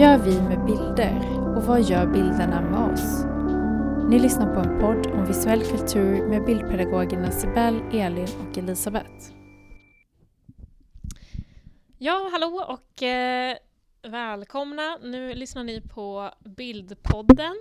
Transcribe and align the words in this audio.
gör 0.00 0.18
vi 0.18 0.42
med 0.42 0.64
bilder 0.64 1.38
och 1.56 1.62
vad 1.62 1.82
gör 1.82 2.06
bilderna 2.06 2.60
med 2.60 2.92
oss? 2.92 3.24
Ni 4.08 4.18
lyssnar 4.18 4.54
på 4.54 4.60
en 4.60 4.80
podd 4.80 5.06
om 5.06 5.26
visuell 5.26 5.64
kultur 5.64 6.28
med 6.28 6.44
bildpedagogerna 6.44 7.30
Sibel, 7.30 7.82
Elin 7.92 8.28
och 8.40 8.58
Elisabeth. 8.58 9.32
Ja, 11.98 12.28
hallå 12.32 12.64
och 12.68 13.02
eh, 13.02 13.56
välkomna. 14.02 14.98
Nu 15.02 15.34
lyssnar 15.34 15.64
ni 15.64 15.80
på 15.80 16.30
Bildpodden. 16.40 17.56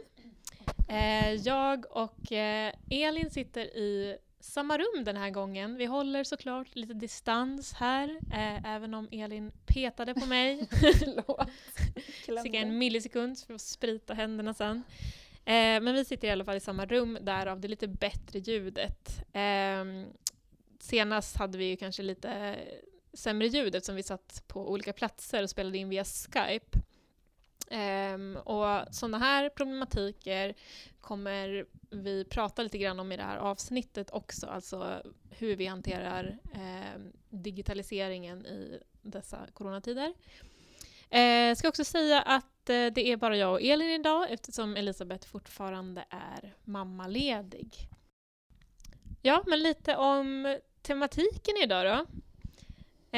Eh, 0.90 1.34
jag 1.34 1.86
och 1.90 2.32
eh, 2.32 2.74
Elin 2.90 3.30
sitter 3.30 3.62
i 3.62 4.18
samma 4.40 4.78
rum 4.78 5.04
den 5.04 5.18
här 5.18 5.30
gången. 5.30 5.76
Vi 5.76 5.86
håller 5.86 6.24
såklart 6.24 6.76
lite 6.76 6.94
distans 6.94 7.74
här, 7.74 8.20
eh, 8.34 8.66
även 8.76 8.94
om 8.94 9.08
Elin 9.12 9.52
petade 9.66 10.14
på 10.14 10.26
mig. 10.26 10.68
Cirka 12.26 12.58
en 12.58 12.78
millisekund 12.78 13.40
för 13.40 13.54
att 13.54 13.62
sprita 13.62 14.14
händerna 14.14 14.54
sen. 14.54 14.84
Eh, 15.46 15.82
men 15.82 15.94
vi 15.94 16.06
sitter 16.06 16.28
i 16.28 16.32
alla 16.32 16.46
fall 16.46 16.58
i 16.58 16.60
samma 16.60 16.86
rum, 16.86 17.18
därav 17.22 17.60
det 17.60 17.68
lite 17.68 17.88
bättre 17.88 18.40
ljudet. 18.40 19.24
Eh, 19.34 19.86
senast 20.80 21.38
hade 21.38 21.58
vi 21.58 21.66
ju 21.66 21.76
kanske 21.76 22.04
lite 22.04 22.56
sämre 23.14 23.48
ljud 23.48 23.76
eftersom 23.76 23.96
vi 23.96 24.04
satt 24.04 24.44
på 24.48 24.72
olika 24.72 24.94
platser 24.94 25.44
och 25.44 25.50
spelade 25.50 25.78
in 25.78 25.90
via 25.90 26.06
Skype. 26.06 26.80
Um, 27.72 28.38
och 28.38 28.96
sådana 28.96 29.18
här 29.18 29.50
problematiker 29.50 30.54
kommer 31.02 31.66
vi 31.90 32.26
prata 32.26 32.64
lite 32.64 32.78
grann 32.78 33.00
om 33.00 33.12
i 33.12 33.18
det 33.18 33.24
här 33.24 33.38
avsnittet 33.38 34.12
också, 34.12 34.48
alltså 34.48 35.04
hur 35.30 35.56
vi 35.56 35.66
hanterar 35.66 36.38
eh, 36.54 37.02
digitaliseringen 37.30 38.46
i 38.46 38.80
dessa 39.02 39.48
coronatider. 39.54 40.14
Jag 41.10 41.50
eh, 41.50 41.56
ska 41.56 41.68
också 41.68 41.84
säga 41.84 42.22
att 42.22 42.70
eh, 42.70 42.86
det 42.86 43.12
är 43.12 43.18
bara 43.18 43.38
jag 43.38 43.52
och 43.52 43.62
Elin 43.62 43.90
idag 43.90 44.32
eftersom 44.32 44.76
Elisabeth 44.76 45.28
fortfarande 45.28 46.06
är 46.10 46.56
mammaledig. 46.64 47.90
Ja, 49.22 49.44
men 49.48 49.60
lite 49.60 49.96
om 49.96 50.58
tematiken 50.82 51.56
idag 51.64 51.86
då. 51.86 52.06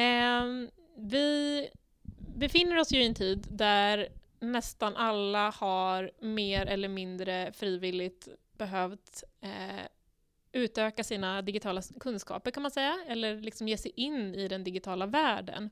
Eh, 0.00 0.44
vi 0.96 1.68
befinner 2.36 2.78
oss 2.78 2.92
ju 2.92 3.02
i 3.02 3.06
en 3.06 3.14
tid 3.14 3.46
där 3.50 4.08
nästan 4.42 4.96
alla 4.96 5.50
har 5.50 6.10
mer 6.20 6.66
eller 6.66 6.88
mindre 6.88 7.52
frivilligt 7.52 8.28
behövt 8.58 9.24
eh, 9.40 9.86
utöka 10.52 11.04
sina 11.04 11.42
digitala 11.42 11.82
kunskaper 12.00 12.50
kan 12.50 12.62
man 12.62 12.70
säga, 12.70 13.04
eller 13.08 13.40
liksom 13.40 13.68
ge 13.68 13.76
sig 13.76 13.92
in 13.96 14.34
i 14.34 14.48
den 14.48 14.64
digitala 14.64 15.06
världen 15.06 15.70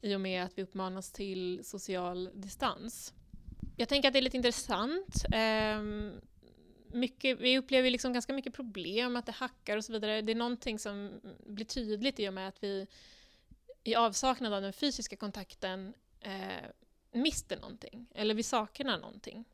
i 0.00 0.14
och 0.14 0.20
med 0.20 0.44
att 0.44 0.58
vi 0.58 0.62
uppmanas 0.62 1.12
till 1.12 1.60
social 1.64 2.30
distans. 2.34 3.14
Jag 3.76 3.88
tänker 3.88 4.08
att 4.08 4.12
det 4.12 4.18
är 4.18 4.22
lite 4.22 4.36
intressant. 4.36 5.24
Eh, 5.32 5.82
mycket, 6.92 7.40
vi 7.40 7.58
upplever 7.58 7.90
liksom 7.90 8.12
ganska 8.12 8.32
mycket 8.32 8.54
problem, 8.54 9.16
att 9.16 9.26
det 9.26 9.32
hackar 9.32 9.76
och 9.76 9.84
så 9.84 9.92
vidare. 9.92 10.22
Det 10.22 10.32
är 10.32 10.36
någonting 10.36 10.78
som 10.78 11.20
blir 11.46 11.64
tydligt 11.64 12.20
i 12.20 12.28
och 12.28 12.34
med 12.34 12.48
att 12.48 12.62
vi 12.62 12.86
i 13.84 13.94
avsaknad 13.94 14.52
av 14.52 14.62
den 14.62 14.72
fysiska 14.72 15.16
kontakten 15.16 15.94
eh, 16.20 16.70
mister 17.16 17.56
någonting, 17.56 18.06
eller 18.14 18.34
vi 18.34 18.42
saknar 18.42 18.98
någonting. 18.98 19.44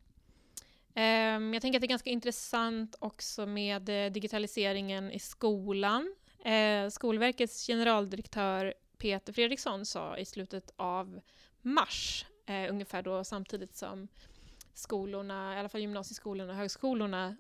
Um, 0.95 1.55
jag 1.55 1.63
tänker 1.63 1.79
att 1.79 1.81
det 1.81 1.87
är 1.87 1.89
ganska 1.89 2.11
intressant 2.11 2.97
också 2.99 3.47
med 3.47 3.89
eh, 3.89 4.13
digitaliseringen 4.13 5.13
i 5.13 5.19
skolan. 5.19 6.15
Uh, 6.47 6.89
Skolverkets 6.91 7.67
generaldirektör 7.67 8.75
Peter 8.99 9.33
Fredriksson 9.33 9.87
sa 9.87 10.19
i 10.19 10.25
slutet 10.25 10.73
av 10.77 11.21
mars, 11.61 12.27
uh, 12.51 12.71
ungefär 12.71 13.03
då 13.03 13.25
samtidigt 13.25 13.77
som 13.77 14.09
skolorna, 14.75 15.57
i 15.57 15.59
alla 15.59 15.69
fall 15.69 15.81
gymnasieskolorna 15.81 16.53
och 16.53 16.59
högskolorna 16.59 17.37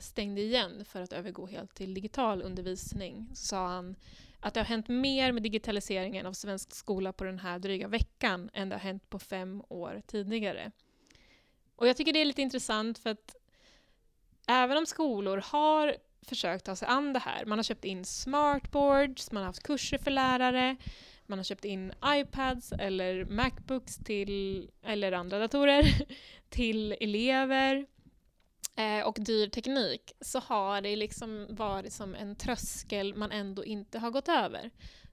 stängde 0.00 0.40
igen 0.40 0.84
för 0.84 1.02
att 1.02 1.12
övergå 1.12 1.46
helt 1.46 1.74
till 1.74 1.94
digital 1.94 2.42
undervisning, 2.42 3.30
så 3.34 3.46
sa 3.46 3.68
han 3.68 3.96
att 4.40 4.54
det 4.54 4.60
har 4.60 4.64
hänt 4.64 4.88
mer 4.88 5.32
med 5.32 5.42
digitaliseringen 5.42 6.26
av 6.26 6.32
svensk 6.32 6.74
skola 6.74 7.12
på 7.12 7.24
den 7.24 7.38
här 7.38 7.58
dryga 7.58 7.88
veckan 7.88 8.50
än 8.52 8.68
det 8.68 8.74
har 8.74 8.80
hänt 8.80 9.10
på 9.10 9.18
fem 9.18 9.62
år 9.68 10.02
tidigare. 10.06 10.70
Och 11.76 11.88
jag 11.88 11.96
tycker 11.96 12.12
det 12.12 12.20
är 12.20 12.24
lite 12.24 12.42
intressant 12.42 12.98
för 12.98 13.10
att 13.10 13.36
även 14.48 14.76
om 14.76 14.86
skolor 14.86 15.42
har 15.44 15.96
försökt 16.22 16.64
ta 16.64 16.76
sig 16.76 16.88
an 16.88 17.12
det 17.12 17.18
här, 17.18 17.44
man 17.44 17.58
har 17.58 17.62
köpt 17.62 17.84
in 17.84 18.04
smartboards, 18.04 19.32
man 19.32 19.42
har 19.42 19.46
haft 19.46 19.62
kurser 19.62 19.98
för 19.98 20.10
lärare, 20.10 20.76
man 21.26 21.38
har 21.38 21.44
köpt 21.44 21.64
in 21.64 21.92
iPads 22.04 22.72
eller 22.72 23.24
Macbooks 23.24 23.96
till, 23.96 24.70
eller 24.82 25.12
andra 25.12 25.38
datorer 25.38 25.84
till 26.48 26.92
elever 27.00 27.86
eh, 28.80 29.06
och 29.06 29.18
dyr 29.20 29.48
teknik 29.48 30.12
så 30.20 30.38
har 30.38 30.80
det 30.80 30.96
liksom 30.96 31.46
varit 31.50 31.92
som 31.92 32.14
en 32.14 32.36
tröskel 32.36 33.14
man 33.14 33.32
ändå 33.32 33.64
inte 33.64 33.98
har 33.98 34.10
gått 34.10 34.28
över. 34.28 34.70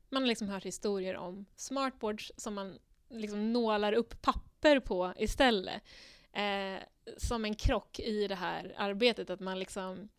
Man 0.10 0.22
har 0.22 0.28
liksom 0.28 0.50
hört 0.50 0.66
historier 0.66 1.18
om 1.18 1.46
smartboards 1.56 2.32
som 2.38 2.54
man 2.54 2.80
liksom 3.10 3.54
nålar 3.54 3.94
upp 3.94 4.22
papper 4.22 4.80
på 4.80 5.14
istället 5.18 5.82
eh, 6.34 6.84
som 7.18 7.46
en 7.46 7.56
krock 7.56 8.00
i 8.00 8.28
det 8.28 8.36
här 8.36 8.76
arbetet. 8.78 9.30
Att 9.30 9.40
man 9.40 9.60
liksom, 9.60 10.10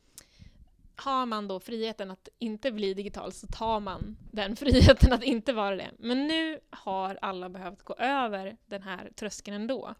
har 0.96 1.26
man 1.26 1.48
då 1.48 1.60
friheten 1.60 2.10
att 2.10 2.28
inte 2.38 2.72
bli 2.72 2.94
digital 2.94 3.32
så 3.32 3.46
tar 3.46 3.80
man 3.80 4.16
den 4.32 4.56
friheten 4.56 5.12
att 5.12 5.22
inte 5.22 5.52
vara 5.52 5.76
det. 5.76 5.90
Men 5.98 6.26
nu 6.26 6.60
har 6.70 7.18
alla 7.22 7.48
behövt 7.48 7.82
gå 7.82 7.94
över 7.94 8.56
den 8.66 8.82
här 8.82 9.10
tröskeln 9.16 9.56
ändå. 9.56 9.94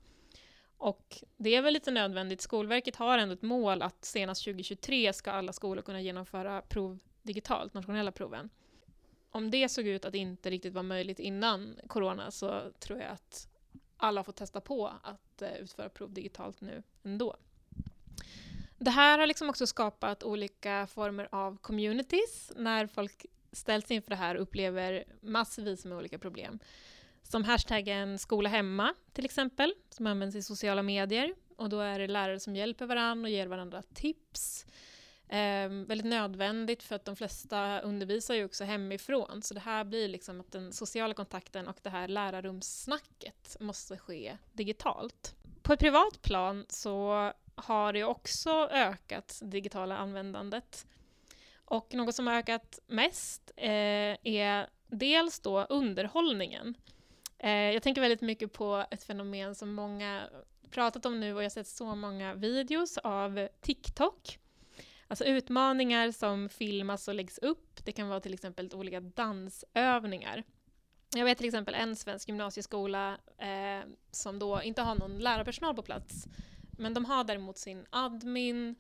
Och 0.79 1.25
det 1.37 1.55
är 1.55 1.63
väl 1.63 1.75
lite 1.75 1.91
nödvändigt. 1.91 2.41
Skolverket 2.41 2.97
har 2.97 3.19
ändå 3.19 3.35
ett 3.35 3.43
mål 3.43 3.83
att 3.83 4.05
senast 4.05 4.45
2023 4.45 5.13
ska 5.13 5.31
alla 5.31 5.53
skolor 5.53 5.83
kunna 5.83 6.01
genomföra 6.01 6.63
prov 6.63 6.99
digitalt, 7.23 7.75
nationella 7.75 8.13
proven. 8.13 8.51
Om 9.31 9.51
det 9.51 9.69
såg 9.69 9.87
ut 9.87 10.05
att 10.05 10.15
inte 10.15 10.51
riktigt 10.51 10.75
var 10.75 10.83
möjligt 10.83 11.19
innan 11.19 11.79
corona 11.87 12.31
så 12.31 12.61
tror 12.79 12.99
jag 12.99 13.11
att 13.11 13.49
alla 13.97 14.25
får 14.25 14.33
testa 14.33 14.61
på 14.61 14.93
att 15.03 15.43
eh, 15.43 15.57
utföra 15.57 15.89
prov 15.89 16.13
digitalt 16.13 16.61
nu 16.61 16.83
ändå. 17.03 17.37
Det 18.79 18.91
här 18.91 19.19
har 19.19 19.27
liksom 19.27 19.51
också 19.51 19.67
skapat 19.67 20.23
olika 20.23 20.87
former 20.87 21.29
av 21.33 21.57
communities 21.57 22.53
när 22.57 22.87
folk 22.87 23.27
ställs 23.53 23.91
inför 23.91 24.11
det 24.11 24.17
här 24.17 24.35
och 24.35 24.43
upplever 24.43 25.05
massvis 25.21 25.85
med 25.85 25.99
olika 25.99 26.19
problem. 26.19 26.59
Som 27.31 27.45
hashtaggen 27.45 28.19
skola 28.19 28.49
hemma 28.49 28.95
till 29.13 29.25
exempel, 29.25 29.75
som 29.91 30.07
används 30.07 30.37
i 30.37 30.43
sociala 30.43 30.83
medier. 30.83 31.35
Och 31.57 31.69
då 31.69 31.81
är 31.81 31.99
det 31.99 32.07
lärare 32.07 32.41
som 32.41 32.57
hjälper 32.57 32.87
varandra 32.87 33.27
och 33.27 33.31
ger 33.31 33.47
varandra 33.47 33.83
tips. 33.95 34.67
Eh, 35.29 35.69
väldigt 35.69 36.07
nödvändigt 36.07 36.83
för 36.83 36.97
att 36.97 37.05
de 37.05 37.17
flesta 37.17 37.81
undervisar 37.81 38.35
ju 38.35 38.45
också 38.45 38.65
hemifrån. 38.65 39.43
Så 39.43 39.55
det 39.55 39.61
här 39.61 39.85
blir 39.85 40.09
liksom 40.09 40.41
att 40.41 40.53
den 40.53 40.73
sociala 40.73 41.15
kontakten 41.15 41.69
och 41.69 41.79
det 41.83 41.91
här 41.91 42.09
lärarrumssnacket 42.09 43.57
måste 43.61 43.99
ske 43.99 44.37
digitalt. 44.53 45.35
På 45.63 45.73
ett 45.73 45.81
privat 45.81 46.23
plan 46.23 46.67
så 46.69 47.33
har 47.55 47.93
det 47.93 48.05
också 48.05 48.69
ökat 48.71 49.41
digitala 49.43 49.97
användandet. 49.97 50.87
Och 51.65 51.95
något 51.95 52.15
som 52.15 52.27
har 52.27 52.35
ökat 52.35 52.79
mest 52.87 53.51
eh, 53.57 54.17
är 54.23 54.69
dels 54.87 55.41
då 55.41 55.65
underhållningen. 55.65 56.75
Eh, 57.39 57.51
jag 57.51 57.83
tänker 57.83 58.01
väldigt 58.01 58.21
mycket 58.21 58.53
på 58.53 58.87
ett 58.91 59.05
fenomen 59.05 59.55
som 59.55 59.75
många 59.75 60.29
pratat 60.71 61.07
om 61.07 61.21
nu 61.21 61.35
och 61.35 61.41
jag 61.41 61.45
har 61.45 61.51
sett 61.51 61.67
så 61.67 61.95
många 61.95 62.35
videos 62.35 62.99
av 62.99 63.49
TikTok 63.61 64.39
Alltså 65.09 65.25
utmaningar 65.25 66.11
som 66.11 66.49
filmas 66.49 67.09
och 67.09 67.15
läggs 67.15 67.39
upp. 67.39 67.85
Det 67.85 67.93
kan 67.93 68.09
vara 68.09 68.21
till 68.21 68.35
exempel 68.35 68.71
olika 68.75 69.01
dansövningar. 69.01 70.45
Jag 71.15 71.25
vet 71.25 71.39
till 71.39 71.47
exempel 71.47 71.75
en 71.75 71.97
svensk 71.97 72.29
gymnasieskola 72.29 73.19
eh, 73.39 73.89
som 74.11 74.39
då 74.39 74.63
inte 74.63 74.83
har 74.83 74.95
någon 74.95 75.19
lärarpersonal 75.19 75.75
på 75.75 75.83
plats. 75.83 76.27
Men 76.79 76.95
de 76.95 77.05
har 77.05 77.25
däremot 77.25 77.59
sin 77.59 77.87
admin, 77.91 78.75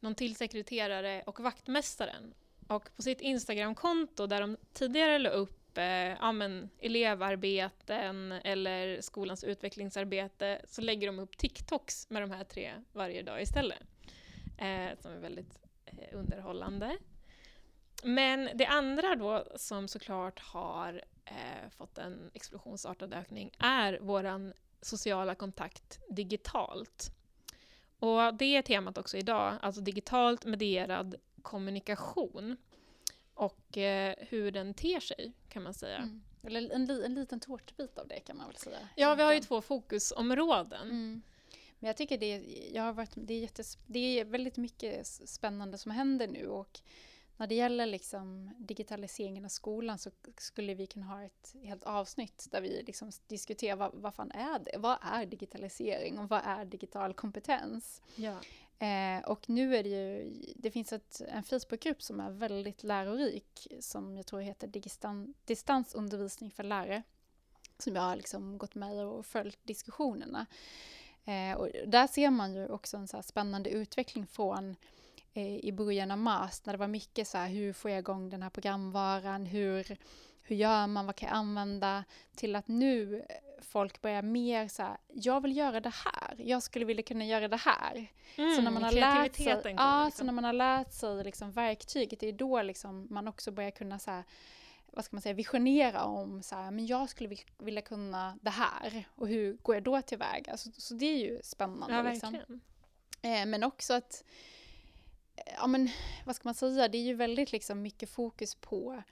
någon 0.00 0.14
till 0.14 0.36
sekreterare 0.36 1.22
och 1.26 1.40
vaktmästaren. 1.40 2.34
Och 2.68 2.96
på 2.96 3.02
sitt 3.02 3.20
Instagramkonto 3.20 4.26
där 4.26 4.40
de 4.40 4.56
tidigare 4.72 5.18
la 5.18 5.30
upp 5.30 5.55
Typ, 5.76 5.78
eh, 5.78 6.16
ja, 6.20 6.32
men, 6.32 6.70
elevarbeten 6.78 8.32
eller 8.32 9.00
skolans 9.00 9.44
utvecklingsarbete 9.44 10.60
så 10.64 10.82
lägger 10.82 11.06
de 11.06 11.18
upp 11.18 11.36
TikToks 11.36 12.10
med 12.10 12.22
de 12.22 12.30
här 12.30 12.44
tre 12.44 12.72
varje 12.92 13.22
dag 13.22 13.42
istället 13.42 13.82
eh, 14.58 14.98
som 14.98 15.12
är 15.12 15.18
väldigt 15.18 15.58
eh, 15.86 16.18
underhållande. 16.18 16.96
Men 18.04 18.48
det 18.54 18.66
andra 18.66 19.16
då 19.16 19.44
som 19.56 19.88
såklart 19.88 20.40
har 20.40 21.02
eh, 21.24 21.70
fått 21.76 21.98
en 21.98 22.30
explosionsartad 22.34 23.14
ökning 23.14 23.50
är 23.58 23.98
vår 24.02 24.52
sociala 24.80 25.34
kontakt 25.34 26.00
digitalt. 26.08 27.12
Och 27.98 28.34
det 28.34 28.56
är 28.56 28.62
temat 28.62 28.98
också 28.98 29.16
idag, 29.16 29.54
alltså 29.62 29.80
digitalt 29.80 30.44
medierad 30.44 31.14
kommunikation 31.42 32.56
och 33.36 33.78
eh, 33.78 34.14
hur 34.18 34.50
den 34.50 34.74
ter 34.74 35.00
sig 35.00 35.32
kan 35.48 35.62
man 35.62 35.74
säga. 35.74 35.96
Mm. 35.96 36.22
Eller 36.42 36.70
en, 36.74 36.90
en 36.90 37.14
liten 37.14 37.40
tårtbit 37.40 37.98
av 37.98 38.08
det 38.08 38.20
kan 38.20 38.36
man 38.36 38.46
väl 38.46 38.56
säga. 38.56 38.88
Ja, 38.96 39.14
vi 39.14 39.22
har 39.22 39.32
ju 39.32 39.40
två 39.40 39.60
fokusområden. 39.60 40.82
Mm. 40.82 41.22
Men 41.78 41.86
jag 41.86 41.96
tycker 41.96 42.18
det, 42.18 42.42
jag 42.72 42.82
har 42.82 42.92
varit, 42.92 43.12
det, 43.14 43.34
är 43.34 43.40
jättes, 43.40 43.78
det 43.86 44.20
är 44.20 44.24
väldigt 44.24 44.56
mycket 44.56 45.06
spännande 45.06 45.78
som 45.78 45.90
händer 45.90 46.28
nu 46.28 46.48
och 46.48 46.80
när 47.36 47.46
det 47.46 47.54
gäller 47.54 47.86
liksom 47.86 48.50
digitaliseringen 48.58 49.44
av 49.44 49.48
skolan 49.48 49.98
så 49.98 50.10
skulle 50.36 50.74
vi 50.74 50.86
kunna 50.86 51.06
ha 51.06 51.22
ett 51.22 51.54
helt 51.62 51.84
avsnitt 51.84 52.46
där 52.50 52.60
vi 52.60 52.82
liksom 52.82 53.10
diskuterar 53.26 53.76
vad, 53.76 53.94
vad 53.94 54.14
fan 54.14 54.30
är 54.30 54.58
det? 54.58 54.78
Vad 54.78 54.98
är 55.02 55.26
digitalisering 55.26 56.18
och 56.18 56.28
vad 56.28 56.40
är 56.44 56.64
digital 56.64 57.14
kompetens? 57.14 58.02
Ja. 58.14 58.38
Eh, 58.78 59.24
och 59.24 59.48
nu 59.48 59.76
är 59.76 59.82
det 59.82 59.88
ju, 59.88 60.34
det 60.56 60.70
finns 60.70 60.92
ett, 60.92 61.20
en 61.28 61.42
Facebookgrupp 61.42 62.02
som 62.02 62.20
är 62.20 62.30
väldigt 62.30 62.82
lärorik 62.82 63.68
som 63.80 64.16
jag 64.16 64.26
tror 64.26 64.40
heter 64.40 64.66
Digistan, 64.66 65.34
Distansundervisning 65.44 66.50
för 66.50 66.62
lärare. 66.62 67.02
Som 67.78 67.96
jag 67.96 68.02
har 68.02 68.16
liksom 68.16 68.58
gått 68.58 68.74
med 68.74 69.06
och 69.06 69.26
följt 69.26 69.58
diskussionerna. 69.62 70.46
Eh, 71.24 71.56
och 71.56 71.68
där 71.86 72.06
ser 72.06 72.30
man 72.30 72.54
ju 72.54 72.68
också 72.68 72.96
en 72.96 73.08
så 73.08 73.22
spännande 73.22 73.70
utveckling 73.70 74.26
från 74.26 74.76
eh, 75.32 75.56
i 75.56 75.72
början 75.72 76.10
av 76.10 76.18
mars 76.18 76.64
när 76.64 76.72
det 76.72 76.78
var 76.78 76.88
mycket 76.88 77.28
så 77.28 77.38
här, 77.38 77.48
hur 77.48 77.72
får 77.72 77.90
jag 77.90 77.98
igång 77.98 78.30
den 78.30 78.42
här 78.42 78.50
programvaran, 78.50 79.46
hur, 79.46 79.96
hur 80.42 80.56
gör 80.56 80.86
man, 80.86 81.06
vad 81.06 81.16
kan 81.16 81.28
jag 81.28 81.36
använda? 81.36 82.04
Till 82.34 82.56
att 82.56 82.68
nu 82.68 83.26
folk 83.66 84.00
börjar 84.00 84.22
mer 84.22 84.68
så 84.68 84.82
här, 84.82 84.96
jag 85.08 85.40
vill 85.40 85.56
göra 85.56 85.80
det 85.80 85.92
här, 86.04 86.34
jag 86.38 86.62
skulle 86.62 86.84
vilja 86.84 87.02
kunna 87.02 87.24
göra 87.24 87.48
det 87.48 87.56
här. 87.56 88.06
Mm, 88.36 88.56
så 88.56 88.62
när 88.62 88.70
man 88.70 88.82
har 88.82 88.92
lärt 88.92 89.34
sig, 89.34 89.44
kommer, 89.44 89.74
ja, 89.76 90.04
liksom. 90.04 90.18
så 90.18 90.24
när 90.24 90.32
man 90.32 90.44
har 90.44 90.52
lärt 90.52 90.92
sig 90.92 91.24
liksom 91.24 91.52
verktyget, 91.52 92.20
det 92.20 92.28
är 92.28 92.32
då 92.32 92.62
liksom 92.62 93.06
man 93.10 93.28
också 93.28 93.50
börjar 93.50 93.70
kunna 93.70 93.98
så 93.98 94.10
här, 94.10 94.24
vad 94.86 95.04
ska 95.04 95.16
man 95.16 95.22
säga, 95.22 95.34
visionera 95.34 96.04
om 96.04 96.42
så 96.42 96.54
här, 96.54 96.70
men 96.70 96.86
jag 96.86 97.08
skulle 97.08 97.36
vilja 97.58 97.82
kunna 97.82 98.38
det 98.42 98.50
här 98.50 99.08
och 99.14 99.28
hur 99.28 99.56
går 99.56 99.76
jag 99.76 99.84
då 99.84 100.02
tillväga? 100.02 100.56
Så, 100.56 100.70
så 100.76 100.94
det 100.94 101.06
är 101.06 101.18
ju 101.18 101.40
spännande. 101.42 101.94
Ja, 101.94 102.02
liksom. 102.02 102.34
Eh, 103.22 103.46
men 103.46 103.62
också 103.62 103.94
att, 103.94 104.24
ja 105.56 105.66
men 105.66 105.90
vad 106.24 106.36
ska 106.36 106.48
man 106.48 106.54
säga, 106.54 106.88
det 106.88 106.98
är 106.98 107.02
ju 107.02 107.14
väldigt 107.14 107.52
liksom 107.52 107.82
mycket 107.82 108.10
fokus 108.10 108.54
på 108.54 109.02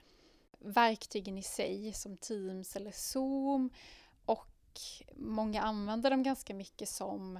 verktygen 0.59 1.37
i 1.37 1.43
sig 1.43 1.93
som 1.93 2.17
Teams 2.17 2.75
eller 2.75 2.91
Zoom 2.91 3.69
många 5.15 5.61
använder 5.61 6.09
dem 6.09 6.23
ganska 6.23 6.53
mycket 6.53 6.89
som 6.89 7.39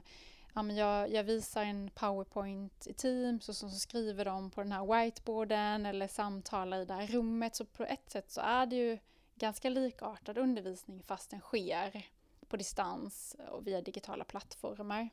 ja, 0.56 0.64
men 0.64 0.76
jag, 0.76 1.12
jag 1.12 1.24
visar 1.24 1.64
en 1.64 1.90
powerpoint 1.90 2.88
i 2.88 2.94
Teams 2.94 3.50
och 3.50 3.56
så, 3.56 3.70
så 3.70 3.80
skriver 3.80 4.26
de 4.26 4.52
på 4.52 4.62
den 4.62 4.72
här 4.72 5.04
whiteboarden 5.04 5.86
eller 5.86 6.08
samtalar 6.08 6.82
i 6.82 6.86
det 6.86 6.94
här 6.94 7.08
rummet. 7.08 7.56
Så 7.56 7.66
på 7.66 7.84
ett 7.84 8.10
sätt 8.10 8.32
så 8.32 8.42
är 8.42 8.66
det 8.66 8.76
ju 8.76 8.98
ganska 9.36 9.70
likartad 9.70 10.38
undervisning 10.38 11.04
fast 11.04 11.30
den 11.30 11.40
sker 11.40 12.08
på 12.48 12.58
distans 12.58 13.36
och 13.52 13.68
via 13.68 13.82
digitala 13.82 14.24
plattformar. 14.24 15.10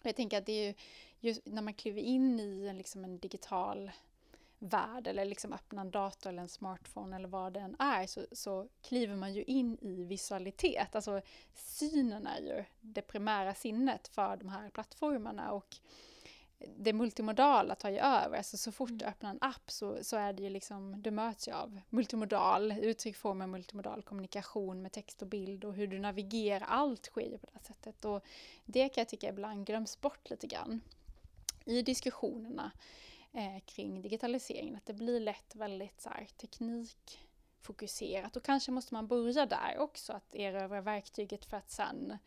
Och 0.00 0.06
jag 0.06 0.16
tänker 0.16 0.38
att 0.38 0.46
det 0.46 0.52
är 0.52 0.66
ju 0.66 0.74
just 1.20 1.46
när 1.46 1.62
man 1.62 1.74
kliver 1.74 2.00
in 2.00 2.40
i 2.40 2.66
en, 2.66 2.78
liksom 2.78 3.04
en 3.04 3.18
digital 3.18 3.90
värld 4.58 5.06
eller 5.06 5.24
liksom 5.24 5.52
öppnar 5.52 5.80
en 5.80 5.90
dator 5.90 6.30
eller 6.30 6.42
en 6.42 6.48
smartphone 6.48 7.16
eller 7.16 7.28
vad 7.28 7.52
det 7.52 7.60
än 7.60 7.76
är 7.78 8.06
så, 8.06 8.26
så 8.32 8.68
kliver 8.82 9.16
man 9.16 9.34
ju 9.34 9.44
in 9.44 9.78
i 9.80 10.04
visualitet. 10.04 10.94
Alltså 10.96 11.20
synen 11.54 12.26
är 12.26 12.40
ju 12.40 12.64
det 12.80 13.02
primära 13.02 13.54
sinnet 13.54 14.08
för 14.08 14.36
de 14.36 14.48
här 14.48 14.70
plattformarna 14.70 15.52
och 15.52 15.76
det 16.76 16.92
multimodala 16.92 17.74
tar 17.74 17.90
ju 17.90 17.98
över. 17.98 18.36
Alltså 18.36 18.56
så 18.56 18.72
fort 18.72 18.88
du 18.88 18.94
Mm. 19.04 19.08
öppnar 19.08 19.30
en 19.30 19.38
app 19.40 19.70
så, 19.70 20.04
så 20.04 20.16
är 20.16 20.32
det 20.32 20.42
ju 20.42 20.50
liksom, 20.50 21.02
du 21.02 21.10
möts 21.10 21.48
ju 21.48 21.52
av 21.52 21.80
multimodal, 21.90 22.72
uttrycksformer 22.72 23.46
multimodal 23.46 24.02
kommunikation 24.02 24.82
med 24.82 24.92
text 24.92 25.22
och 25.22 25.28
bild 25.28 25.64
och 25.64 25.74
hur 25.74 25.86
du 25.86 25.98
navigerar, 25.98 26.66
allt 26.68 27.06
sker 27.06 27.30
ju 27.30 27.38
på 27.38 27.46
det 27.46 27.52
här 27.54 27.62
sättet. 27.62 28.04
Och 28.04 28.24
det 28.64 28.88
kan 28.88 29.00
jag 29.00 29.08
tycka 29.08 29.28
ibland 29.28 29.66
glöms 29.66 30.00
bort 30.00 30.30
lite 30.30 30.46
grann 30.46 30.80
i 31.64 31.82
diskussionerna 31.82 32.72
eh, 33.36 33.58
kring 33.66 34.02
digitaliseringen. 34.02 34.76
Att 34.76 34.86
det 34.86 34.92
blir 34.92 35.20
lätt 35.20 35.54
väldigt 35.54 36.00
så 36.00 36.08
här, 36.08 36.26
teknikfokuserat 36.36 38.36
och 38.36 38.42
kanske 38.42 38.70
måste 38.70 38.94
man 38.94 39.06
börja 39.06 39.46
där 39.46 39.78
också, 39.78 40.12
att 40.12 40.34
erövra 40.34 40.80
verktyget 40.80 41.44
för 41.44 41.56
att 41.56 41.70
sen 41.70 42.18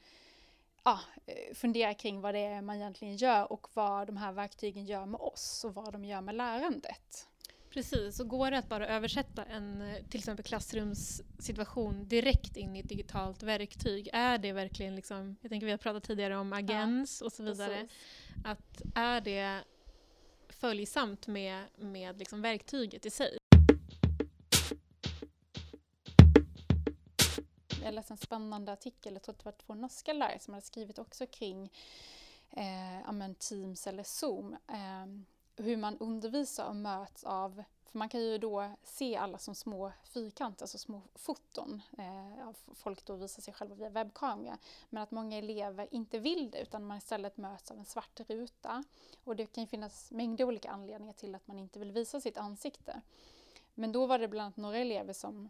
ja, 0.83 0.99
eh, 1.25 1.53
fundera 1.53 1.93
kring 1.93 2.21
vad 2.21 2.33
det 2.33 2.39
är 2.39 2.61
man 2.61 2.75
egentligen 2.75 3.15
gör 3.15 3.51
och 3.51 3.67
vad 3.73 4.07
de 4.07 4.17
här 4.17 4.31
verktygen 4.31 4.85
gör 4.85 5.05
med 5.05 5.21
oss 5.21 5.63
och 5.63 5.73
vad 5.73 5.93
de 5.93 6.05
gör 6.05 6.21
med 6.21 6.35
lärandet. 6.35 7.27
Precis, 7.69 8.19
och 8.19 8.27
går 8.27 8.51
det 8.51 8.57
att 8.57 8.69
bara 8.69 8.87
översätta 8.87 9.45
en 9.45 9.81
eh, 9.81 10.03
till 10.09 10.19
exempel 10.19 10.45
klassrumssituation 10.45 12.07
direkt 12.07 12.57
in 12.57 12.75
i 12.75 12.79
ett 12.79 12.89
digitalt 12.89 13.43
verktyg? 13.43 14.09
Är 14.13 14.37
det 14.37 14.51
verkligen 14.51 14.95
liksom, 14.95 15.35
jag 15.41 15.51
tänker 15.51 15.65
vi 15.65 15.71
har 15.71 15.77
pratat 15.77 16.03
tidigare 16.03 16.37
om 16.37 16.53
agens 16.53 17.21
och 17.21 17.31
så 17.31 17.43
vidare, 17.43 17.75
Precis. 17.75 17.91
att 18.45 18.81
är 18.95 19.21
det 19.21 19.63
följsamt 20.59 21.27
med, 21.27 21.63
med 21.75 22.19
liksom 22.19 22.41
verktyget 22.41 23.05
i 23.05 23.09
sig? 23.09 23.37
Jag 27.83 27.93
läste 27.93 28.13
en 28.13 28.17
spännande 28.17 28.71
artikel, 28.71 29.13
jag 29.13 29.23
tror 29.23 29.33
att 29.33 29.39
det 29.39 29.45
var 29.45 29.51
två 29.65 29.73
norska 29.73 30.13
lärare 30.13 30.39
som 30.39 30.53
hade 30.53 30.65
skrivit 30.65 30.99
också 30.99 31.25
kring 31.25 31.71
eh, 32.49 33.33
Teams 33.39 33.87
eller 33.87 34.03
Zoom. 34.03 34.53
Eh, 34.53 35.05
hur 35.63 35.77
man 35.77 35.97
undervisar 35.97 36.65
och 36.65 36.75
möts 36.75 37.23
av, 37.23 37.63
för 37.91 37.99
man 37.99 38.09
kan 38.09 38.21
ju 38.21 38.37
då 38.37 38.71
se 38.83 39.15
alla 39.15 39.37
som 39.37 39.55
små 39.55 39.91
fyrkanter, 40.03 40.63
alltså 40.63 40.77
små 40.77 41.01
foton. 41.15 41.81
Eh, 41.97 42.51
folk 42.75 43.05
då 43.05 43.15
visar 43.15 43.41
sig 43.41 43.53
själva 43.53 43.75
via 43.75 43.89
webbkamera. 43.89 44.57
Men 44.89 45.03
att 45.03 45.11
många 45.11 45.37
elever 45.37 45.87
inte 45.91 46.19
vill 46.19 46.51
det 46.51 46.61
utan 46.61 46.85
man 46.85 46.97
istället 46.97 47.37
möts 47.37 47.71
av 47.71 47.77
en 47.77 47.85
svart 47.85 48.19
ruta. 48.27 48.83
Och 49.23 49.35
det 49.35 49.45
kan 49.45 49.63
ju 49.63 49.67
finnas 49.67 50.11
mängder 50.11 50.45
olika 50.45 50.69
anledningar 50.69 51.13
till 51.13 51.35
att 51.35 51.47
man 51.47 51.59
inte 51.59 51.79
vill 51.79 51.91
visa 51.91 52.21
sitt 52.21 52.37
ansikte. 52.37 53.01
Men 53.73 53.91
då 53.91 54.05
var 54.05 54.19
det 54.19 54.27
bland 54.27 54.45
annat 54.45 54.57
några 54.57 54.77
elever 54.77 55.13
som 55.13 55.49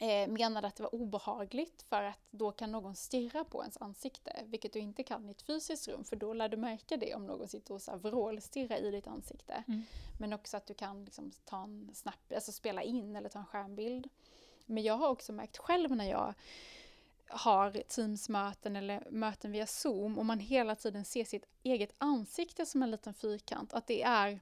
eh, 0.00 0.28
menade 0.28 0.68
att 0.68 0.76
det 0.76 0.82
var 0.82 0.94
obehagligt 0.94 1.82
för 1.82 2.02
att 2.02 2.20
då 2.30 2.52
kan 2.52 2.72
någon 2.72 2.96
stirra 2.96 3.44
på 3.44 3.62
ens 3.62 3.76
ansikte, 3.76 4.42
vilket 4.44 4.72
du 4.72 4.78
inte 4.78 5.02
kan 5.02 5.28
i 5.28 5.30
ett 5.30 5.42
fysiskt 5.42 5.88
rum 5.88 6.04
för 6.04 6.16
då 6.16 6.32
lär 6.32 6.48
du 6.48 6.56
märka 6.56 6.96
det 6.96 7.14
om 7.14 7.26
någon 7.26 7.48
sitter 7.48 7.74
och 7.74 7.82
så 7.82 7.90
här 7.90 7.98
vrålstirrar 7.98 8.76
i 8.76 8.90
ditt 8.90 9.06
ansikte. 9.06 9.64
Mm. 9.68 9.82
Men 10.20 10.32
också 10.32 10.56
att 10.56 10.66
du 10.66 10.74
kan 10.74 11.04
liksom 11.04 11.32
ta 11.44 11.62
en 11.62 11.90
snap, 11.94 12.32
alltså 12.34 12.52
spela 12.52 12.82
in 12.82 13.16
eller 13.16 13.28
ta 13.28 13.38
en 13.38 13.46
skärmbild. 13.46 14.08
Men 14.66 14.82
jag 14.82 14.96
har 14.96 15.08
också 15.08 15.32
märkt 15.32 15.58
själv 15.58 15.96
när 15.96 16.10
jag 16.10 16.34
har 17.28 17.70
Teams-möten 17.70 18.76
eller 18.76 19.06
möten 19.10 19.52
via 19.52 19.66
Zoom 19.66 20.18
och 20.18 20.26
man 20.26 20.38
hela 20.38 20.74
tiden 20.74 21.04
ser 21.04 21.24
sitt 21.24 21.44
eget 21.62 21.94
ansikte 21.98 22.66
som 22.66 22.82
en 22.82 22.90
liten 22.90 23.14
fyrkant, 23.14 23.72
att 23.72 23.86
det 23.86 24.02
är 24.02 24.40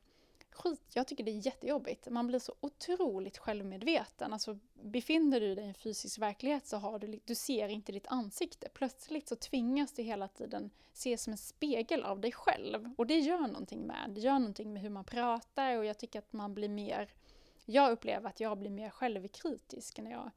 skit, 0.56 0.90
jag 0.94 1.06
tycker 1.06 1.24
det 1.24 1.30
är 1.30 1.46
jättejobbigt. 1.46 2.08
Man 2.10 2.26
blir 2.26 2.38
så 2.38 2.54
otroligt 2.60 3.38
självmedveten. 3.38 4.32
Alltså 4.32 4.58
befinner 4.82 5.40
du 5.40 5.54
dig 5.54 5.64
i 5.64 5.68
en 5.68 5.74
fysisk 5.74 6.18
verklighet 6.18 6.66
så 6.66 6.76
har 6.76 6.98
du, 6.98 7.20
du 7.24 7.34
ser 7.34 7.68
inte 7.68 7.92
ditt 7.92 8.06
ansikte. 8.06 8.68
Plötsligt 8.74 9.28
så 9.28 9.36
tvingas 9.36 9.92
du 9.92 10.02
hela 10.02 10.28
tiden 10.28 10.70
se 10.92 11.18
som 11.18 11.32
en 11.32 11.38
spegel 11.38 12.04
av 12.04 12.20
dig 12.20 12.32
själv. 12.32 12.94
Och 12.96 13.06
det 13.06 13.18
gör 13.18 13.46
någonting 13.46 13.86
med 13.86 14.10
Det 14.10 14.20
gör 14.20 14.38
någonting 14.38 14.72
med 14.72 14.82
hur 14.82 14.90
man 14.90 15.04
pratar 15.04 15.76
och 15.76 15.84
jag 15.84 15.98
tycker 15.98 16.18
att 16.18 16.32
man 16.32 16.54
blir 16.54 16.68
mer, 16.68 17.08
jag 17.64 17.92
upplever 17.92 18.28
att 18.28 18.40
jag 18.40 18.58
blir 18.58 18.70
mer 18.70 18.90
självkritisk 18.90 19.98
när 19.98 20.10
jag, 20.10 20.30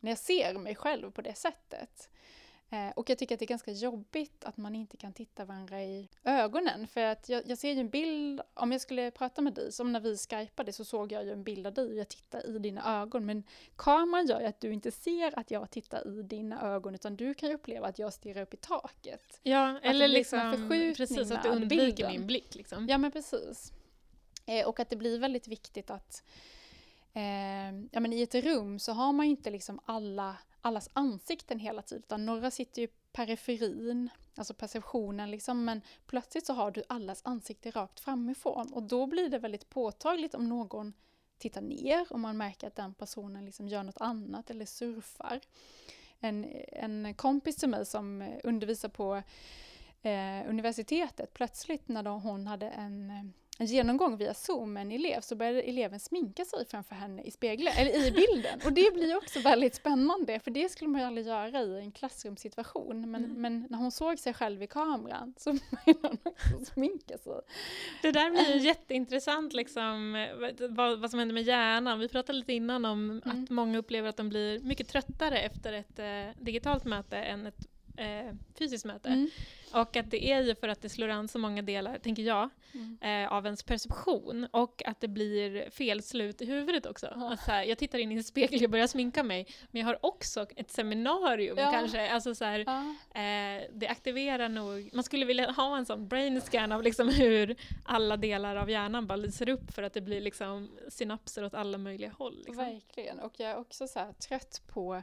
när 0.00 0.10
jag 0.10 0.18
ser 0.18 0.58
mig 0.58 0.74
själv 0.74 1.10
på 1.10 1.22
det 1.22 1.34
sättet. 1.34 2.08
Eh, 2.72 2.90
och 2.96 3.10
jag 3.10 3.18
tycker 3.18 3.34
att 3.34 3.38
det 3.38 3.44
är 3.44 3.48
ganska 3.48 3.72
jobbigt 3.72 4.44
att 4.44 4.56
man 4.56 4.74
inte 4.74 4.96
kan 4.96 5.12
titta 5.12 5.44
varandra 5.44 5.82
i 5.82 6.08
ögonen. 6.24 6.86
För 6.86 7.00
att 7.00 7.28
jag, 7.28 7.42
jag 7.46 7.58
ser 7.58 7.72
ju 7.72 7.80
en 7.80 7.88
bild, 7.88 8.40
om 8.54 8.72
jag 8.72 8.80
skulle 8.80 9.10
prata 9.10 9.42
med 9.42 9.54
dig, 9.54 9.72
som 9.72 9.92
när 9.92 10.00
vi 10.00 10.16
skypade 10.16 10.72
så 10.72 10.84
såg 10.84 11.12
jag 11.12 11.24
ju 11.24 11.32
en 11.32 11.44
bild 11.44 11.66
av 11.66 11.74
dig 11.74 11.88
och 11.88 11.94
jag 11.94 12.08
tittar 12.08 12.46
i 12.46 12.58
dina 12.58 13.02
ögon. 13.02 13.26
Men 13.26 13.42
kameran 13.76 14.26
gör 14.26 14.40
ju 14.40 14.46
att 14.46 14.60
du 14.60 14.72
inte 14.72 14.90
ser 14.90 15.38
att 15.38 15.50
jag 15.50 15.70
tittar 15.70 16.08
i 16.08 16.22
dina 16.22 16.62
ögon 16.62 16.94
utan 16.94 17.16
du 17.16 17.34
kan 17.34 17.48
ju 17.48 17.54
uppleva 17.54 17.86
att 17.86 17.98
jag 17.98 18.12
stirrar 18.12 18.42
upp 18.42 18.54
i 18.54 18.56
taket. 18.56 19.40
Ja, 19.42 19.78
det 19.82 19.88
eller 19.88 20.08
liksom 20.08 20.50
liksom, 20.50 20.94
precis, 20.96 21.30
att 21.30 21.42
du 21.42 21.48
undviker 21.48 21.86
bilden. 21.86 22.12
min 22.12 22.26
blick. 22.26 22.54
Liksom. 22.54 22.88
Ja 22.88 22.98
men 22.98 23.10
precis. 23.10 23.72
Eh, 24.46 24.68
och 24.68 24.80
att 24.80 24.90
det 24.90 24.96
blir 24.96 25.18
väldigt 25.18 25.48
viktigt 25.48 25.90
att 25.90 26.22
eh, 27.12 27.72
ja, 27.90 28.00
men 28.00 28.12
i 28.12 28.22
ett 28.22 28.34
rum 28.34 28.78
så 28.78 28.92
har 28.92 29.12
man 29.12 29.26
ju 29.26 29.30
inte 29.30 29.50
liksom 29.50 29.80
alla, 29.84 30.36
allas 30.60 30.88
ansikten 30.92 31.58
hela 31.58 31.82
tiden 31.82 32.02
utan 32.04 32.26
några 32.26 32.50
sitter 32.50 32.82
ju 32.82 32.88
i 32.88 32.90
periferin, 33.12 34.08
alltså 34.34 34.54
perceptionen 34.54 35.30
liksom, 35.30 35.64
men 35.64 35.80
plötsligt 36.06 36.46
så 36.46 36.52
har 36.52 36.70
du 36.70 36.82
allas 36.88 37.20
ansikte 37.24 37.70
rakt 37.70 38.00
framifrån 38.00 38.72
och 38.72 38.82
då 38.82 39.06
blir 39.06 39.28
det 39.28 39.38
väldigt 39.38 39.70
påtagligt 39.70 40.34
om 40.34 40.48
någon 40.48 40.92
tittar 41.38 41.62
ner 41.62 42.12
och 42.12 42.20
man 42.20 42.36
märker 42.36 42.66
att 42.66 42.76
den 42.76 42.94
personen 42.94 43.44
liksom 43.44 43.68
gör 43.68 43.82
något 43.82 44.00
annat 44.00 44.50
eller 44.50 44.66
surfar. 44.66 45.40
En, 46.20 46.46
en 46.68 47.14
kompis 47.14 47.56
till 47.56 47.68
mig 47.68 47.86
som 47.86 48.34
undervisar 48.44 48.88
på 48.88 49.22
eh, 50.02 50.48
universitetet, 50.48 51.34
plötsligt 51.34 51.88
när 51.88 52.02
då 52.02 52.10
hon 52.10 52.46
hade 52.46 52.68
en, 52.68 53.32
en 53.60 53.66
genomgång 53.66 54.16
via 54.16 54.34
Zoom 54.34 54.72
med 54.72 54.80
en 54.80 54.92
elev 54.92 55.20
så 55.20 55.36
började 55.36 55.62
eleven 55.62 56.00
sminka 56.00 56.44
sig 56.44 56.64
framför 56.66 56.94
henne 56.94 57.22
i 57.22 57.30
spegeln, 57.30 57.68
eller 57.76 58.06
i 58.06 58.10
bilden. 58.10 58.60
Och 58.64 58.72
det 58.72 58.94
blir 58.94 59.16
också 59.16 59.40
väldigt 59.40 59.74
spännande, 59.74 60.40
för 60.40 60.50
det 60.50 60.68
skulle 60.68 60.90
man 60.90 61.00
ju 61.00 61.06
aldrig 61.06 61.26
göra 61.26 61.80
i 61.80 61.84
en 61.84 61.92
klassrumssituation. 61.92 63.10
Men, 63.10 63.24
Mm. 63.24 63.42
men 63.42 63.66
när 63.70 63.78
hon 63.78 63.90
såg 63.90 64.18
sig 64.18 64.34
själv 64.34 64.62
i 64.62 64.66
kameran 64.66 65.34
så 65.38 65.52
började 65.84 66.08
hon 66.08 66.18
också 66.24 66.72
sminka 66.74 67.18
sig. 67.18 67.32
Det 68.02 68.12
där 68.12 68.30
blir 68.30 68.54
ju 68.56 68.66
jätteintressant 68.66 69.52
liksom, 69.52 70.26
vad, 70.70 71.00
vad 71.00 71.10
som 71.10 71.18
händer 71.18 71.34
med 71.34 71.42
hjärnan. 71.42 71.98
Vi 71.98 72.08
pratade 72.08 72.38
lite 72.38 72.52
innan 72.52 72.84
om 72.84 73.10
Mm. 73.24 73.42
att 73.44 73.50
många 73.50 73.78
upplever 73.78 74.08
att 74.08 74.16
de 74.16 74.28
blir 74.28 74.60
mycket 74.60 74.88
tröttare 74.88 75.38
efter 75.38 75.72
ett 75.72 75.98
eh, 75.98 76.42
digitalt 76.44 76.84
möte 76.84 77.16
än 77.16 77.46
ett 77.46 77.66
eh, 78.00 78.34
fysiskt 78.58 78.84
möte. 78.84 79.08
Mm. 79.08 79.30
Och 79.72 79.96
att 79.96 80.10
det 80.10 80.24
är 80.32 80.42
ju 80.42 80.54
för 80.54 80.68
att 80.68 80.82
det 80.82 80.88
slår 80.88 81.08
an 81.08 81.28
så 81.28 81.38
många 81.38 81.62
delar, 81.62 81.98
tänker 81.98 82.22
jag, 82.22 82.50
Mm. 82.74 82.98
eh, 83.24 83.32
av 83.32 83.44
ens 83.46 83.62
perception 83.62 84.46
och 84.50 84.82
att 84.86 85.00
det 85.00 85.08
blir 85.08 85.70
felslut 85.70 86.42
i 86.42 86.44
huvudet 86.46 86.86
också. 86.86 87.06
Ja. 87.16 87.32
Att 87.32 87.44
så 87.44 87.50
här, 87.50 87.64
jag 87.64 87.78
tittar 87.78 87.98
in 87.98 88.12
i 88.12 88.14
en 88.14 88.24
spegel 88.24 88.64
och 88.64 88.70
börjar 88.70 88.86
sminka 88.86 89.22
mig, 89.22 89.46
men 89.70 89.80
jag 89.80 89.86
har 89.86 89.98
också 90.06 90.46
ett 90.56 90.70
seminarium 90.70 91.58
Ja. 91.58 91.70
kanske. 91.72 92.10
Alltså 92.10 92.34
så 92.34 92.44
här, 92.44 92.58
Ja. 92.66 92.94
eh, 93.20 93.62
det 93.72 93.88
aktiverar 93.88 94.48
nog, 94.48 94.90
man 94.92 95.04
skulle 95.04 95.24
vilja 95.26 95.50
ha 95.50 95.76
en 95.78 95.86
sån 95.86 96.08
brain 96.08 96.40
scan 96.40 96.72
av 96.72 96.82
liksom 96.82 97.08
hur 97.08 97.56
alla 97.84 98.16
delar 98.16 98.56
av 98.56 98.70
hjärnan 98.70 99.06
bara 99.06 99.16
lyser 99.16 99.48
upp 99.48 99.70
för 99.72 99.82
att 99.82 99.92
det 99.92 100.00
blir 100.00 100.20
liksom 100.20 100.70
synapser 100.88 101.44
åt 101.44 101.54
alla 101.54 101.78
möjliga 101.78 102.10
håll. 102.18 102.36
Liksom. 102.36 102.56
Verkligen. 102.56 103.20
Och 103.20 103.32
jag 103.40 103.50
är 103.50 103.56
också 103.58 103.88
så 103.88 103.98
här 103.98 104.12
trött 104.12 104.62
på 104.72 105.02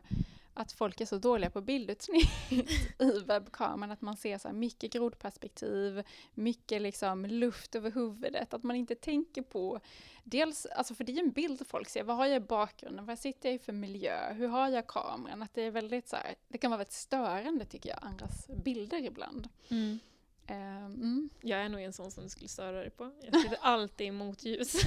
att 0.57 0.71
folk 0.71 1.01
är 1.01 1.05
så 1.05 1.17
dåliga 1.17 1.49
på 1.49 1.61
bildutsnitt 1.61 2.29
i 2.99 3.19
webbkameran. 3.25 3.91
Att 3.91 4.01
man 4.01 4.17
ser 4.17 4.37
så 4.37 4.51
mycket 4.51 4.93
grodperspektiv, 4.93 6.03
mycket 6.33 6.81
liksom 6.81 7.25
luft 7.25 7.75
över 7.75 7.91
huvudet. 7.91 8.53
Att 8.53 8.63
man 8.63 8.75
inte 8.75 8.95
tänker 8.95 9.41
på 9.41 9.79
dels, 10.23 10.65
alltså 10.65 10.95
för 10.95 11.03
det 11.03 11.11
är 11.11 11.13
ju 11.13 11.19
en 11.19 11.31
bild 11.31 11.67
folk 11.67 11.89
ser. 11.89 12.03
Vad 12.03 12.17
har 12.17 12.25
jag 12.25 12.35
i 12.35 12.45
bakgrunden? 12.47 13.05
Vad 13.05 13.19
sitter 13.19 13.49
jag 13.49 13.55
i 13.55 13.59
för 13.59 13.73
miljö? 13.73 14.33
Hur 14.33 14.47
har 14.47 14.69
jag 14.69 14.87
kameran? 14.87 15.41
Att 15.41 15.53
det 15.53 15.61
är 15.61 15.71
väldigt 15.71 16.07
så 16.07 16.15
här, 16.15 16.35
det 16.47 16.57
kan 16.57 16.71
vara 16.71 16.77
väldigt 16.77 16.93
störande 16.93 17.65
tycker 17.65 17.89
jag, 17.89 17.99
andras 18.01 18.47
bilder 18.63 19.05
ibland. 19.05 19.49
Mm. 19.69 19.99
Ehm, 20.47 20.93
Mm. 20.93 21.29
Jag 21.41 21.59
är 21.59 21.69
nog 21.69 21.81
en 21.81 21.93
sån 21.93 22.11
som 22.11 22.23
du 22.23 22.29
skulle 22.29 22.49
störa 22.49 22.79
dig 22.79 22.89
på. 22.89 23.11
Jag 23.21 23.41
sitter 23.41 23.57
alltid 23.61 24.07
emot 24.07 24.43
ljus. 24.43 24.83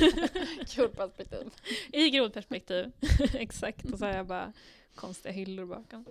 Grodperspektiv. 0.75 1.50
I 1.93 2.11
grodperspektiv. 2.11 2.93
Exakt. 3.35 3.93
Och 3.93 3.99
så 3.99 4.05
har 4.05 4.12
jag 4.12 4.27
bara 4.27 4.53
konstiga 4.95 5.33
hyllor 5.33 5.67
bakom. 5.67 6.05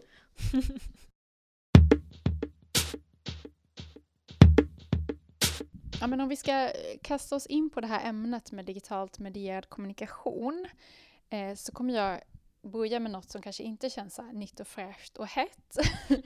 Ja, 6.02 6.08
men 6.08 6.22
om 6.22 6.30
vi 6.30 6.36
ska 6.36 6.52
eh, 6.52 6.98
kasta 7.02 7.36
oss 7.36 7.46
in 7.46 7.70
på 7.70 7.82
det 7.82 7.88
här 7.88 8.10
ämnet 8.10 8.52
med 8.52 8.66
digitalt 8.66 9.20
medierad 9.20 9.70
kommunikation 9.70 10.68
eh, 11.30 11.56
så 11.56 11.72
kommer 11.72 11.94
jag 11.94 12.22
börja 12.62 13.00
med 13.00 13.12
något 13.12 13.30
som 13.30 13.42
kanske 13.42 13.64
inte 13.64 13.90
känns 13.90 14.16
så 14.16 14.22
här 14.22 14.34
nytt 14.34 14.60
och 14.60 14.68
fräscht 14.68 15.18
och 15.18 15.28
hett. 15.28 15.78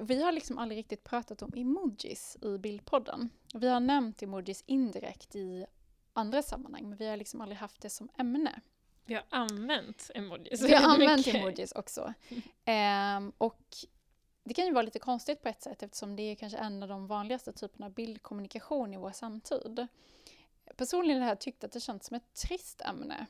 Vi 0.00 0.22
har 0.22 0.32
liksom 0.32 0.58
aldrig 0.58 0.78
riktigt 0.78 1.04
pratat 1.04 1.42
om 1.42 1.52
emojis 1.56 2.36
i 2.42 2.58
bildpodden. 2.58 3.30
Vi 3.54 3.68
har 3.68 3.80
nämnt 3.80 4.22
emojis 4.22 4.64
indirekt 4.66 5.36
i 5.36 5.66
andra 6.12 6.42
sammanhang 6.42 6.88
men 6.88 6.98
vi 6.98 7.08
har 7.08 7.16
liksom 7.16 7.40
aldrig 7.40 7.58
haft 7.58 7.80
det 7.80 7.90
som 7.90 8.08
ämne. 8.18 8.60
Vi 9.10 9.14
har 9.16 9.24
använt 9.30 10.10
emojis. 10.14 10.62
Vi 10.62 10.74
har 10.74 10.88
använt 10.92 11.26
mycket. 11.26 11.34
emojis 11.34 11.72
också. 11.72 12.14
Ehm, 12.64 13.32
och 13.38 13.62
det 14.44 14.54
kan 14.54 14.66
ju 14.66 14.72
vara 14.72 14.82
lite 14.82 14.98
konstigt 14.98 15.42
på 15.42 15.48
ett 15.48 15.62
sätt 15.62 15.82
eftersom 15.82 16.16
det 16.16 16.22
är 16.22 16.34
kanske 16.34 16.58
en 16.58 16.82
av 16.82 16.88
de 16.88 17.06
vanligaste 17.06 17.52
typerna 17.52 17.86
av 17.86 17.92
bildkommunikation 17.92 18.94
i 18.94 18.96
vår 18.96 19.12
samtid. 19.12 19.86
Personligen 20.76 21.22
har 21.22 21.28
jag 21.28 21.40
tyckt 21.40 21.64
att 21.64 21.72
det 21.72 21.80
känns 21.80 22.04
som 22.06 22.16
ett 22.16 22.34
trist 22.34 22.80
ämne. 22.80 23.26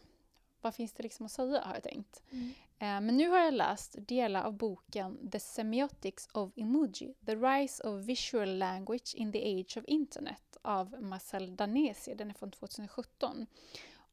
Vad 0.60 0.74
finns 0.74 0.92
det 0.92 1.02
liksom 1.02 1.26
att 1.26 1.32
säga 1.32 1.60
har 1.60 1.74
jag 1.74 1.82
tänkt. 1.82 2.22
Mm. 2.30 2.48
Eh, 2.78 3.00
Men 3.06 3.16
nu 3.16 3.28
har 3.28 3.38
jag 3.38 3.54
läst 3.54 3.96
delar 3.98 4.42
av 4.44 4.52
boken 4.52 5.30
The 5.30 5.40
Semiotics 5.40 6.28
of 6.32 6.52
Emoji, 6.56 7.14
The 7.26 7.34
Rise 7.36 7.82
of 7.88 8.04
Visual 8.04 8.58
Language 8.58 9.14
in 9.14 9.32
the 9.32 9.60
Age 9.60 9.76
of 9.76 9.84
Internet 9.86 10.56
av 10.62 11.02
Marcel 11.02 11.56
Danesi, 11.56 12.14
den 12.14 12.30
är 12.30 12.34
från 12.34 12.50
2017. 12.50 13.46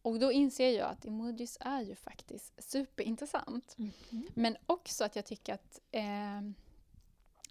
Och 0.07 0.19
då 0.19 0.31
inser 0.31 0.69
jag 0.69 0.89
att 0.89 1.05
emojis 1.05 1.57
är 1.61 1.81
ju 1.81 1.95
faktiskt 1.95 2.63
superintressant. 2.63 3.77
Mhm. 3.77 3.91
Men 4.33 4.57
också 4.65 5.03
att 5.03 5.15
jag 5.15 5.25
tycker 5.25 5.53
att 5.53 5.81
eh, 5.91 6.41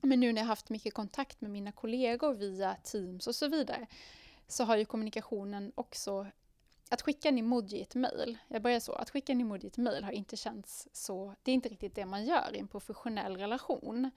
men 0.03 0.21
nu 0.21 0.33
när 0.33 0.41
jag 0.41 0.47
haft 0.47 0.71
mycket 0.71 0.95
kontakt 0.95 1.41
med 1.41 1.51
mina 1.51 1.73
kollegor 1.73 2.35
via 2.35 2.75
Teams 2.75 3.27
och 3.27 3.35
så 3.35 3.49
vidare 3.49 3.87
så 4.49 4.65
har 4.65 4.77
ju 4.77 4.85
kommunikationen 4.85 5.73
också 5.75 6.27
att 6.89 7.03
skicka 7.03 7.29
en 7.29 7.39
emoji 7.39 7.77
i 7.77 7.83
ett 7.83 7.95
mejl, 7.95 8.39
jag 8.49 8.63
börjar 8.63 8.81
så, 8.81 8.93
att 8.93 9.11
skicka 9.11 9.33
en 9.33 9.41
emoji 9.41 9.65
i 9.65 9.67
ett 9.67 9.77
mejl 9.77 10.05
har 10.05 10.13
inte 10.13 10.37
känts 10.37 10.89
så, 10.93 11.35
det 11.43 11.51
är 11.51 11.55
inte 11.55 11.69
riktigt 11.69 11.95
det 11.95 12.07
man 12.07 12.25
gör 12.25 12.57
i 12.57 12.59
en 12.59 12.69
professionell 12.69 13.37
relation. 13.37 14.11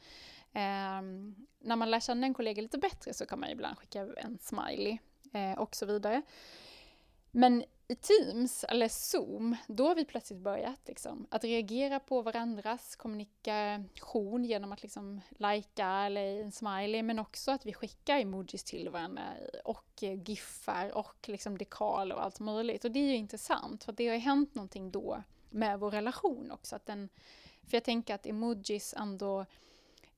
Ehm, 0.53 1.35
när 1.59 1.75
man 1.75 1.91
lär 1.91 1.99
känna 1.99 2.27
en 2.27 2.33
kollega 2.33 2.61
lite 2.61 2.77
bättre 2.77 3.13
så 3.13 3.25
kan 3.25 3.39
man 3.39 3.49
ibland 3.49 3.77
skicka 3.77 4.07
en 4.17 4.37
smiley 4.41 4.97
eh, 5.33 5.59
och 5.59 5.75
så 5.75 5.85
vidare. 5.85 6.21
Men 7.31 7.63
i 7.91 7.95
Teams 7.95 8.63
eller 8.63 8.87
Zoom, 8.87 9.55
då 9.67 9.87
har 9.87 9.95
vi 9.95 10.05
plötsligt 10.05 10.39
börjat 10.39 10.79
liksom, 10.85 11.27
att 11.29 11.43
reagera 11.43 11.99
på 11.99 12.21
varandras 12.21 12.95
kommunikation 12.95 14.45
genom 14.45 14.71
att 14.71 14.81
liksom 14.81 15.21
lajka 15.29 15.87
eller 15.87 16.41
en 16.41 16.51
smiley, 16.51 17.03
men 17.03 17.19
också 17.19 17.51
att 17.51 17.65
vi 17.65 17.73
skickar 17.73 18.19
emojis 18.19 18.63
till 18.63 18.89
varandra 18.89 19.23
och 19.63 20.03
giffar 20.25 20.97
och 20.97 21.29
liksom 21.29 21.57
dekaler 21.57 22.15
och 22.15 22.23
allt 22.23 22.39
möjligt. 22.39 22.85
Och 22.85 22.91
det 22.91 22.99
är 22.99 23.07
ju 23.07 23.15
intressant, 23.15 23.83
för 23.83 23.91
det 23.91 24.07
har 24.07 24.15
ju 24.15 24.21
hänt 24.21 24.55
någonting 24.55 24.91
då 24.91 25.23
med 25.49 25.79
vår 25.79 25.91
relation 25.91 26.51
också. 26.51 26.75
Att 26.75 26.85
den, 26.85 27.09
för 27.67 27.77
jag 27.77 27.83
tänker 27.83 28.15
att 28.15 28.25
emojis 28.25 28.93
ändå 28.97 29.45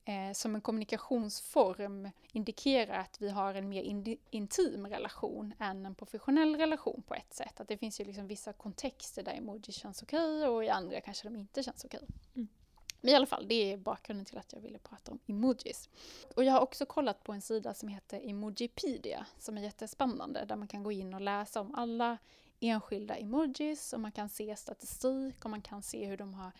eh, 0.04 0.32
som 0.32 0.54
en 0.54 0.60
kommunikationsform 0.60 2.10
indikerar 2.32 2.98
att 2.98 3.20
vi 3.20 3.30
har 3.30 3.54
en 3.54 3.68
mer 3.68 3.82
intim 4.30 4.86
relation 4.86 5.54
än 5.58 5.86
en 5.86 5.94
professionell 5.94 6.56
relation 6.56 7.02
på 7.06 7.14
ett 7.14 7.34
sätt. 7.34 7.60
Att 7.60 7.68
det 7.68 7.78
finns 7.78 8.00
ju 8.00 8.04
liksom 8.04 8.26
vissa 8.26 8.52
kontexter 8.52 9.22
där 9.22 9.32
emojis 9.32 9.76
känns 9.76 10.02
okej 10.02 10.46
och 10.46 10.64
i 10.64 10.68
andra 10.68 11.00
kanske 11.00 11.28
de 11.28 11.36
inte 11.36 11.62
känns 11.62 11.84
okej. 11.84 12.08
Mm. 12.34 12.48
Men 13.00 13.12
i 13.12 13.14
alla 13.14 13.26
fall, 13.26 13.48
det 13.48 13.72
är 13.72 13.76
bakgrunden 13.76 14.26
till 14.26 14.38
att 14.38 14.52
jag 14.52 14.60
ville 14.60 14.78
prata 14.78 15.12
om 15.12 15.18
emojis. 15.26 15.88
Och 16.36 16.44
jag 16.44 16.52
har 16.52 16.60
också 16.60 16.86
kollat 16.86 17.24
på 17.24 17.32
en 17.32 17.42
sida 17.42 17.74
som 17.74 17.88
heter 17.88 18.20
Emojipedia 18.28 19.26
som 19.38 19.58
är 19.58 19.62
jättespännande 19.62 20.44
där 20.44 20.56
man 20.56 20.68
kan 20.68 20.82
gå 20.82 20.92
in 20.92 21.14
och 21.14 21.20
läsa 21.20 21.60
om 21.60 21.74
alla 21.74 22.18
enskilda 22.60 23.16
emojis 23.16 23.92
och 23.92 24.00
man 24.00 24.12
kan 24.12 24.28
se 24.28 24.56
statistik 24.56 25.44
och 25.44 25.50
man 25.50 25.62
kan 25.62 25.82
se 25.82 26.06
hur 26.06 26.16
de 26.16 26.34
har 26.34 26.52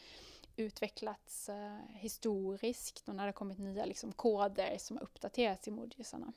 utvecklats 0.56 1.49
eh, 1.49 1.78
historiskt 1.88 3.09
och 3.09 3.14
när 3.14 3.23
det 3.23 3.28
har 3.28 3.32
kommit 3.32 3.59
nya 3.59 3.85
liksom, 3.85 4.12
koder 4.12 4.78
som 4.78 4.97
har 4.97 5.04
uppdaterats 5.04 5.68
i 5.68 5.71
emojisarna. 5.71 6.32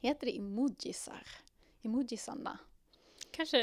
Heter 0.00 0.26
det 0.26 0.36
emojisar? 0.36 1.26
Emojisarna? 1.82 2.58
Kanske, 3.30 3.58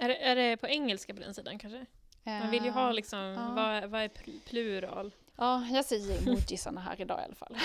är 0.00 0.08
det, 0.08 0.16
är 0.16 0.36
det 0.36 0.56
på 0.56 0.66
engelska 0.66 1.14
på 1.14 1.20
den 1.20 1.34
sidan 1.34 1.58
kanske? 1.58 1.86
Man 2.24 2.50
vill 2.50 2.64
ju 2.64 2.70
ha 2.70 2.92
liksom, 2.92 3.18
ja. 3.18 3.52
vad, 3.54 3.90
vad 3.90 4.02
är 4.02 4.08
pl- 4.08 4.40
plural? 4.44 5.14
Ja, 5.36 5.66
jag 5.66 5.84
säger 5.84 6.22
emojisarna 6.22 6.80
här 6.80 7.00
idag 7.00 7.20
i 7.20 7.24
alla 7.24 7.34
fall. 7.34 7.56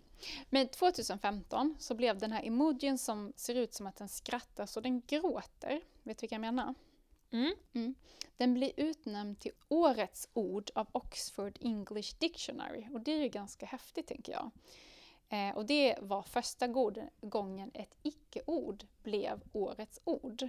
Men 0.50 0.68
2015 0.68 1.76
så 1.78 1.94
blev 1.94 2.18
den 2.18 2.32
här 2.32 2.46
emojin 2.46 2.98
som 2.98 3.32
ser 3.36 3.54
ut 3.54 3.74
som 3.74 3.86
att 3.86 3.96
den 3.96 4.08
skrattar 4.08 4.66
så 4.66 4.80
den 4.80 5.00
gråter. 5.00 5.80
Vet 6.02 6.18
du 6.18 6.22
vilka 6.22 6.34
jag 6.34 6.40
menar? 6.40 6.74
Mm. 7.32 7.54
mm. 7.72 7.94
Den 8.36 8.54
blir 8.54 8.72
utnämnd 8.76 9.38
till 9.38 9.52
Årets 9.68 10.28
ord 10.34 10.70
av 10.74 10.86
Oxford 10.92 11.58
English 11.60 12.14
Dictionary 12.18 12.86
och 12.92 13.00
det 13.00 13.12
är 13.12 13.22
ju 13.22 13.28
ganska 13.28 13.66
häftigt 13.66 14.06
tänker 14.06 14.32
jag. 14.32 14.50
Eh, 15.28 15.56
och 15.56 15.66
det 15.66 15.98
var 16.00 16.22
första 16.22 16.66
gången 17.20 17.70
ett 17.74 17.96
icke-ord 18.02 18.86
blev 19.02 19.42
Årets 19.52 20.00
ord. 20.04 20.48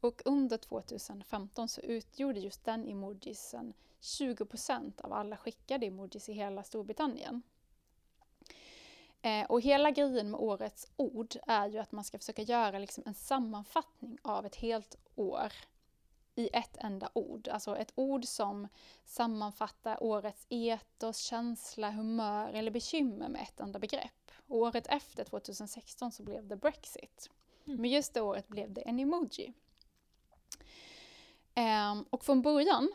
Och 0.00 0.22
under 0.24 0.56
2015 0.56 1.68
så 1.68 1.80
utgjorde 1.80 2.40
just 2.40 2.64
den 2.64 2.88
emojisen 2.88 3.74
20% 4.00 5.00
av 5.00 5.12
alla 5.12 5.36
skickade 5.36 5.86
emojis 5.86 6.28
i 6.28 6.32
hela 6.32 6.62
Storbritannien. 6.62 7.42
Eh, 9.22 9.44
och 9.44 9.60
hela 9.60 9.90
grejen 9.90 10.30
med 10.30 10.40
årets 10.40 10.86
ord 10.96 11.36
är 11.46 11.68
ju 11.68 11.78
att 11.78 11.92
man 11.92 12.04
ska 12.04 12.18
försöka 12.18 12.42
göra 12.42 12.78
liksom 12.78 13.04
en 13.06 13.14
sammanfattning 13.14 14.18
av 14.22 14.46
ett 14.46 14.56
helt 14.56 14.96
år 15.14 15.52
i 16.34 16.50
ett 16.52 16.76
enda 16.80 17.10
ord. 17.12 17.48
Alltså 17.48 17.76
ett 17.76 17.92
ord 17.94 18.24
som 18.24 18.68
sammanfattar 19.04 20.02
årets 20.02 20.46
etos, 20.48 21.18
känsla, 21.18 21.90
humör 21.90 22.52
eller 22.52 22.70
bekymmer 22.70 23.28
med 23.28 23.42
ett 23.42 23.60
enda 23.60 23.78
begrepp. 23.78 24.30
Och 24.48 24.56
året 24.56 24.86
efter, 24.86 25.24
2016, 25.24 26.12
så 26.12 26.22
blev 26.22 26.46
det 26.46 26.56
Brexit. 26.56 27.30
Mm. 27.66 27.80
Men 27.80 27.90
just 27.90 28.14
det 28.14 28.20
året 28.20 28.48
blev 28.48 28.72
det 28.72 28.80
en 28.80 29.00
emoji. 29.00 29.52
Ehm, 31.54 32.04
och 32.10 32.24
från 32.24 32.42
början 32.42 32.92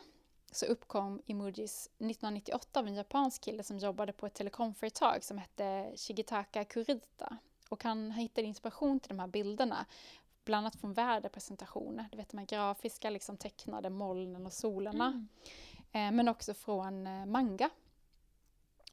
så 0.52 0.66
uppkom 0.66 1.22
emojis 1.26 1.86
1998 1.86 2.80
av 2.80 2.86
en 2.86 2.94
japansk 2.94 3.42
kille 3.42 3.62
som 3.62 3.78
jobbade 3.78 4.12
på 4.12 4.26
ett 4.26 4.34
telekomföretag 4.34 5.24
som 5.24 5.38
hette 5.38 5.92
Shigitaka 5.96 6.64
Kurita. 6.64 7.36
Och 7.68 7.84
han 7.84 8.10
hittade 8.10 8.46
inspiration 8.46 9.00
till 9.00 9.08
de 9.08 9.18
här 9.18 9.26
bilderna 9.26 9.86
bland 10.50 10.66
annat 10.66 10.76
från 10.76 10.92
väderpresentationer, 10.92 12.08
du 12.10 12.16
vet 12.16 12.28
de 12.28 12.38
här 12.38 12.46
grafiska 12.46 13.10
liksom 13.10 13.36
tecknade 13.36 13.90
molnen 13.90 14.46
och 14.46 14.52
solarna. 14.52 15.06
Mm. 15.06 15.28
Eh, 15.92 16.16
men 16.16 16.28
också 16.28 16.54
från 16.54 17.06
eh, 17.06 17.26
manga. 17.26 17.70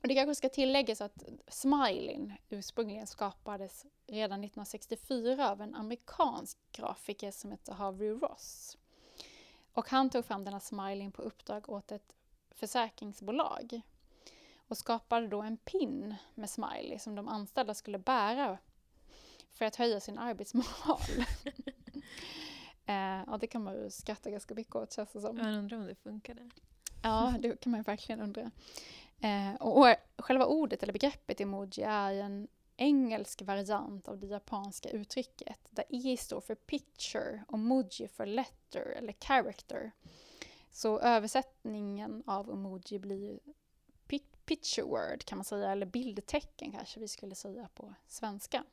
Och 0.02 0.08
det 0.08 0.16
kanske 0.16 0.36
ska 0.36 0.50
tilläggas 0.50 1.02
att 1.02 1.24
smileyn 1.48 2.34
ursprungligen 2.50 3.08
skapades 3.08 3.86
redan 4.08 4.40
1964 4.40 5.52
av 5.52 5.62
en 5.62 5.76
amerikansk 5.76 6.58
grafiker 6.72 7.32
som 7.32 7.52
heter 7.52 7.74
Harvey 7.74 8.10
Ross. 8.10 8.78
Och 9.74 9.90
han 9.90 10.10
tog 10.10 10.26
fram 10.26 10.44
den 10.44 10.54
här 10.54 10.60
smileyn 10.60 11.12
på 11.12 11.22
uppdrag 11.22 11.70
åt 11.70 11.92
ett 11.92 12.14
försäkringsbolag 12.52 13.82
och 14.68 14.78
skapade 14.78 15.28
då 15.28 15.42
en 15.42 15.58
pin 15.58 16.16
med 16.36 16.50
smiley 16.50 17.00
som 17.00 17.16
de 17.16 17.28
anställda 17.28 17.74
skulle 17.74 18.00
bära 18.00 18.58
för 19.58 19.66
att 19.66 19.76
höja 19.76 20.00
sin 20.00 20.18
arbetsmoral. 20.18 21.02
eh, 22.86 23.24
ja, 23.28 23.38
det 23.42 23.48
kan 23.48 23.64
man 23.64 23.74
ju 23.74 23.90
skratta 23.90 24.32
ganska 24.32 24.56
mycket 24.56 24.76
åt 24.76 24.94
känns 24.94 25.12
det 25.12 25.22
som. 25.22 25.38
Man 25.38 25.54
undrar 25.54 25.78
om 25.78 25.88
det 25.88 25.96
funkade. 25.96 26.50
Ja, 27.04 27.34
det 27.40 27.62
kan 27.62 27.72
man 27.72 27.82
verkligen 27.82 28.22
undra. 28.22 28.52
Eh, 29.20 29.54
och, 29.60 29.78
och 29.78 29.96
själva 30.18 30.46
ordet 30.46 30.84
eller 30.84 30.94
begreppet 30.94 31.42
emoji 31.42 31.84
är 31.84 32.14
en 32.14 32.48
engelsk 32.78 33.42
variant 33.42 34.08
av 34.08 34.20
det 34.20 34.28
japanska 34.28 34.90
uttrycket 34.90 35.60
där 35.70 35.86
E 35.90 36.18
står 36.18 36.42
för 36.42 36.56
picture 36.56 37.44
och 37.48 37.60
moji 37.60 38.08
för 38.08 38.26
letter 38.26 38.86
eller 38.98 39.14
character. 39.14 39.92
Så 40.72 41.00
översättningen 41.00 42.24
av 42.26 42.52
emoji 42.52 43.00
blir 43.00 43.40
picture 44.48 44.86
word 44.86 45.26
kan 45.26 45.38
man 45.38 45.46
säga, 45.46 45.72
eller 45.72 45.86
bildtecken 45.86 46.72
kanske 46.72 47.00
vi 47.00 47.08
skulle 47.08 47.36
säga 47.36 47.70
på 47.76 47.94
svenska. 48.08 48.64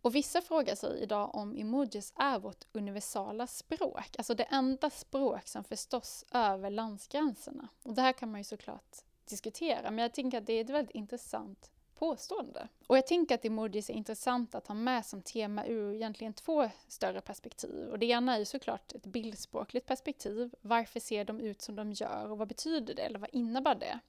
Och 0.00 0.14
vissa 0.14 0.42
frågar 0.42 0.74
sig 0.74 1.02
idag 1.02 1.34
om 1.34 1.56
emojis 1.56 2.12
är 2.16 2.38
vårt 2.38 2.64
universala 2.72 3.46
språk, 3.46 4.14
alltså 4.18 4.34
det 4.34 4.44
enda 4.44 4.90
språk 4.90 5.48
som 5.48 5.64
förstås 5.64 6.24
över 6.32 6.70
landsgränserna. 6.70 7.68
Och 7.82 7.94
det 7.94 8.02
här 8.02 8.12
kan 8.12 8.30
man 8.30 8.40
ju 8.40 8.44
såklart 8.44 8.96
diskutera, 9.24 9.90
men 9.90 9.98
jag 9.98 10.14
tänker 10.14 10.38
att 10.38 10.46
det 10.46 10.52
är 10.52 10.60
ett 10.60 10.70
väldigt 10.70 10.94
intressant 10.94 11.70
påstående. 12.00 12.68
Och 12.86 12.96
jag 12.96 13.06
tänker 13.06 13.34
att 13.34 13.44
emojis 13.44 13.90
är 13.90 13.94
intressant 13.94 14.54
att 14.54 14.66
ha 14.66 14.74
med 14.74 15.06
som 15.06 15.22
tema 15.22 15.66
ur 15.66 15.94
egentligen 15.94 16.32
två 16.32 16.70
större 16.88 17.20
perspektiv. 17.20 17.88
Och 17.88 17.98
det 17.98 18.06
ena 18.06 18.34
är 18.34 18.38
ju 18.38 18.44
såklart 18.44 18.92
ett 18.92 19.06
bildspråkligt 19.06 19.86
perspektiv. 19.86 20.54
Varför 20.60 21.00
ser 21.00 21.24
de 21.24 21.40
ut 21.40 21.62
som 21.62 21.76
de 21.76 21.92
gör 21.92 22.30
och 22.30 22.38
vad 22.38 22.48
betyder 22.48 22.94
det 22.94 23.02
eller 23.02 23.18
vad 23.18 23.30
innebär 23.32 23.74
det? 23.74 24.00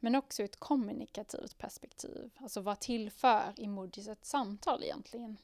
Men 0.00 0.14
också 0.14 0.42
ett 0.42 0.60
kommunikativt 0.60 1.58
perspektiv. 1.58 2.30
Alltså 2.36 2.60
vad 2.60 2.80
tillför 2.80 3.54
emojis 3.56 4.08
ett 4.08 4.24
samtal 4.24 4.82
egentligen? 4.82 5.36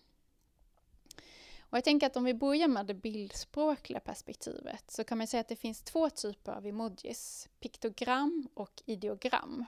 Och 1.60 1.76
jag 1.76 1.84
tänker 1.84 2.06
att 2.06 2.16
om 2.16 2.24
vi 2.24 2.34
börjar 2.34 2.68
med 2.68 2.86
det 2.86 2.94
bildspråkliga 2.94 4.00
perspektivet 4.00 4.90
så 4.90 5.04
kan 5.04 5.18
man 5.18 5.26
säga 5.26 5.40
att 5.40 5.48
det 5.48 5.56
finns 5.56 5.82
två 5.82 6.10
typer 6.10 6.52
av 6.52 6.66
emojis. 6.66 7.48
Piktogram 7.60 8.48
och 8.54 8.82
ideogram. 8.84 9.64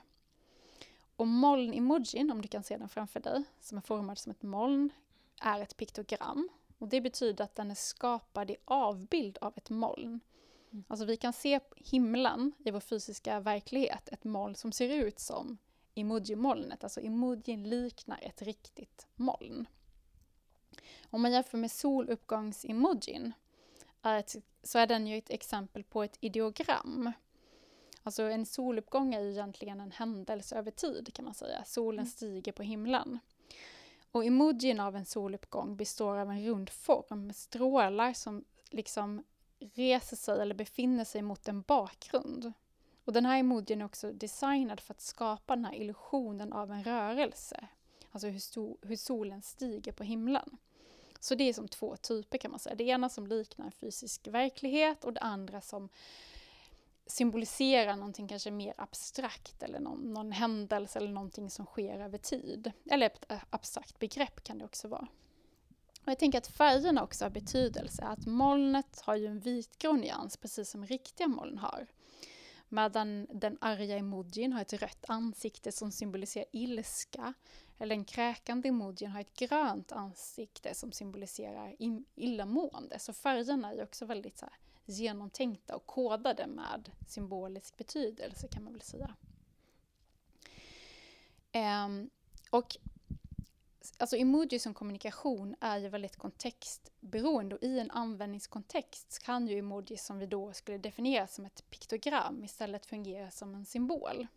Och 1.15 1.27
moln-emojin, 1.27 2.31
om 2.31 2.41
du 2.41 2.47
kan 2.47 2.63
se 2.63 2.77
den 2.77 2.89
framför 2.89 3.19
dig, 3.19 3.43
som 3.59 3.77
är 3.77 3.81
formad 3.81 4.17
som 4.17 4.31
ett 4.31 4.41
moln, 4.41 4.89
är 5.41 5.61
ett 5.61 5.77
piktogram. 5.77 6.49
Och 6.77 6.87
det 6.87 7.01
betyder 7.01 7.43
att 7.43 7.55
den 7.55 7.71
är 7.71 7.75
skapad 7.75 8.51
i 8.51 8.57
avbild 8.65 9.37
av 9.41 9.53
ett 9.57 9.69
moln. 9.69 10.19
Alltså 10.87 11.05
vi 11.05 11.17
kan 11.17 11.33
se 11.33 11.59
himlen 11.75 12.51
i 12.65 12.71
vår 12.71 12.79
fysiska 12.79 13.39
verklighet, 13.39 14.09
ett 14.09 14.23
moln 14.23 14.55
som 14.55 14.71
ser 14.71 14.89
ut 14.89 15.19
som 15.19 15.57
emoji-molnet. 15.95 16.83
Alltså 16.83 17.01
emojin 17.01 17.69
liknar 17.69 18.19
ett 18.21 18.41
riktigt 18.41 19.07
moln. 19.15 19.67
Om 21.09 21.21
man 21.21 21.31
jämför 21.31 21.57
med 21.57 21.71
soluppgångs-emojin 21.71 23.31
så 24.63 24.79
är 24.79 24.87
den 24.87 25.07
ju 25.07 25.17
ett 25.17 25.29
exempel 25.29 25.83
på 25.83 26.03
ett 26.03 26.17
ideogram. 26.19 27.11
Alltså 28.03 28.23
en 28.23 28.45
soluppgång 28.45 29.13
är 29.13 29.21
ju 29.21 29.31
egentligen 29.31 29.79
en 29.79 29.91
händelse 29.91 30.55
över 30.55 30.71
tid 30.71 31.13
kan 31.13 31.25
man 31.25 31.33
säga. 31.33 31.63
Solen 31.65 31.99
mm. 31.99 32.11
stiger 32.11 32.51
på 32.51 32.63
himlen. 32.63 33.19
Och 34.11 34.25
emojin 34.25 34.79
av 34.79 34.95
en 34.95 35.05
soluppgång 35.05 35.75
består 35.77 36.17
av 36.17 36.31
en 36.31 36.45
rund 36.45 36.69
form 36.69 37.27
med 37.27 37.35
strålar 37.35 38.13
som 38.13 38.45
liksom 38.69 39.23
reser 39.59 40.15
sig 40.15 40.41
eller 40.41 40.55
befinner 40.55 41.03
sig 41.03 41.21
mot 41.21 41.47
en 41.47 41.61
bakgrund. 41.61 42.53
Och 43.05 43.13
den 43.13 43.25
här 43.25 43.39
emojin 43.39 43.81
är 43.81 43.85
också 43.85 44.11
designad 44.11 44.79
för 44.79 44.93
att 44.93 45.01
skapa 45.01 45.55
den 45.55 45.65
här 45.65 45.75
illusionen 45.75 46.53
av 46.53 46.71
en 46.71 46.83
rörelse. 46.83 47.67
Alltså 48.11 48.27
hur, 48.27 48.87
hur 48.87 48.95
solen 48.95 49.41
stiger 49.41 49.91
på 49.91 50.03
himlen. 50.03 50.57
Så 51.19 51.35
det 51.35 51.43
är 51.43 51.53
som 51.53 51.67
två 51.67 51.95
typer 51.95 52.37
kan 52.37 52.51
man 52.51 52.59
säga. 52.59 52.75
Det 52.75 52.83
ena 52.83 53.09
som 53.09 53.27
liknar 53.27 53.65
en 53.65 53.71
fysisk 53.71 54.27
verklighet 54.27 55.03
och 55.03 55.13
det 55.13 55.19
andra 55.19 55.61
som 55.61 55.89
symboliserar 57.05 57.95
någonting 57.95 58.27
kanske 58.27 58.51
mer 58.51 58.73
abstrakt 58.77 59.63
eller 59.63 59.79
någon, 59.79 60.13
någon 60.13 60.31
händelse 60.31 60.99
eller 60.99 61.11
någonting 61.11 61.49
som 61.49 61.65
sker 61.65 61.99
över 61.99 62.17
tid. 62.17 62.71
Eller 62.91 63.05
ett 63.05 63.31
eh, 63.31 63.39
abstrakt 63.49 63.99
begrepp 63.99 64.43
kan 64.43 64.57
det 64.57 64.65
också 64.65 64.87
vara. 64.87 65.07
Och 66.09 66.11
jag 66.11 66.19
tänker 66.19 66.37
att 66.37 66.47
färgerna 66.47 67.03
också 67.03 67.25
har 67.25 67.29
betydelse. 67.29 68.03
Att 68.03 68.25
molnet 68.25 69.01
har 69.01 69.15
ju 69.15 69.27
en 69.27 69.39
vitgrå 69.39 69.93
nyans, 69.93 70.37
precis 70.37 70.69
som 70.69 70.85
riktiga 70.85 71.27
moln 71.27 71.57
har. 71.57 71.87
Medan 72.69 73.27
den 73.33 73.57
arga 73.61 73.97
emojin 73.97 74.53
har 74.53 74.61
ett 74.61 74.73
rött 74.73 75.05
ansikte 75.07 75.71
som 75.71 75.91
symboliserar 75.91 76.45
ilska. 76.51 77.33
Eller 77.77 77.95
den 77.95 78.05
kräkande 78.05 78.69
emojin 78.69 79.11
har 79.11 79.21
ett 79.21 79.33
grönt 79.33 79.91
ansikte 79.91 80.75
som 80.75 80.91
symboliserar 80.91 81.75
illamående. 82.15 82.99
Så 82.99 83.13
färgerna 83.13 83.73
är 83.73 83.83
också 83.83 84.05
väldigt 84.05 84.37
så 84.37 84.45
här, 84.45 84.55
genomtänkta 84.85 85.75
och 85.75 85.85
kodade 85.85 86.47
med 86.47 86.91
symbolisk 87.07 87.77
betydelse 87.77 88.47
kan 88.47 88.63
man 88.63 88.73
väl 88.73 88.81
säga. 88.81 89.15
Um, 91.85 92.09
och 92.49 92.77
alltså 93.97 94.15
emoji 94.17 94.59
som 94.59 94.73
kommunikation 94.73 95.55
är 95.59 95.77
ju 95.77 95.89
väldigt 95.89 96.15
kontextberoende 96.15 97.55
och 97.55 97.63
i 97.63 97.79
en 97.79 97.91
användningskontext 97.91 99.19
kan 99.23 99.47
ju 99.47 99.59
emoji 99.59 99.97
som 99.97 100.19
vi 100.19 100.25
då 100.25 100.53
skulle 100.53 100.77
definiera 100.77 101.27
som 101.27 101.45
ett 101.45 101.69
piktogram 101.69 102.43
istället 102.43 102.85
fungera 102.85 103.31
som 103.31 103.55
en 103.55 103.65
symbol. 103.65 104.27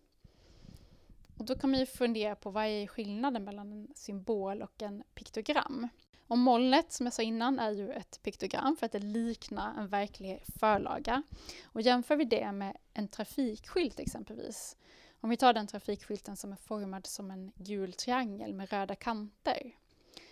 Och 1.39 1.45
då 1.45 1.55
kan 1.55 1.71
man 1.71 1.81
ju 1.81 1.87
fundera 1.87 2.37
på 2.37 2.51
vad 2.51 2.65
är 2.65 2.87
skillnaden 2.87 3.45
mellan 3.45 3.73
en 3.73 3.89
symbol 3.95 4.63
och 4.63 4.83
en 4.83 5.03
piktogram? 5.15 5.89
Och 6.27 6.39
molnet, 6.39 6.93
som 6.93 7.07
jag 7.07 7.13
sa 7.13 7.23
innan, 7.23 7.59
är 7.59 7.71
ju 7.71 7.93
ett 7.93 8.21
piktogram 8.23 8.77
för 8.77 8.87
att 8.87 8.93
det 8.93 8.99
liknar 8.99 9.79
en 9.79 9.89
verklig 9.89 10.43
förlaga. 10.59 11.23
Och 11.65 11.81
jämför 11.83 12.17
vi 12.17 12.25
det 12.25 12.53
med 12.53 12.77
en 12.95 13.09
trafikskylt 13.09 14.01
exempelvis, 14.01 14.77
om 15.23 15.31
vi 15.31 15.37
tar 15.37 15.53
den 15.53 15.67
trafikskylten 15.67 16.37
som 16.37 16.53
är 16.53 16.57
formad 16.57 17.07
som 17.07 17.31
en 17.31 17.53
gul 17.55 17.93
triangel 17.93 18.55
med 18.55 18.71
röda 18.71 18.95
kanter, 18.95 19.77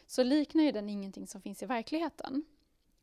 så 0.07 0.23
liknar 0.23 0.65
ju 0.65 0.73
den 0.73 0.89
ingenting 0.89 1.27
som 1.27 1.43
finns 1.43 1.63
i 1.63 1.67
verkligheten. 1.67 2.45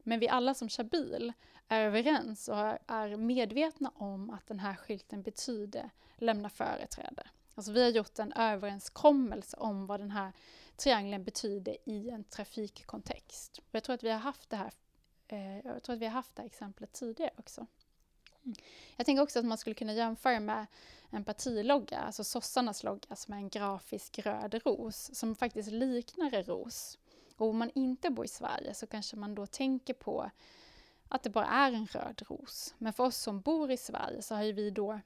Men 0.04 0.20
vi 0.20 0.30
alla 0.30 0.54
som 0.54 0.70
kör 0.70 0.84
bil 0.84 1.34
är 1.68 1.82
överens 1.82 2.48
och 2.48 2.78
är 2.88 3.18
medvetna 3.18 3.92
om 3.96 4.30
att 4.30 4.48
den 4.48 4.60
här 4.60 4.76
skylten 4.76 5.22
betyder 5.22 5.90
lämna 6.16 6.50
företräde. 6.50 7.28
Alltså 7.56 7.72
vi 7.72 7.84
har 7.84 7.90
gjort 7.90 8.20
en 8.20 8.34
överenskommelse 8.34 9.58
om 9.58 9.88
vad 9.88 10.00
den 10.00 10.12
här 10.12 10.32
triangeln 10.76 11.24
betyder 11.24 11.78
i 11.86 12.10
en 12.10 12.24
trafikkontext. 12.24 13.58
Och 13.58 13.76
jag 13.76 13.84
tror 13.84 13.94
att 13.94 14.04
vi 14.04 14.10
har 14.10 14.20
haft 14.20 14.50
det 14.50 14.56
här, 14.56 14.72
eh, 15.28 15.58
jag 15.58 15.84
tror 15.84 15.96
att 15.96 16.02
vi 16.02 16.06
har 16.06 16.14
haft 16.14 16.36
det 16.36 16.42
här 16.42 16.48
exemplet 16.48 16.94
tidigare 16.94 17.32
också. 17.38 17.68
Jag 18.96 19.06
tänker 19.06 19.24
också 19.24 19.40
att 19.40 19.46
man 19.46 19.58
skulle 19.58 19.74
kunna 19.74 19.94
jämföra 19.94 20.40
med 20.40 20.66
en 21.10 21.24
partilogga, 21.24 21.98
alltså 21.98 22.24
sossarnas 22.24 22.84
logga 22.84 23.16
som 23.16 23.34
är 23.34 23.38
en 23.38 23.50
grafisk 23.50 24.20
röd 24.20 24.62
ros 24.66 25.10
som 25.14 25.36
faktiskt 25.36 25.72
liknar 25.72 26.34
en 26.34 26.44
ros. 26.44 26.98
Och 27.38 27.48
om 27.48 27.58
man 27.58 27.72
inte 27.76 28.10
bor 28.10 28.26
i 28.26 28.28
Sverige 28.28 28.74
så 28.74 28.88
kanske 28.88 29.16
man 29.16 29.36
då 29.36 29.46
tänker 29.46 29.94
på 29.94 30.32
att 31.10 31.24
det 31.24 31.30
bara 31.30 31.46
är 31.46 31.72
en 31.72 31.86
röd 31.86 32.22
ros. 32.30 32.76
Men 32.78 32.94
för 32.94 33.04
oss 33.04 33.18
som 33.18 33.42
bor 33.42 33.72
i 33.72 33.78
Sverige 33.78 34.22
så 34.22 34.36
har 34.36 34.44
ju 34.44 34.52
vi 34.52 34.70
då 34.70 35.00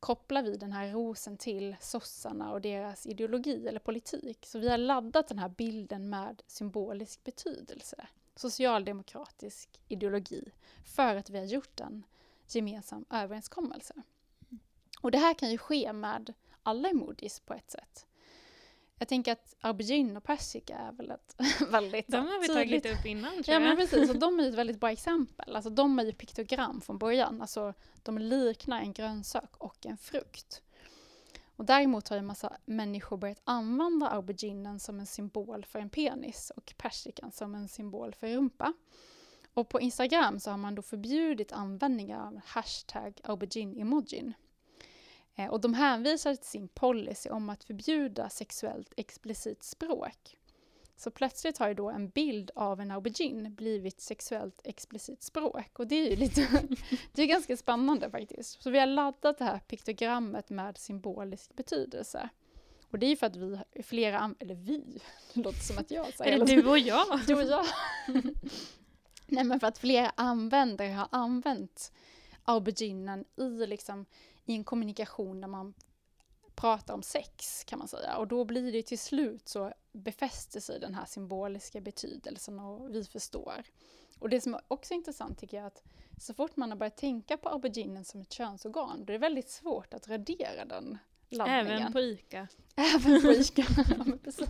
kopplar 0.00 0.42
vi 0.42 0.56
den 0.56 0.72
här 0.72 0.92
rosen 0.92 1.36
till 1.36 1.76
sossarna 1.80 2.52
och 2.52 2.60
deras 2.60 3.06
ideologi 3.06 3.68
eller 3.68 3.80
politik. 3.80 4.46
Så 4.46 4.58
vi 4.58 4.68
har 4.68 4.78
laddat 4.78 5.28
den 5.28 5.38
här 5.38 5.48
bilden 5.48 6.10
med 6.10 6.42
symbolisk 6.46 7.24
betydelse, 7.24 8.06
socialdemokratisk 8.36 9.80
ideologi, 9.88 10.52
för 10.84 11.16
att 11.16 11.30
vi 11.30 11.38
har 11.38 11.44
gjort 11.44 11.76
den 11.76 12.04
gemensam 12.54 13.04
överenskommelse. 13.10 13.94
Och 15.00 15.10
det 15.10 15.18
här 15.18 15.34
kan 15.34 15.50
ju 15.50 15.58
ske 15.58 15.92
med 15.92 16.34
alla 16.62 16.88
emojis 16.88 17.40
på 17.40 17.54
ett 17.54 17.70
sätt. 17.70 18.06
Jag 18.98 19.08
tänker 19.08 19.32
att 19.32 19.54
aubergine 19.60 20.16
och 20.16 20.24
persika 20.24 20.76
är 20.76 20.92
väl 20.92 21.10
ett 21.10 21.36
väldigt 21.70 22.08
De 22.08 22.16
har 22.16 22.40
vi 22.40 22.48
tydligt... 22.48 22.82
tagit 22.82 22.98
upp 22.98 23.06
innan 23.06 23.32
tror 23.32 23.44
jag. 23.46 23.54
Ja 23.54 23.60
men 23.60 23.76
precis, 23.76 24.10
och 24.10 24.18
de 24.18 24.40
är 24.40 24.48
ett 24.48 24.54
väldigt 24.54 24.80
bra 24.80 24.90
exempel. 24.90 25.56
Alltså 25.56 25.70
de 25.70 25.98
är 25.98 26.04
ju 26.04 26.12
piktogram 26.12 26.80
från 26.80 26.98
början. 26.98 27.40
Alltså 27.40 27.74
de 28.02 28.18
liknar 28.18 28.80
en 28.80 28.92
grönsak 28.92 29.56
och 29.56 29.86
en 29.86 29.98
frukt. 29.98 30.62
Och 31.56 31.64
däremot 31.64 32.08
har 32.08 32.16
ju 32.16 32.18
en 32.18 32.26
massa 32.26 32.56
människor 32.64 33.16
börjat 33.16 33.40
använda 33.44 34.08
auberginen 34.08 34.80
som 34.80 35.00
en 35.00 35.06
symbol 35.06 35.64
för 35.64 35.78
en 35.78 35.90
penis 35.90 36.52
och 36.56 36.74
persikan 36.76 37.32
som 37.32 37.54
en 37.54 37.68
symbol 37.68 38.14
för 38.14 38.28
rumpa. 38.28 38.72
Och 39.58 39.68
på 39.68 39.80
Instagram 39.80 40.40
så 40.40 40.50
har 40.50 40.56
man 40.56 40.74
då 40.74 40.82
förbjudit 40.82 41.52
användningen 41.52 42.20
av 42.20 42.40
hashtag 42.44 43.20
aubergine-emojin. 43.24 44.32
Eh, 45.34 45.46
och 45.46 45.60
de 45.60 45.74
hänvisar 45.74 46.34
till 46.34 46.46
sin 46.46 46.68
policy 46.68 47.30
om 47.30 47.50
att 47.50 47.64
förbjuda 47.64 48.28
sexuellt 48.30 48.92
explicit 48.96 49.62
språk. 49.62 50.36
Så 50.96 51.10
plötsligt 51.10 51.58
har 51.58 51.68
ju 51.68 51.74
då 51.74 51.90
en 51.90 52.08
bild 52.08 52.50
av 52.54 52.80
en 52.80 52.90
aubergine 52.90 53.50
blivit 53.50 54.00
sexuellt 54.00 54.60
explicit 54.64 55.22
språk. 55.22 55.78
Och 55.78 55.86
det 55.86 55.96
är 55.96 56.10
ju 56.10 56.16
lite, 56.16 56.48
det 57.12 57.22
är 57.22 57.26
ganska 57.26 57.56
spännande 57.56 58.10
faktiskt. 58.10 58.62
Så 58.62 58.70
vi 58.70 58.78
har 58.78 58.86
laddat 58.86 59.38
det 59.38 59.44
här 59.44 59.58
piktogrammet 59.58 60.50
med 60.50 60.78
symbolisk 60.78 61.56
betydelse. 61.56 62.28
Och 62.90 62.98
det 62.98 63.06
är 63.06 63.10
ju 63.10 63.16
för 63.16 63.26
att 63.26 63.36
vi, 63.36 63.58
flera, 63.82 64.34
eller 64.38 64.54
vi, 64.54 65.00
det 65.34 65.40
låter 65.40 65.60
som 65.60 65.78
att 65.78 65.90
jag 65.90 66.14
säger 66.14 66.32
Är 66.32 66.38
det 66.38 66.54
du 66.54 66.68
och 66.68 66.78
jag? 66.78 67.20
Du 67.26 67.34
och 67.34 67.42
jag. 67.42 67.66
Nej 69.28 69.44
men 69.44 69.60
för 69.60 69.66
att 69.66 69.78
flera 69.78 70.12
användare 70.14 70.88
har 70.88 71.08
använt 71.10 71.92
auberginen 72.44 73.24
i, 73.36 73.66
liksom, 73.66 74.06
i 74.44 74.54
en 74.54 74.64
kommunikation 74.64 75.40
där 75.40 75.48
man 75.48 75.74
pratar 76.54 76.94
om 76.94 77.02
sex 77.02 77.64
kan 77.64 77.78
man 77.78 77.88
säga. 77.88 78.16
Och 78.16 78.28
då 78.28 78.44
blir 78.44 78.72
det 78.72 78.82
till 78.82 78.98
slut 78.98 79.48
så 79.48 79.72
befäster 79.92 80.60
sig 80.60 80.80
den 80.80 80.94
här 80.94 81.04
symboliska 81.04 81.80
betydelsen 81.80 82.60
och 82.60 82.94
vi 82.94 83.04
förstår. 83.04 83.62
Och 84.18 84.28
det 84.28 84.40
som 84.40 84.58
också 84.68 84.94
är 84.94 84.96
intressant 84.96 85.38
tycker 85.38 85.56
jag 85.56 85.64
är 85.64 85.66
att 85.66 85.82
så 86.20 86.34
fort 86.34 86.56
man 86.56 86.70
har 86.70 86.78
börjat 86.78 86.96
tänka 86.96 87.36
på 87.36 87.48
auberginen 87.48 88.04
som 88.04 88.20
ett 88.20 88.32
könsorgan, 88.32 89.04
då 89.04 89.12
är 89.12 89.14
det 89.14 89.18
väldigt 89.18 89.50
svårt 89.50 89.94
att 89.94 90.08
radera 90.08 90.64
den 90.64 90.98
laddningen. 91.30 91.70
Även 91.70 91.92
på 91.92 92.00
ICA. 92.00 92.48
Även 92.76 93.22
på 93.22 93.32
ICA, 93.32 93.64
ja 93.88 94.04
men 94.04 94.18
precis. 94.18 94.48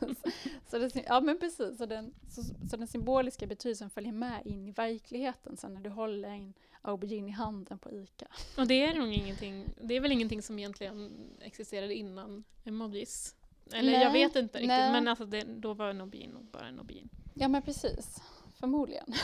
Så, 0.71 0.79
det, 0.79 1.05
ja, 1.07 1.21
men 1.21 1.39
precis. 1.39 1.79
Så, 1.79 1.87
den, 1.87 2.15
så, 2.29 2.43
så, 2.71 2.77
den 2.77 2.87
symboliska 2.87 3.47
betydelsen 3.47 3.91
följer 3.91 4.13
med 4.13 4.43
in 4.45 4.69
i 4.69 4.73
verkligheten 4.73 5.57
sen 5.57 5.75
när 5.75 5.81
du 5.81 5.91
håller 5.91 6.29
en 6.29 6.55
aubergine 6.83 7.29
i 7.29 7.33
handen 7.33 7.79
på 7.79 7.93
ICA. 7.93 8.27
Och 8.57 8.67
det 8.67 8.83
är 8.83 8.95
nog 8.95 9.13
ingenting, 9.13 9.65
det 9.81 9.97
är 9.97 10.01
väl 10.01 10.13
ingenting 10.13 10.43
som 10.43 10.59
egentligen 10.59 11.11
existerade 11.41 11.95
innan 11.95 12.45
emojis? 12.65 13.35
Eller 13.73 13.93
nej, 13.93 14.03
jag 14.03 14.13
vet 14.13 14.37
inte 14.37 14.59
riktigt, 14.59 14.69
nej. 14.69 14.93
men 14.93 15.09
alltså 15.09 15.27
det, 15.27 15.45
då 15.45 15.75
var 15.75 15.91
en 15.91 16.01
aubergine 16.01 16.33
nog 16.33 16.45
bara 16.45 16.67
en 16.67 16.79
aubergine. 16.79 17.09
Ja 17.35 17.49
men 17.49 17.63
precis, 17.63 18.23
förmodligen. 18.61 19.15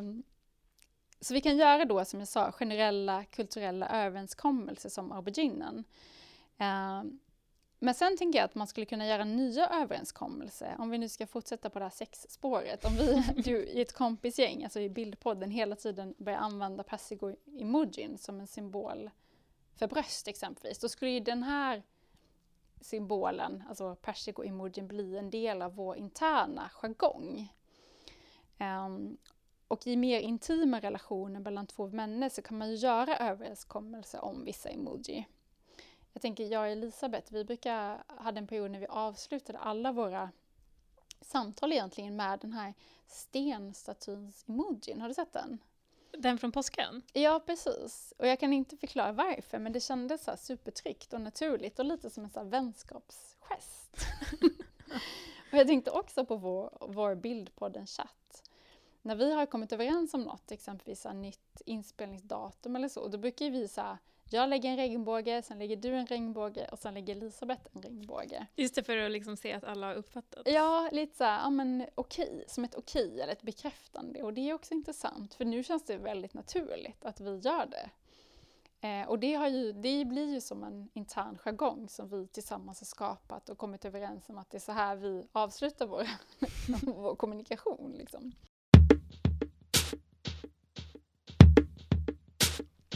um, 0.00 0.22
så 1.20 1.34
vi 1.34 1.40
kan 1.40 1.56
göra 1.56 1.84
då, 1.84 2.04
som 2.04 2.18
jag 2.18 2.28
sa, 2.28 2.52
generella 2.52 3.24
kulturella 3.24 3.88
överenskommelser 3.88 4.88
som 4.88 5.12
auberginen. 5.12 5.84
Um, 6.58 7.20
men 7.80 7.94
sen 7.94 8.16
tänker 8.16 8.38
jag 8.38 8.44
att 8.44 8.54
man 8.54 8.66
skulle 8.66 8.86
kunna 8.86 9.06
göra 9.06 9.24
nya 9.24 9.68
överenskommelser, 9.68 10.76
om 10.78 10.90
vi 10.90 10.98
nu 10.98 11.08
ska 11.08 11.26
fortsätta 11.26 11.70
på 11.70 11.78
det 11.78 11.84
här 11.84 11.90
sexspåret. 11.90 12.84
Om 12.84 12.92
vi 12.96 13.22
du, 13.44 13.66
i 13.66 13.80
ett 13.80 13.92
kompisgäng, 13.92 14.64
alltså 14.64 14.80
i 14.80 14.88
bildpodden, 14.88 15.50
hela 15.50 15.76
tiden 15.76 16.14
börjar 16.18 16.38
använda 16.38 16.82
persigo-emojin 16.82 18.16
som 18.18 18.40
en 18.40 18.46
symbol 18.46 19.10
för 19.74 19.86
bröst 19.86 20.28
exempelvis, 20.28 20.78
då 20.78 20.88
skulle 20.88 21.10
ju 21.10 21.20
den 21.20 21.42
här 21.42 21.82
symbolen, 22.80 23.64
alltså 23.68 23.94
persiko-emojin, 23.94 24.88
bli 24.88 25.16
en 25.18 25.30
del 25.30 25.62
av 25.62 25.74
vår 25.74 25.96
interna 25.96 26.70
jargong. 26.72 27.52
Um, 28.60 29.18
och 29.68 29.86
i 29.86 29.96
mer 29.96 30.20
intima 30.20 30.80
relationer 30.80 31.40
mellan 31.40 31.66
två 31.66 31.86
människor 31.88 32.42
kan 32.42 32.58
man 32.58 32.70
ju 32.70 32.76
göra 32.76 33.16
överenskommelser 33.16 34.24
om 34.24 34.44
vissa 34.44 34.68
emoji. 34.68 35.28
Jag 36.12 36.22
tänker, 36.22 36.44
jag 36.44 36.60
och 36.60 36.68
Elisabeth, 36.68 37.32
vi 37.32 37.44
brukar, 37.44 38.04
hade 38.06 38.38
en 38.38 38.46
period 38.46 38.70
när 38.70 38.80
vi 38.80 38.86
avslutade 38.86 39.58
alla 39.58 39.92
våra 39.92 40.30
samtal 41.20 41.72
egentligen 41.72 42.16
med 42.16 42.38
den 42.38 42.52
här 42.52 42.74
stenstatyns 43.06 44.44
emojin. 44.48 45.00
Har 45.00 45.08
du 45.08 45.14
sett 45.14 45.32
den? 45.32 45.58
Den 46.12 46.38
från 46.38 46.52
påsken? 46.52 47.02
Ja, 47.12 47.40
precis. 47.46 48.14
Och 48.18 48.26
jag 48.26 48.40
kan 48.40 48.52
inte 48.52 48.76
förklara 48.76 49.12
varför, 49.12 49.58
men 49.58 49.72
det 49.72 49.80
kändes 49.80 50.24
så 50.24 50.36
supertryggt 50.36 51.12
och 51.12 51.20
naturligt 51.20 51.78
och 51.78 51.84
lite 51.84 52.10
som 52.10 52.24
en 52.24 52.30
så 52.30 52.44
vänskapsgest. 52.44 53.96
och 55.52 55.58
jag 55.58 55.66
tänkte 55.66 55.90
också 55.90 56.24
på 56.24 56.36
vår, 56.36 56.78
vår 56.80 57.14
bild 57.14 57.54
på 57.54 57.68
den 57.68 57.86
chatt. 57.86 58.47
När 59.08 59.16
vi 59.16 59.34
har 59.34 59.46
kommit 59.46 59.72
överens 59.72 60.14
om 60.14 60.22
något, 60.22 60.52
exempelvis 60.52 61.06
ett 61.06 61.16
nytt 61.16 61.62
inspelningsdatum 61.64 62.76
eller 62.76 62.88
så, 62.88 63.08
då 63.08 63.18
brukar 63.18 63.50
vi 63.50 63.68
så 63.68 63.98
jag 64.30 64.48
lägger 64.48 64.70
en 64.70 64.76
regnbåge, 64.76 65.42
sen 65.42 65.58
lägger 65.58 65.76
du 65.76 65.88
en 65.88 66.06
regnbåge 66.06 66.68
och 66.72 66.78
sen 66.78 66.94
lägger 66.94 67.16
Elisabeth 67.16 67.62
en 67.72 67.82
regnbåge. 67.82 68.46
Just 68.56 68.74
det, 68.74 68.82
för 68.82 68.96
att 68.96 69.10
liksom 69.10 69.36
se 69.36 69.52
att 69.52 69.64
alla 69.64 69.86
har 69.86 69.94
uppfattat. 69.94 70.42
Ja, 70.48 70.88
lite 70.92 71.16
så 71.16 71.24
här, 71.24 71.40
ja 71.40 71.50
men 71.50 71.86
okej, 71.94 72.44
som 72.48 72.64
ett 72.64 72.74
okej 72.74 73.20
eller 73.20 73.32
ett 73.32 73.42
bekräftande. 73.42 74.22
Och 74.22 74.34
det 74.34 74.50
är 74.50 74.54
också 74.54 74.74
intressant, 74.74 75.34
för 75.34 75.44
nu 75.44 75.62
känns 75.62 75.84
det 75.84 75.96
väldigt 75.96 76.34
naturligt 76.34 77.04
att 77.04 77.20
vi 77.20 77.36
gör 77.36 77.66
det. 77.66 77.90
Eh, 78.88 79.08
och 79.08 79.18
det, 79.18 79.34
har 79.34 79.48
ju, 79.48 79.72
det 79.72 80.04
blir 80.04 80.32
ju 80.34 80.40
som 80.40 80.64
en 80.64 80.88
intern 80.92 81.38
jargong 81.38 81.88
som 81.88 82.08
vi 82.08 82.26
tillsammans 82.26 82.80
har 82.80 82.86
skapat 82.86 83.48
och 83.48 83.58
kommit 83.58 83.84
överens 83.84 84.28
om 84.28 84.38
att 84.38 84.50
det 84.50 84.58
är 84.58 84.60
så 84.60 84.72
här 84.72 84.96
vi 84.96 85.26
avslutar 85.32 85.86
vår, 85.86 86.08
vår 86.82 87.14
kommunikation. 87.14 87.94
Liksom. 87.98 88.32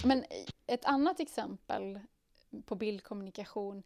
Men 0.04 0.24
ett 0.66 0.84
annat 0.84 1.20
exempel 1.20 2.00
på 2.64 2.74
bildkommunikation 2.74 3.82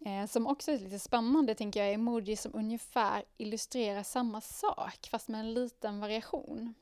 eh, 0.00 0.26
som 0.26 0.46
också 0.46 0.72
är 0.72 0.78
lite 0.78 0.98
spännande 0.98 1.54
tänker 1.54 1.80
jag 1.80 1.88
är 1.88 1.94
emoji 1.94 2.36
som 2.36 2.54
ungefär 2.54 3.24
illustrerar 3.36 4.02
samma 4.02 4.40
sak 4.40 5.08
fast 5.10 5.28
med 5.28 5.40
en 5.40 5.54
liten 5.54 6.00
variation. 6.00 6.74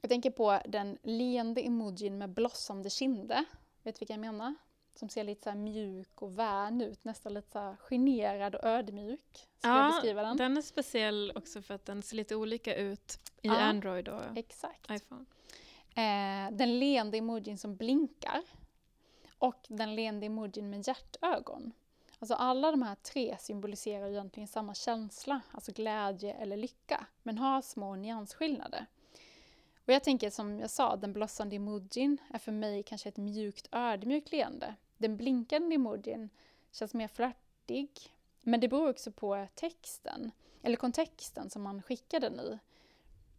Jag 0.00 0.10
tänker 0.10 0.30
på 0.30 0.60
den 0.64 0.98
leende 1.02 1.60
emojin 1.60 2.18
med 2.18 2.30
blossande 2.30 2.90
kinder. 2.90 3.44
Vet 3.82 3.94
du 3.94 3.98
vilka 3.98 4.12
jag 4.12 4.20
menar? 4.20 4.54
Som 4.94 5.08
ser 5.08 5.24
lite 5.24 5.42
så 5.42 5.56
mjuk 5.56 6.22
och 6.22 6.38
vän 6.38 6.80
ut, 6.80 7.04
nästan 7.04 7.34
lite 7.34 7.50
så 7.52 7.76
generad 7.80 8.54
och 8.54 8.64
ödmjuk. 8.64 9.48
Ska 9.58 9.68
ja, 9.68 9.82
jag 9.82 9.92
beskriva 9.92 10.22
den? 10.22 10.36
den 10.36 10.56
är 10.56 10.62
speciell 10.62 11.32
också 11.34 11.62
för 11.62 11.74
att 11.74 11.86
den 11.86 12.02
ser 12.02 12.16
lite 12.16 12.36
olika 12.36 12.76
ut 12.76 13.18
i 13.42 13.48
ja, 13.48 13.60
Android 13.60 14.08
och 14.08 14.22
exakt. 14.36 14.90
iPhone. 14.90 15.24
Eh, 15.94 16.50
den 16.52 16.78
leende 16.78 17.18
emojin 17.18 17.58
som 17.58 17.76
blinkar 17.76 18.42
och 19.38 19.66
den 19.68 19.94
leende 19.94 20.26
emojin 20.26 20.70
med 20.70 20.88
hjärtögon. 20.88 21.72
Alltså 22.18 22.34
alla 22.34 22.70
de 22.70 22.82
här 22.82 22.94
tre 22.94 23.36
symboliserar 23.40 24.08
egentligen 24.08 24.48
samma 24.48 24.74
känsla, 24.74 25.40
alltså 25.52 25.72
glädje 25.72 26.34
eller 26.34 26.56
lycka, 26.56 27.06
men 27.22 27.38
har 27.38 27.62
små 27.62 27.96
nyansskillnader. 27.96 28.86
Och 29.86 29.92
jag 29.92 30.04
tänker 30.04 30.30
som 30.30 30.58
jag 30.60 30.70
sa, 30.70 30.96
den 30.96 31.12
blossande 31.12 31.56
emojin 31.56 32.18
är 32.30 32.38
för 32.38 32.52
mig 32.52 32.82
kanske 32.82 33.08
ett 33.08 33.16
mjukt 33.16 33.68
ödmjukt 33.72 34.32
leende. 34.32 34.74
Den 34.98 35.16
blinkande 35.16 35.74
emojin 35.74 36.30
känns 36.72 36.94
mer 36.94 37.08
flörtig, 37.08 37.90
men 38.40 38.60
det 38.60 38.68
beror 38.68 38.90
också 38.90 39.12
på 39.12 39.46
texten, 39.54 40.30
eller 40.62 40.76
kontexten 40.76 41.50
som 41.50 41.62
man 41.62 41.82
skickar 41.82 42.20
den 42.20 42.40
i. 42.40 42.58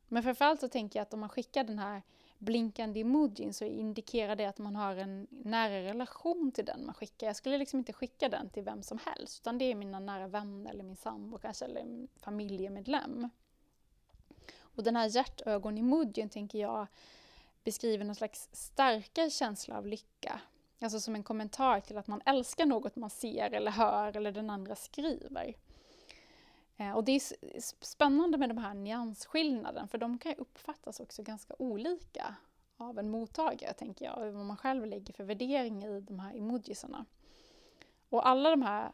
Men 0.08 0.24
framförallt 0.24 0.60
så 0.60 0.68
tänker 0.68 1.00
jag 1.00 1.02
att 1.02 1.14
om 1.14 1.20
man 1.20 1.30
skickar 1.30 1.64
den 1.64 1.80
här 1.80 2.02
blinkande 2.42 3.00
emojin 3.00 3.54
så 3.54 3.66
indikerar 3.66 4.36
det 4.36 4.46
att 4.46 4.58
man 4.58 4.76
har 4.76 4.96
en 4.96 5.28
nära 5.30 5.84
relation 5.84 6.52
till 6.52 6.66
den 6.66 6.86
man 6.86 6.96
skickar. 6.96 7.28
Jag 7.28 7.36
skulle 7.36 7.58
liksom 7.58 7.80
inte 7.80 7.94
skicka 7.94 8.30
den 8.30 8.50
till 8.50 8.64
vem 8.64 8.84
som 8.84 9.00
helst, 9.06 9.42
utan 9.42 9.58
det 9.58 9.66
är 9.66 9.76
mina 9.76 10.00
nära 10.00 10.28
vänner 10.28 10.72
eller 10.72 10.84
min 10.84 10.96
sambo 10.96 11.38
kanske, 11.38 11.66
eller 11.66 11.82
en 11.82 12.08
familjemedlem. 12.16 13.30
Och 14.60 14.84
den 14.84 14.96
här 14.96 15.08
hjärtögon-emojin 15.08 16.30
tänker 16.30 16.60
jag 16.60 16.88
beskriver 17.64 18.06
någon 18.06 18.16
slags 18.16 18.50
starkare 18.52 19.30
känsla 19.30 19.78
av 19.78 19.88
lycka. 19.88 20.42
Alltså 20.82 21.00
som 21.00 21.16
en 21.16 21.24
kommentar 21.24 21.80
till 21.80 21.98
att 21.98 22.08
man 22.08 22.22
älskar 22.26 22.66
något 22.66 22.96
man 22.96 23.10
ser 23.10 23.54
eller 23.54 23.72
hör 23.72 24.18
eller 24.18 24.32
den 24.32 24.50
andra 24.50 24.76
skriver. 24.76 25.56
Eh, 26.78 26.92
och 26.92 27.04
det 27.04 27.12
är 27.12 27.22
spännande 27.84 28.38
med 28.38 28.50
de 28.50 28.58
här 28.58 28.74
nyansskillnaden 28.74 29.88
för 29.88 29.98
de 29.98 30.18
kan 30.18 30.32
ju 30.32 30.38
uppfattas 30.38 31.00
också 31.00 31.24
ganska 31.24 31.54
olika 31.60 32.36
av 32.78 33.00
en 33.00 33.10
mottagare, 33.10 33.74
tänker 33.74 34.06
jag, 34.06 34.18
och 34.18 34.34
vad 34.34 34.46
man 34.46 34.58
själv 34.58 34.86
lägger 34.86 35.14
för 35.14 35.24
värdering 35.24 35.84
i 35.84 36.02
de 36.02 36.20
här 36.20 36.38
emojisarna. 36.38 37.06
Och 38.10 38.28
alla 38.28 38.50
de 38.50 38.62
här, 38.62 38.92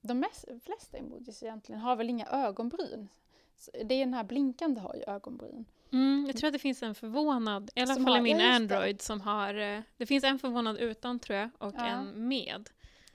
de 0.00 0.20
mest, 0.20 0.44
flesta 0.64 0.98
emojis 0.98 1.42
egentligen 1.42 1.80
har 1.80 1.96
väl 1.96 2.10
inga 2.10 2.26
ögonbryn. 2.26 3.08
Det 3.84 3.94
är 3.94 3.98
den 3.98 4.14
här 4.14 4.24
blinkande 4.24 4.80
har 4.80 4.94
ju 4.94 5.02
ögonbryn. 5.02 5.64
Mm, 5.92 6.24
jag 6.26 6.36
tror 6.36 6.48
att 6.48 6.52
det 6.52 6.58
finns 6.58 6.82
en 6.82 6.94
förvånad, 6.94 7.70
i 7.74 7.80
alla 7.80 7.94
som 7.94 8.04
fall 8.04 8.18
i 8.18 8.20
min 8.20 8.40
Android, 8.40 8.96
det. 8.96 9.02
som 9.02 9.20
har... 9.20 9.54
Eh, 9.54 9.80
det 9.96 10.06
finns 10.06 10.24
en 10.24 10.38
förvånad 10.38 10.78
utan 10.78 11.18
tror 11.18 11.38
jag, 11.38 11.50
och 11.58 11.74
ja. 11.76 11.86
en 11.86 12.28
med. 12.28 12.70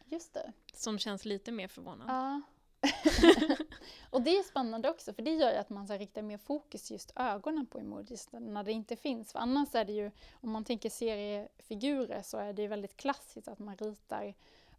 Just 0.05 0.33
det. 0.33 0.53
Som 0.73 0.99
känns 0.99 1.25
lite 1.25 1.51
mer 1.51 1.67
förvånad. 1.67 2.09
Ja. 2.09 2.41
och 4.09 4.21
det 4.21 4.37
är 4.37 4.43
spännande 4.43 4.89
också, 4.89 5.13
för 5.13 5.21
det 5.21 5.31
gör 5.31 5.51
ju 5.51 5.57
att 5.57 5.69
man 5.69 5.87
så 5.87 5.93
riktar 5.93 6.21
mer 6.21 6.37
fokus 6.37 6.91
just 6.91 7.11
ögonen 7.15 7.65
på 7.65 7.79
emojis 7.79 8.29
när 8.31 8.63
det 8.63 8.71
inte 8.71 8.95
finns. 8.95 9.31
För 9.31 9.39
annars 9.39 9.75
är 9.75 9.85
det 9.85 9.93
ju, 9.93 10.11
om 10.41 10.51
man 10.51 10.63
tänker 10.63 10.89
seriefigurer, 10.89 12.21
så 12.21 12.37
är 12.37 12.53
det 12.53 12.61
ju 12.61 12.67
väldigt 12.67 12.97
klassiskt 12.97 13.47
att 13.47 13.59
man 13.59 13.77
ritar 13.77 14.33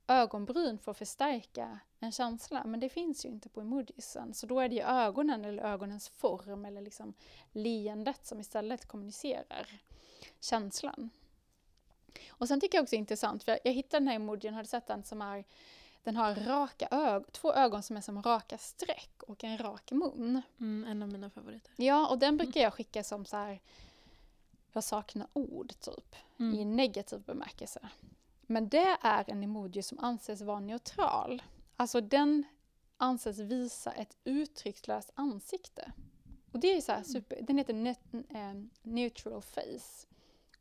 ögonbryn 0.07 0.79
för 0.79 0.91
att 0.91 0.99
förstärka 0.99 1.79
en 2.01 2.13
känsla, 2.13 2.65
men 2.65 2.81
det 2.81 2.89
finns 2.89 3.25
ju 3.25 3.29
inte 3.29 3.49
på 3.49 3.61
emojisen. 3.61 4.35
Så 4.35 4.47
då 4.47 4.61
är 4.61 4.69
det 4.69 4.75
ju 4.75 4.83
ögonen 4.83 5.45
eller 5.45 5.63
ögonens 5.63 6.09
form 6.09 6.65
eller 6.65 6.81
liksom 6.81 7.15
leendet 7.53 8.27
som 8.27 8.41
istället 8.41 8.87
kommunicerar 8.87 9.67
känslan. 10.41 11.11
Och 12.29 12.49
sen 12.49 12.61
tycker 12.61 12.79
jag 12.79 12.83
också 12.83 12.91
det 12.91 12.97
är 12.97 12.99
intressant, 12.99 13.45
för 13.45 13.59
jag 13.65 13.73
hittade 13.73 14.01
den 14.01 14.09
här 14.09 14.17
emojin, 14.17 14.55
har 14.55 14.63
du 14.63 14.69
sett 14.69 14.87
den 14.87 15.05
som 15.05 15.23
är 15.23 15.45
den 16.05 16.17
har 16.17 16.35
raka 16.35 16.89
ögon, 16.91 17.31
två 17.33 17.53
ögon 17.53 17.83
som 17.83 17.97
är 17.97 18.01
som 18.01 18.23
raka 18.23 18.59
streck 18.59 19.23
och 19.23 19.45
en 19.45 19.59
rak 19.59 19.93
mun. 19.93 20.43
Mm, 20.61 20.91
en 20.91 21.03
av 21.03 21.09
mina 21.09 21.31
favoriter. 21.31 21.73
Ja, 21.77 22.09
och 22.09 22.19
den 22.19 22.37
brukar 22.37 22.61
jag 22.61 22.75
skicka 22.75 23.05
som 23.05 23.25
så 23.25 23.37
här, 23.37 23.61
jag 24.73 24.85
saknar 24.85 25.27
ord 25.33 25.73
typ, 25.81 26.17
mm. 26.39 26.55
i 26.55 26.65
negativ 26.65 27.21
bemärkelse. 27.21 27.89
Men 28.41 28.69
det 28.69 28.97
är 29.01 29.31
en 29.31 29.43
emoji 29.43 29.83
som 29.83 29.99
anses 29.99 30.41
vara 30.41 30.61
neutral. 30.61 31.43
Alltså 31.77 32.01
den 32.01 32.45
anses 32.97 33.39
visa 33.39 33.93
ett 33.93 34.17
uttryckslöst 34.25 35.11
ansikte. 35.15 35.93
Och 36.53 36.61
det 36.61 36.77
är 36.77 36.81
så 36.81 36.93
mm. 36.93 37.05
super, 37.05 37.39
den 37.43 37.59
heter 37.59 37.75
net, 37.75 38.01
äh, 38.13 38.55
neutral 38.83 39.43
face. 39.43 40.07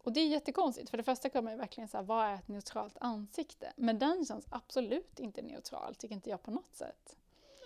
Och 0.04 0.14
det 0.14 0.20
är 0.20 0.28
jättekonstigt, 0.28 0.90
för 0.90 0.98
det 0.98 1.04
första 1.04 1.30
kommer 1.30 1.52
jag 1.52 1.58
verkligen 1.58 1.88
säga 1.88 2.04
vad 2.04 2.26
är 2.26 2.36
ett 2.36 2.48
neutralt 2.48 2.98
ansikte? 3.00 3.74
Men 3.76 4.00
den 4.00 4.26
känns 4.26 4.46
absolut 4.50 5.20
inte 5.20 5.42
neutral, 5.42 5.96
tycker 5.96 6.16
inte 6.16 6.30
jag 6.30 6.44
på 6.44 6.52
något 6.52 6.76
sätt. 6.76 7.16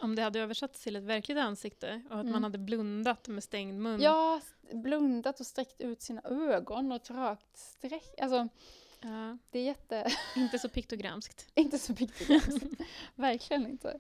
Om 0.02 0.15
det 0.15 0.21
hade 0.21 0.39
översatts 0.39 0.84
till 0.84 0.95
ett 0.95 1.04
verkligt 1.04 1.38
ansikte 1.38 2.02
och 2.10 2.15
att 2.15 2.21
mm. 2.21 2.32
man 2.32 2.43
hade 2.43 2.58
blundat 2.58 3.28
med 3.28 3.43
stängd 3.43 3.82
mun. 3.82 4.02
Ja, 4.02 4.41
blundat 4.71 5.39
och 5.39 5.47
sträckt 5.47 5.82
ut 5.82 6.02
sina 6.02 6.21
ögon 6.21 6.91
och 6.91 6.95
ett 6.95 7.10
rakt 7.10 7.58
streck. 7.58 8.19
Alltså, 8.21 8.47
ja. 9.02 9.38
det 9.52 9.60
är 9.60 9.63
jätte... 9.63 10.12
Inte 10.36 10.60
så 10.60 10.69
piktogramskt. 10.69 11.47
inte 11.56 11.80
så 11.80 11.95
piktogramskt. 11.95 12.65
verkligen 13.15 13.67
inte. 13.67 14.00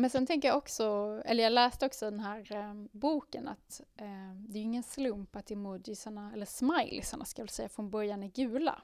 Men 0.00 0.10
sen 0.10 0.26
tänker 0.26 0.48
jag 0.48 0.56
också, 0.56 0.84
eller 1.24 1.42
jag 1.42 1.52
läste 1.52 1.86
också 1.86 2.10
den 2.10 2.20
här 2.20 2.52
eh, 2.52 2.74
boken 2.92 3.48
att 3.48 3.80
eh, 3.96 4.34
det 4.34 4.58
är 4.58 4.62
ingen 4.62 4.82
slump 4.82 5.36
att 5.36 5.50
emojisarna, 5.50 6.32
eller 6.32 6.46
smileysarna 6.46 7.24
ska 7.24 7.40
jag 7.40 7.44
väl 7.44 7.52
säga, 7.52 7.68
från 7.68 7.90
början 7.90 8.22
är 8.22 8.28
gula. 8.28 8.82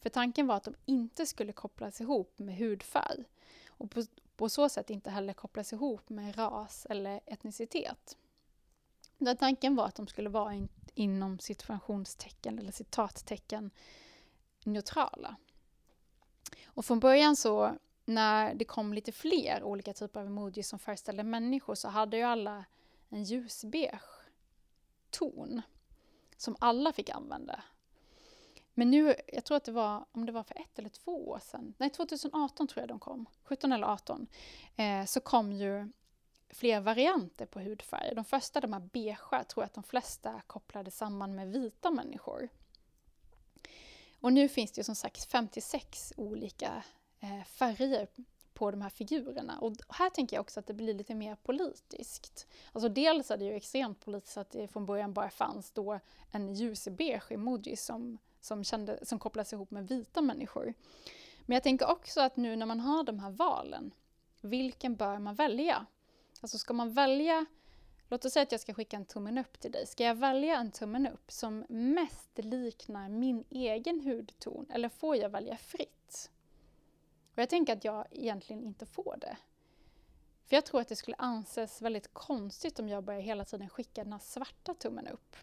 För 0.00 0.08
tanken 0.08 0.46
var 0.46 0.56
att 0.56 0.64
de 0.64 0.74
inte 0.84 1.26
skulle 1.26 1.52
kopplas 1.52 2.00
ihop 2.00 2.38
med 2.38 2.56
hudfärg 2.56 3.24
och 3.68 3.90
på, 3.90 4.02
på 4.36 4.48
så 4.48 4.68
sätt 4.68 4.90
inte 4.90 5.10
heller 5.10 5.32
kopplas 5.32 5.72
ihop 5.72 6.08
med 6.08 6.38
ras 6.38 6.86
eller 6.90 7.20
etnicitet. 7.26 8.16
Där 9.18 9.34
tanken 9.34 9.76
var 9.76 9.86
att 9.86 9.94
de 9.94 10.06
skulle 10.06 10.28
vara 10.28 10.54
in, 10.54 10.68
inom 10.94 11.38
situationstecken 11.38 12.58
eller 12.58 12.72
citattecken 12.72 13.70
neutrala. 14.64 15.36
Och 16.64 16.84
från 16.84 17.00
början 17.00 17.36
så 17.36 17.76
när 18.04 18.54
det 18.54 18.64
kom 18.64 18.92
lite 18.92 19.12
fler 19.12 19.62
olika 19.62 19.92
typer 19.92 20.20
av 20.20 20.26
emojis 20.26 20.68
som 20.68 20.78
föreställde 20.78 21.22
människor 21.22 21.74
så 21.74 21.88
hade 21.88 22.16
ju 22.16 22.22
alla 22.22 22.64
en 23.08 23.24
ljusbeige 23.24 24.00
ton 25.10 25.62
som 26.36 26.56
alla 26.58 26.92
fick 26.92 27.10
använda. 27.10 27.62
Men 28.74 28.90
nu, 28.90 29.14
jag 29.26 29.44
tror 29.44 29.56
att 29.56 29.64
det 29.64 29.72
var, 29.72 30.04
om 30.12 30.26
det 30.26 30.32
var 30.32 30.42
för 30.42 30.60
ett 30.60 30.78
eller 30.78 30.88
två 30.88 31.28
år 31.28 31.38
sedan, 31.42 31.74
nej 31.78 31.90
2018 31.90 32.66
tror 32.66 32.82
jag 32.82 32.88
de 32.88 32.98
kom, 32.98 33.26
17 33.44 33.72
eller 33.72 33.86
18, 33.86 34.26
eh, 34.76 35.04
så 35.04 35.20
kom 35.20 35.52
ju 35.52 35.92
fler 36.50 36.80
varianter 36.80 37.46
på 37.46 37.60
hudfärg. 37.60 38.14
De 38.14 38.24
första, 38.24 38.60
de 38.60 38.72
här 38.72 38.80
beigea, 38.80 39.44
tror 39.44 39.62
jag 39.62 39.64
att 39.64 39.74
de 39.74 39.82
flesta 39.82 40.42
kopplade 40.46 40.90
samman 40.90 41.34
med 41.34 41.52
vita 41.52 41.90
människor. 41.90 42.48
Och 44.20 44.32
nu 44.32 44.48
finns 44.48 44.72
det 44.72 44.78
ju 44.80 44.84
som 44.84 44.94
sagt 44.94 45.24
56 45.24 46.12
olika 46.16 46.84
Eh, 47.22 47.44
färger 47.44 48.06
på 48.54 48.70
de 48.70 48.82
här 48.82 48.90
figurerna. 48.90 49.58
Och 49.58 49.72
här 49.88 50.10
tänker 50.10 50.36
jag 50.36 50.40
också 50.40 50.60
att 50.60 50.66
det 50.66 50.74
blir 50.74 50.94
lite 50.94 51.14
mer 51.14 51.34
politiskt. 51.34 52.46
Alltså 52.72 52.88
dels 52.88 53.30
är 53.30 53.36
det 53.36 53.44
ju 53.44 53.54
extremt 53.54 54.04
politiskt 54.04 54.36
att 54.36 54.50
det 54.50 54.68
från 54.68 54.86
början 54.86 55.12
bara 55.12 55.30
fanns 55.30 55.70
då 55.70 56.00
en 56.30 56.54
ljusbeige 56.54 57.32
emoji 57.32 57.76
som, 57.76 58.18
som, 58.40 58.64
kände, 58.64 59.06
som 59.06 59.18
kopplas 59.18 59.52
ihop 59.52 59.70
med 59.70 59.88
vita 59.88 60.20
människor. 60.20 60.74
Men 61.40 61.54
jag 61.54 61.62
tänker 61.62 61.90
också 61.90 62.20
att 62.20 62.36
nu 62.36 62.56
när 62.56 62.66
man 62.66 62.80
har 62.80 63.04
de 63.04 63.18
här 63.18 63.30
valen, 63.30 63.94
vilken 64.40 64.96
bör 64.96 65.18
man 65.18 65.34
välja? 65.34 65.86
Alltså 66.40 66.58
ska 66.58 66.74
man 66.74 66.92
välja, 66.92 67.46
låt 68.08 68.24
oss 68.24 68.32
säga 68.32 68.42
att 68.42 68.52
jag 68.52 68.60
ska 68.60 68.74
skicka 68.74 68.96
en 68.96 69.04
tummen 69.04 69.38
upp 69.38 69.60
till 69.60 69.72
dig. 69.72 69.86
Ska 69.86 70.04
jag 70.04 70.14
välja 70.14 70.56
en 70.56 70.70
tummen 70.70 71.06
upp 71.06 71.32
som 71.32 71.64
mest 71.68 72.30
liknar 72.34 73.08
min 73.08 73.44
egen 73.50 74.00
hudton 74.00 74.66
eller 74.70 74.88
får 74.88 75.16
jag 75.16 75.30
välja 75.30 75.56
fritt? 75.56 76.30
Och 77.34 77.38
jag 77.38 77.48
tänker 77.48 77.72
att 77.72 77.84
jag 77.84 78.06
egentligen 78.10 78.64
inte 78.64 78.86
får 78.86 79.16
det. 79.20 79.36
För 80.46 80.56
jag 80.56 80.64
tror 80.64 80.80
att 80.80 80.88
det 80.88 80.96
skulle 80.96 81.16
anses 81.16 81.82
väldigt 81.82 82.14
konstigt 82.14 82.78
om 82.78 82.88
jag 82.88 83.04
börjar 83.04 83.20
hela 83.20 83.44
tiden 83.44 83.68
skicka 83.68 84.04
den 84.04 84.12
här 84.12 84.20
svarta 84.20 84.74
tummen 84.74 85.08
upp. 85.08 85.36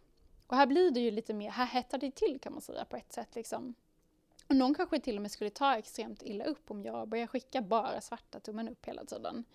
Och 0.48 0.56
här 0.56 0.66
blir 0.66 0.92
det 0.92 1.00
ju 1.00 1.12
lite 1.12 1.34
mer, 1.34 1.50
här 1.50 1.66
hettar 1.66 1.98
det 1.98 2.12
till 2.12 2.40
kan 2.40 2.54
man 2.54 2.62
säga 2.62 2.86
på 2.86 2.98
ett 2.98 3.14
sätt 3.14 3.36
liksom. 3.36 3.76
Och 4.48 4.56
någon 4.56 4.76
kanske 4.76 5.00
till 5.00 5.16
och 5.16 5.22
med 5.22 5.32
skulle 5.32 5.50
ta 5.50 5.76
extremt 5.76 6.24
illa 6.24 6.44
upp 6.44 6.72
om 6.72 6.84
jag 6.84 7.08
börjar 7.08 7.28
skicka 7.28 7.62
bara 7.62 8.02
svarta 8.02 8.40
tummen 8.40 8.70
upp 8.70 8.86
hela 8.86 9.06
tiden. 9.06 9.46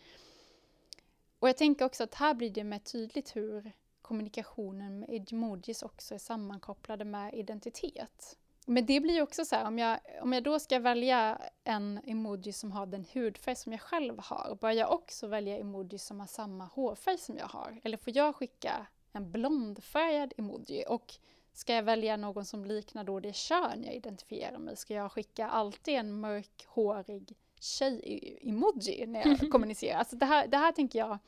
Och 1.39 1.49
jag 1.49 1.57
tänker 1.57 1.85
också 1.85 2.05
att 2.05 2.15
här 2.15 2.35
blir 2.35 2.51
det 2.51 2.65
mer 2.65 2.79
tydligt 2.79 3.37
hur 3.37 3.73
kommunikationen 4.03 5.01
med 5.01 5.33
emojis 5.33 5.83
också 5.83 6.15
är 6.15 6.19
sammankopplade 6.19 7.05
med 7.05 7.35
identitet. 7.35 8.39
Men 8.65 8.87
det 8.87 9.01
blir 9.01 9.15
ju 9.15 9.23
också 9.23 9.45
så 9.45 9.57
här, 9.57 9.67
om 9.67 9.79
jag, 9.79 9.99
om 10.23 10.33
jag 10.33 10.43
då 10.43 10.59
ska 10.59 10.79
välja 10.79 11.39
en 11.65 12.01
emoji 12.05 12.53
som 12.53 12.73
har 12.73 12.87
den 12.87 13.05
hudfärg 13.13 13.57
som 13.57 13.73
jag 13.73 13.81
själv 13.81 14.19
har, 14.19 14.59
bör 14.61 14.71
jag 14.71 14.93
också 14.93 15.27
välja 15.27 15.59
emoji 15.59 15.99
som 15.99 16.21
har 16.21 16.27
samma 16.27 16.65
hårfärg 16.65 17.19
som 17.19 17.37
jag 17.37 17.47
har? 17.47 17.81
Eller 17.85 17.97
får 17.97 18.17
jag 18.17 18.37
skicka 18.37 18.87
en 19.13 19.33
blondfärgad 19.33 20.33
emoji? 20.37 20.85
Och 20.89 21.15
ska 21.53 21.75
jag 21.75 21.83
välja 21.83 22.17
någon 22.17 22.45
som 22.45 22.65
liknar 22.65 23.05
då 23.05 23.21
det 23.21 23.37
kön 23.37 23.85
jag 23.85 23.95
identifierar 23.95 24.59
mig? 24.59 24.77
Ska 24.77 24.95
jag 24.95 25.13
skicka 25.13 25.49
alltid 25.49 25.95
en 25.95 26.21
mörkhårig 26.21 27.37
tjej-emoji 27.61 29.07
när 29.07 29.27
jag 29.27 29.51
kommunicerar? 29.53 29.99
Alltså 29.99 30.17
det 30.17 30.27
här, 30.27 30.47
det 30.47 30.57
här 30.57 30.73
tänker 30.73 30.99
jag 30.99 31.19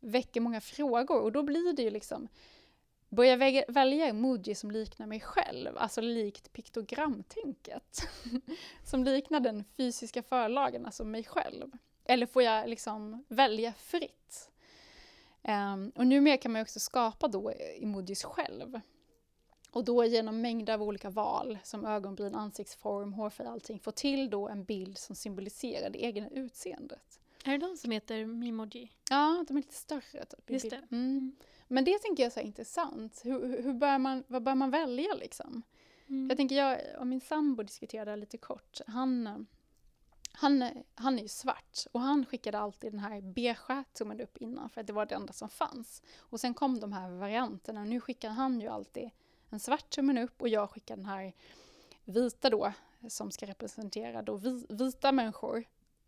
väcker 0.00 0.40
många 0.40 0.60
frågor 0.60 1.20
och 1.20 1.32
då 1.32 1.42
blir 1.42 1.72
det 1.72 1.82
ju 1.82 1.90
liksom 1.90 2.28
börja 3.16 3.64
välja 3.68 4.06
emoji 4.06 4.54
som 4.54 4.70
liknar 4.70 5.06
mig 5.06 5.20
själv, 5.20 5.78
alltså 5.78 6.00
likt 6.00 6.52
piktogramtänket. 6.52 8.08
som 8.84 9.04
liknar 9.04 9.40
den 9.40 9.64
fysiska 9.76 10.22
förlagen, 10.22 10.86
alltså 10.86 11.04
mig 11.04 11.24
själv. 11.24 11.70
Eller 12.04 12.26
får 12.26 12.42
jag 12.42 12.68
liksom 12.68 13.24
välja 13.28 13.72
fritt? 13.72 14.50
Um, 15.42 15.92
och 15.94 16.06
numera 16.06 16.36
kan 16.36 16.52
man 16.52 16.62
också 16.62 16.80
skapa 16.80 17.28
då 17.28 17.52
emojis 17.80 18.24
själv. 18.24 18.80
Och 19.70 19.84
då 19.84 20.04
genom 20.04 20.40
mängder 20.40 20.74
av 20.74 20.82
olika 20.82 21.10
val, 21.10 21.58
som 21.62 21.84
ögonbryn, 21.84 22.34
ansiktsform, 22.34 23.12
hårfärg, 23.12 23.46
allting, 23.46 23.78
få 23.78 23.90
till 23.90 24.30
då 24.30 24.48
en 24.48 24.64
bild 24.64 24.98
som 24.98 25.16
symboliserar 25.16 25.90
det 25.90 26.04
egna 26.04 26.28
utseendet. 26.28 27.20
Är 27.44 27.52
det 27.58 27.66
de 27.66 27.76
som 27.76 27.90
heter 27.90 28.26
Memoji? 28.26 28.92
Ja, 29.10 29.44
de 29.48 29.56
är 29.56 29.60
lite 29.60 29.74
större. 29.74 30.24
Typ, 30.24 30.50
Just 30.50 30.70
det. 30.70 30.82
Mm. 30.90 31.36
Men 31.68 31.84
det 31.84 31.98
tänker 31.98 32.22
jag 32.22 32.30
är 32.30 32.34
så 32.34 32.40
intressant. 32.40 33.20
Hur, 33.24 33.62
hur 33.62 33.72
bör 33.72 33.98
man, 33.98 34.24
vad 34.26 34.42
bör 34.42 34.54
man 34.54 34.70
välja 34.70 35.14
liksom? 35.14 35.62
Mm. 36.08 36.28
Jag 36.28 36.36
tänker, 36.36 36.56
jag 36.56 36.80
och 36.98 37.06
min 37.06 37.20
sambo 37.20 37.62
diskuterade 37.62 38.16
lite 38.16 38.38
kort. 38.38 38.80
Han, 38.86 39.46
han, 40.32 40.70
han 40.94 41.18
är 41.18 41.22
ju 41.22 41.28
svart 41.28 41.78
och 41.92 42.00
han 42.00 42.26
skickade 42.26 42.58
alltid 42.58 42.92
den 42.92 43.00
här 43.00 43.20
beigea 43.20 43.84
tummen 43.92 44.20
upp 44.20 44.36
innan 44.36 44.70
för 44.70 44.80
att 44.80 44.86
det 44.86 44.92
var 44.92 45.06
det 45.06 45.14
enda 45.14 45.32
som 45.32 45.48
fanns. 45.48 46.02
Och 46.18 46.40
sen 46.40 46.54
kom 46.54 46.80
de 46.80 46.92
här 46.92 47.10
varianterna. 47.10 47.84
Nu 47.84 48.00
skickar 48.00 48.30
han 48.30 48.60
ju 48.60 48.68
alltid 48.68 49.10
en 49.50 49.60
svart 49.60 49.90
tummen 49.90 50.18
upp 50.18 50.42
och 50.42 50.48
jag 50.48 50.70
skickar 50.70 50.96
den 50.96 51.06
här 51.06 51.32
vita 52.04 52.50
då 52.50 52.72
som 53.08 53.30
ska 53.30 53.46
representera 53.46 54.22
då 54.22 54.40
vita 54.68 55.12
människor 55.12 55.64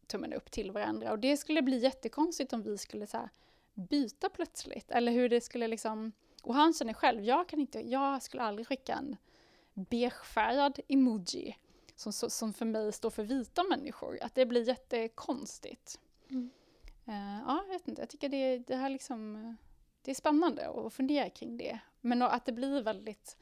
tummen 0.06 0.32
upp 0.32 0.50
till 0.50 0.70
varandra. 0.70 1.12
Och 1.12 1.18
det 1.18 1.36
skulle 1.36 1.62
bli 1.62 1.78
jättekonstigt 1.78 2.52
om 2.52 2.62
vi 2.62 2.78
skulle 2.78 3.06
så 3.06 3.16
här, 3.16 3.30
byta 3.78 4.28
plötsligt. 4.28 4.90
Eller 4.90 5.12
hur 5.12 5.28
det 5.28 5.40
skulle 5.40 5.68
liksom... 5.68 6.12
Och 6.42 6.54
han 6.54 6.72
känner 6.72 6.92
själv, 6.92 7.24
jag, 7.24 7.48
kan 7.48 7.60
inte, 7.60 7.80
jag 7.80 8.22
skulle 8.22 8.42
aldrig 8.42 8.66
skicka 8.66 8.94
en 8.94 9.16
beigefärgad 9.74 10.80
emoji 10.88 11.56
som, 11.94 12.12
som 12.12 12.52
för 12.52 12.64
mig 12.64 12.92
står 12.92 13.10
för 13.10 13.22
vita 13.22 13.64
människor. 13.64 14.18
Att 14.22 14.34
det 14.34 14.46
blir 14.46 14.68
jättekonstigt. 14.68 16.00
Mm. 16.30 16.50
Uh, 17.08 17.40
ja, 17.46 17.64
jag 17.66 17.72
vet 17.72 17.88
inte, 17.88 18.02
jag 18.02 18.08
tycker 18.08 18.28
det, 18.28 18.58
det 18.58 18.76
här 18.76 18.90
liksom... 18.90 19.56
Det 20.02 20.10
är 20.10 20.14
spännande 20.14 20.68
att 20.68 20.92
fundera 20.92 21.30
kring 21.30 21.56
det. 21.56 21.78
Men 22.00 22.22
att 22.22 22.44
det 22.44 22.52
blir 22.52 22.82
väldigt 22.82 23.36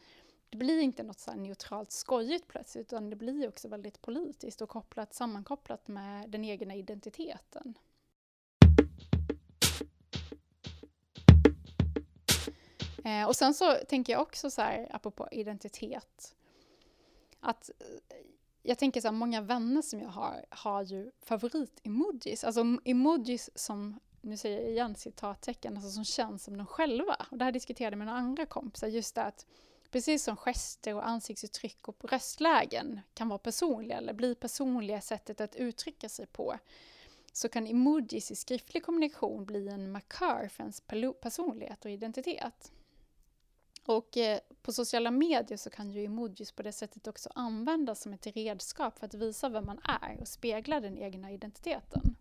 det 0.51 0.57
blir 0.57 0.81
inte 0.81 1.03
något 1.03 1.18
så 1.18 1.35
neutralt 1.35 1.92
skojigt 1.92 2.49
plötsligt 2.49 2.87
utan 2.87 3.11
det 3.11 3.16
blir 3.16 3.49
också 3.49 3.68
väldigt 3.68 4.03
politiskt 4.03 4.62
och 4.62 4.68
kopplat, 4.68 5.14
sammankopplat 5.14 5.88
med 5.88 6.31
den 6.31 6.44
egna 6.44 6.75
identiteten. 6.75 7.79
Eh, 13.06 13.26
och 13.26 13.36
sen 13.36 13.54
så 13.54 13.74
tänker 13.88 14.12
jag 14.12 14.22
också 14.22 14.50
så 14.50 14.62
här, 14.62 14.88
apropå 14.90 15.28
identitet, 15.30 16.34
att 17.40 17.70
eh, 17.78 18.16
jag 18.62 18.78
tänker 18.78 19.00
så 19.00 19.08
här, 19.08 19.12
många 19.12 19.40
vänner 19.40 19.82
som 19.82 20.00
jag 20.00 20.08
har, 20.08 20.44
har 20.50 20.82
ju 20.82 21.10
favorit-emojis, 21.22 22.44
alltså 22.44 22.64
emojis 22.84 23.50
som, 23.54 24.00
nu 24.20 24.36
säger 24.36 24.60
jag 24.60 24.70
igen 24.70 24.94
citattecken, 24.94 25.76
alltså 25.76 25.90
som 25.90 26.04
känns 26.04 26.44
som 26.44 26.56
de 26.56 26.66
själva. 26.66 27.26
Och 27.30 27.38
det 27.38 27.44
här 27.44 27.52
diskuterade 27.52 27.92
jag 27.92 27.98
med 27.98 28.06
några 28.06 28.18
andra 28.18 28.46
kompisar, 28.46 28.86
just 28.86 29.14
det 29.14 29.22
att 29.22 29.46
precis 29.90 30.24
som 30.24 30.36
gester 30.36 30.94
och 30.94 31.08
ansiktsuttryck 31.08 31.88
och 31.88 32.04
röstlägen 32.04 33.00
kan 33.14 33.28
vara 33.28 33.38
personliga 33.38 33.98
eller 33.98 34.12
bli 34.12 34.34
personliga 34.34 35.00
sättet 35.00 35.40
att 35.40 35.56
uttrycka 35.56 36.08
sig 36.08 36.26
på, 36.26 36.58
så 37.32 37.48
kan 37.48 37.66
emojis 37.66 38.30
i 38.30 38.36
skriftlig 38.36 38.84
kommunikation 38.84 39.44
bli 39.44 39.68
en 39.68 39.92
markör 39.92 40.48
för 40.48 40.62
ens 40.62 40.82
personlighet 41.20 41.84
och 41.84 41.90
identitet. 41.90 42.72
Och 43.87 44.16
eh, 44.16 44.40
på 44.62 44.72
sociala 44.72 45.11
medier 45.11 45.57
så 45.57 45.70
kan 45.70 45.90
ju 45.90 46.05
emojis 46.05 46.53
på 46.53 46.62
det 46.62 46.72
sättet 46.72 47.07
också 47.07 47.31
användas 47.35 48.03
som 48.03 48.12
ett 48.12 48.27
redskap 48.27 48.99
för 48.99 49.07
att 49.07 49.14
visa 49.14 49.49
vem 49.49 49.66
man 49.66 49.81
är 49.85 50.20
och 50.20 50.29
spegla 50.29 50.81
den 50.81 50.99
egna 50.99 51.33
identiteten. 51.33 52.16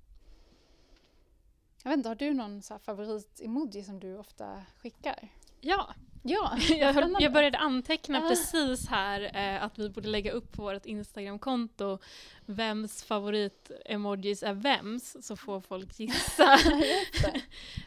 Jag 1.84 1.90
vet 1.90 1.98
inte, 1.98 2.10
har 2.10 2.16
du 2.16 2.34
någon 2.34 2.62
favorit-emoji 2.62 3.84
som 3.84 4.00
du 4.00 4.18
ofta 4.18 4.66
skickar? 4.78 5.30
Ja, 5.62 5.94
Ja, 6.28 6.58
jag, 6.70 7.16
jag 7.20 7.34
började 7.34 7.58
anteckna 7.58 8.18
ah. 8.18 8.30
precis 8.30 8.88
här 8.88 9.32
eh, 9.34 9.64
att 9.64 9.80
vi 9.80 9.90
borde 9.90 10.08
lägga 10.08 10.32
upp 10.32 10.52
på 10.52 10.62
vårt 10.62 10.86
Instagramkonto 10.86 12.00
vems 12.46 13.04
favorit-emojis 13.04 14.44
är 14.44 14.54
vems, 14.54 15.28
så 15.28 15.36
får 15.36 15.62
folk 15.62 16.00
gissa. 16.00 16.54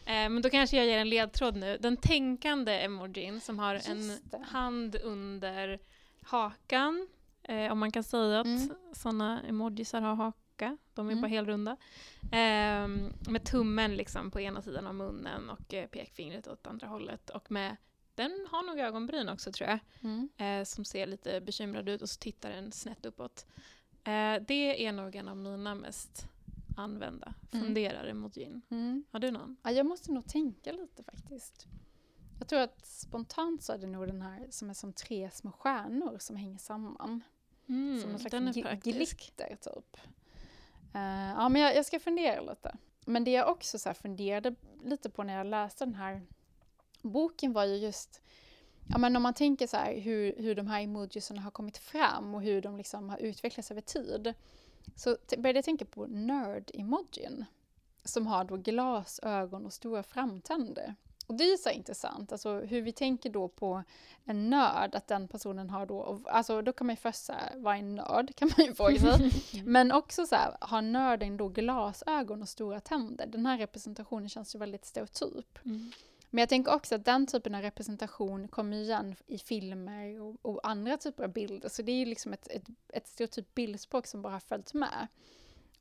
eh, 0.04 0.28
men 0.28 0.42
då 0.42 0.50
kanske 0.50 0.76
jag 0.76 0.86
ger 0.86 0.98
en 0.98 1.08
ledtråd 1.08 1.56
nu. 1.56 1.78
Den 1.80 1.96
tänkande 1.96 2.72
emojin 2.72 3.40
som 3.40 3.58
har 3.58 3.74
en 3.74 4.18
hand 4.44 4.96
under 4.96 5.78
hakan, 6.22 7.08
eh, 7.42 7.72
om 7.72 7.78
man 7.78 7.92
kan 7.92 8.04
säga 8.04 8.40
att 8.40 8.46
mm. 8.46 8.74
sådana 8.92 9.42
emojisar 9.42 10.00
har 10.00 10.14
haka. 10.14 10.76
De 10.94 11.06
är 11.08 11.12
mm. 11.12 11.22
bara 11.22 11.28
helrunda. 11.28 11.76
Eh, 12.22 12.88
med 13.30 13.44
tummen 13.44 13.96
liksom 13.96 14.30
på 14.30 14.40
ena 14.40 14.62
sidan 14.62 14.86
av 14.86 14.94
munnen 14.94 15.50
och 15.50 15.74
eh, 15.74 15.86
pekfingret 15.86 16.48
åt 16.48 16.66
andra 16.66 16.86
hållet. 16.86 17.30
Och 17.30 17.50
med 17.50 17.76
den 18.18 18.46
har 18.50 18.62
nog 18.62 18.78
ögonbryn 18.78 19.28
också 19.28 19.52
tror 19.52 19.70
jag. 19.70 19.78
Mm. 20.00 20.28
Eh, 20.36 20.64
som 20.64 20.84
ser 20.84 21.06
lite 21.06 21.40
bekymrad 21.40 21.88
ut 21.88 22.02
och 22.02 22.10
så 22.10 22.18
tittar 22.18 22.50
den 22.50 22.72
snett 22.72 23.06
uppåt. 23.06 23.46
Eh, 24.04 24.42
det 24.48 24.86
är 24.86 24.92
nog 24.92 25.16
en 25.16 25.28
av 25.28 25.36
mina 25.36 25.74
mest 25.74 26.26
använda 26.76 27.34
mm. 27.50 27.64
funderar-emojin. 27.64 28.62
Mm. 28.70 29.04
Har 29.10 29.20
du 29.20 29.30
någon? 29.30 29.56
Ja, 29.62 29.70
jag 29.70 29.86
måste 29.86 30.12
nog 30.12 30.26
tänka 30.26 30.72
lite 30.72 31.02
faktiskt. 31.02 31.66
Jag 32.38 32.48
tror 32.48 32.60
att 32.60 32.86
spontant 32.86 33.62
så 33.62 33.72
är 33.72 33.78
det 33.78 33.86
nog 33.86 34.06
den 34.06 34.22
här 34.22 34.46
som 34.50 34.70
är 34.70 34.74
som 34.74 34.92
tre 34.92 35.30
små 35.30 35.52
stjärnor 35.52 36.16
som 36.18 36.36
hänger 36.36 36.58
samman. 36.58 37.22
Mm, 37.68 38.00
som 38.00 38.10
en 38.10 38.18
slags 38.18 38.82
glitter 38.82 39.56
typ. 39.60 39.96
Uh, 40.94 41.30
ja 41.30 41.48
men 41.48 41.62
jag, 41.62 41.76
jag, 41.76 41.86
ska 41.86 42.00
fundera 42.00 42.40
lite. 42.40 42.76
Men 43.06 43.24
det 43.24 43.30
jag 43.30 43.48
också 43.48 43.78
så 43.78 43.94
funderade 43.94 44.54
lite 44.84 45.10
på 45.10 45.22
när 45.22 45.36
jag 45.36 45.46
läste 45.46 45.84
den 45.84 45.94
här 45.94 46.22
boken 47.02 47.52
var 47.52 47.64
ju 47.64 47.76
just 47.76 48.20
Ja, 48.90 48.98
men 48.98 49.16
om 49.16 49.22
man 49.22 49.34
tänker 49.34 49.66
så 49.66 49.76
här, 49.76 50.00
hur, 50.00 50.34
hur 50.36 50.54
de 50.54 50.66
här 50.66 50.82
emojisarna 50.82 51.40
har 51.40 51.50
kommit 51.50 51.78
fram 51.78 52.34
och 52.34 52.42
hur 52.42 52.62
de 52.62 52.76
liksom 52.76 53.08
har 53.08 53.18
utvecklats 53.18 53.70
över 53.70 53.80
tid. 53.80 54.34
Så 54.96 55.16
började 55.38 55.58
jag 55.58 55.64
tänka 55.64 55.84
på 55.84 56.06
nörd-emojin. 56.06 57.44
Som 58.04 58.26
har 58.26 58.44
då 58.44 58.56
glasögon 58.56 59.66
och 59.66 59.72
stora 59.72 60.02
framtänder. 60.02 60.94
Och 61.26 61.34
det 61.34 61.44
är 61.44 61.56
så 61.56 61.70
intressant, 61.70 62.32
alltså 62.32 62.60
hur 62.60 62.82
vi 62.82 62.92
tänker 62.92 63.30
då 63.30 63.48
på 63.48 63.82
en 64.24 64.50
nörd, 64.50 64.94
att 64.94 65.06
den 65.06 65.28
personen 65.28 65.70
har 65.70 65.86
då, 65.86 66.20
alltså 66.26 66.62
då 66.62 66.72
kan 66.72 66.86
man 66.86 66.92
ju 66.92 67.00
först 67.00 67.24
säga, 67.24 67.52
vad 67.56 67.74
är 67.74 67.78
en 67.78 67.94
nörd? 67.94 68.36
Kan 68.36 68.50
man 68.56 68.66
ju 68.66 68.74
fråga 68.74 68.98
sig. 69.16 69.62
Men 69.64 69.92
också 69.92 70.26
så 70.26 70.34
här, 70.34 70.56
har 70.60 70.82
nörden 70.82 71.36
då 71.36 71.48
glasögon 71.48 72.42
och 72.42 72.48
stora 72.48 72.80
tänder? 72.80 73.26
Den 73.26 73.46
här 73.46 73.58
representationen 73.58 74.28
känns 74.28 74.54
ju 74.54 74.58
väldigt 74.58 74.84
stereotyp. 74.84 75.58
Mm. 75.64 75.92
Men 76.30 76.42
jag 76.42 76.48
tänker 76.48 76.74
också 76.74 76.94
att 76.94 77.04
den 77.04 77.26
typen 77.26 77.54
av 77.54 77.62
representation 77.62 78.48
kommer 78.48 78.76
igen 78.76 79.16
i 79.26 79.38
filmer 79.38 80.20
och, 80.20 80.36
och 80.42 80.68
andra 80.68 80.96
typer 80.96 81.24
av 81.24 81.32
bilder. 81.32 81.68
Så 81.68 81.82
det 81.82 81.92
är 81.92 81.96
ju 81.96 82.04
liksom 82.04 82.32
ett, 82.32 82.48
ett, 82.48 82.64
ett 82.88 83.08
stereotypt 83.08 83.54
bildspråk 83.54 84.06
som 84.06 84.22
bara 84.22 84.32
har 84.32 84.40
följt 84.40 84.74
med. 84.74 85.06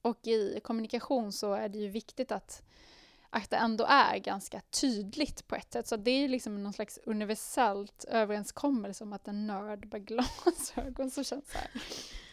Och 0.02 0.28
i 0.28 0.60
kommunikation 0.64 1.32
så 1.32 1.54
är 1.54 1.70
det 1.70 1.78
ju 1.78 1.88
viktigt 1.88 2.32
att, 2.32 2.64
att 3.30 3.50
det 3.50 3.56
ändå 3.56 3.86
är 3.90 4.18
ganska 4.18 4.62
tydligt 4.82 5.48
på 5.48 5.56
ett 5.56 5.74
sätt. 5.74 5.88
Så 5.88 5.98
det 5.98 6.12
är 6.12 6.20
ju 6.20 6.28
liksom 6.28 6.64
någon 6.64 6.74
slags 6.74 7.00
universellt 7.06 8.04
överenskommelse 8.04 9.04
om 9.04 9.14
att 9.14 9.28
en 9.28 9.48
nörd 9.48 9.88
bär 9.88 10.00
glasögon 10.00 11.12
så 11.12 11.24
känns 11.24 11.54
här 11.54 11.72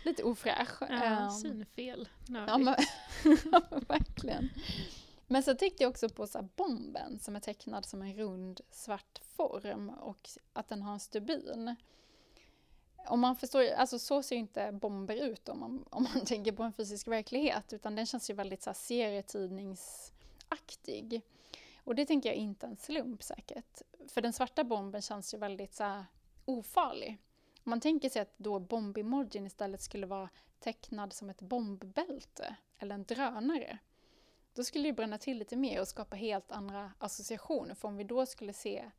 lite 0.04 0.22
ofräsch. 0.22 0.82
Ja, 0.90 1.24
um, 1.24 1.30
synfel. 1.30 2.08
Nördigt. 2.28 2.90
Ja, 3.52 3.60
men, 3.70 3.84
verkligen. 3.88 4.50
Men 5.26 5.42
så 5.42 5.54
tänkte 5.54 5.82
jag 5.82 5.90
också 5.90 6.08
på 6.08 6.26
så 6.26 6.48
bomben 6.56 7.18
som 7.18 7.36
är 7.36 7.40
tecknad 7.40 7.86
som 7.86 8.02
en 8.02 8.14
rund 8.14 8.60
svart 8.70 9.20
form 9.36 9.88
och 9.88 10.28
att 10.52 10.68
den 10.68 10.82
har 10.82 10.92
en 10.92 11.00
stubin. 11.00 11.76
Om 13.06 13.20
man 13.20 13.36
förstår, 13.36 13.72
alltså 13.72 13.98
så 13.98 14.22
ser 14.22 14.36
ju 14.36 14.40
inte 14.40 14.72
bomber 14.72 15.16
ut 15.16 15.48
om 15.48 15.60
man, 15.60 15.84
om 15.90 16.06
man 16.14 16.20
tänker 16.26 16.52
på 16.52 16.62
en 16.62 16.72
fysisk 16.72 17.08
verklighet 17.08 17.72
utan 17.72 17.94
den 17.94 18.06
känns 18.06 18.30
ju 18.30 18.34
väldigt 18.34 18.62
så 18.62 18.70
här 18.70 18.74
serietidningsaktig. 18.74 21.22
Och 21.84 21.94
det 21.94 22.06
tänker 22.06 22.28
jag 22.28 22.36
inte 22.36 22.66
en 22.66 22.76
slump 22.76 23.22
säkert. 23.22 23.82
För 24.08 24.20
den 24.20 24.32
svarta 24.32 24.64
bomben 24.64 25.02
känns 25.02 25.34
ju 25.34 25.38
väldigt 25.38 25.74
så 25.74 25.84
här 25.84 26.04
ofarlig. 26.44 27.18
Om 27.64 27.70
man 27.70 27.80
tänker 27.80 28.08
sig 28.08 28.22
att 28.22 28.34
då 28.36 28.58
bombemojin 28.58 29.46
istället 29.46 29.82
skulle 29.82 30.06
vara 30.06 30.28
tecknad 30.58 31.12
som 31.12 31.30
ett 31.30 31.40
bombbälte 31.40 32.56
eller 32.78 32.94
en 32.94 33.04
drönare 33.04 33.78
då 34.54 34.64
skulle 34.64 34.88
det 34.88 34.92
bränna 34.92 35.18
till 35.18 35.38
lite 35.38 35.56
mer 35.56 35.80
och 35.80 35.88
skapa 35.88 36.16
helt 36.16 36.52
andra 36.52 36.92
associationer. 36.98 37.74
För 37.74 37.88
om 37.88 37.96
vi 37.96 38.04
då 38.04 38.26
skulle 38.26 38.52
se 38.52 38.90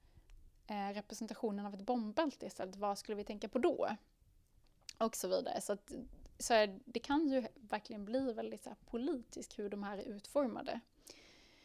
eh, 0.67 0.93
representationen 0.93 1.65
av 1.65 1.73
ett 1.73 1.81
bombbälte 1.81 2.45
istället, 2.45 2.75
vad 2.75 2.97
skulle 2.97 3.15
vi 3.15 3.23
tänka 3.23 3.49
på 3.49 3.59
då? 3.59 3.89
Och 4.97 5.15
så 5.15 5.27
vidare. 5.27 5.61
Så, 5.61 5.73
att, 5.73 5.91
så 6.39 6.53
är, 6.53 6.79
det 6.85 6.99
kan 6.99 7.27
ju 7.27 7.47
verkligen 7.55 8.05
bli 8.05 8.33
väldigt 8.33 8.63
så 8.63 8.69
här, 8.69 8.77
politiskt 8.85 9.59
hur 9.59 9.69
de 9.69 9.83
här 9.83 9.97
är 9.97 10.03
utformade. 10.03 10.79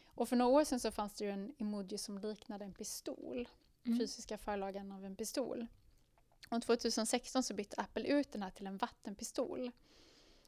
Och 0.05 0.29
för 0.29 0.37
några 0.37 0.53
år 0.53 0.65
sedan 0.65 0.81
så 0.81 0.91
fanns 0.91 1.15
det 1.15 1.25
ju 1.25 1.31
en 1.31 1.55
emoji 1.59 1.99
som 1.99 2.19
liknade 2.19 2.65
en 2.65 2.73
pistol. 2.73 3.49
Mm. 3.87 3.99
Fysiska 3.99 4.39
förlagan 4.39 4.93
av 4.93 5.05
en 5.05 5.17
pistol. 5.17 5.67
Och 6.49 6.63
2016 6.63 7.43
så 7.43 7.55
bytte 7.55 7.77
Apple 7.81 8.05
ut 8.05 8.33
den 8.33 8.43
här 8.43 8.51
till 8.51 8.67
en 8.67 8.77
vattenpistol. 8.77 9.71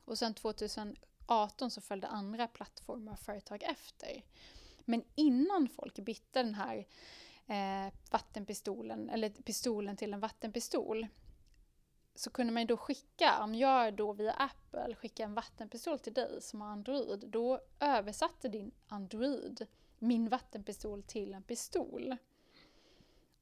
Och 0.05 0.18
sen 0.18 0.35
2000 0.35 0.96
2018 1.33 1.71
så 1.71 1.81
följde 1.81 2.09
andra 2.09 2.49
plattformar 2.49 3.12
och 3.12 3.18
företag 3.18 3.62
efter. 3.62 4.23
Men 4.85 5.05
innan 5.14 5.68
folk 5.68 5.99
bytte 5.99 6.42
den 6.42 6.55
här 6.55 6.87
eh, 7.47 7.92
vattenpistolen, 8.11 9.11
eller 9.11 9.31
pistolen 9.31 9.97
till 9.97 10.14
en 10.14 10.21
vattenpistol, 10.21 11.07
så 12.14 12.31
kunde 12.31 12.53
man 12.53 12.62
ju 12.62 12.66
då 12.66 12.77
skicka, 12.77 13.42
om 13.42 13.55
jag 13.55 13.95
då 13.95 14.12
via 14.12 14.33
Apple 14.33 14.95
skickar 14.95 15.25
en 15.25 15.35
vattenpistol 15.35 15.99
till 15.99 16.12
dig 16.12 16.42
som 16.42 16.61
har 16.61 16.68
Android, 16.68 17.25
då 17.29 17.61
översatte 17.81 18.49
din 18.49 18.73
Android 18.88 19.66
min 19.99 20.29
vattenpistol 20.29 21.03
till 21.03 21.35
en 21.35 21.42
pistol. 21.42 22.16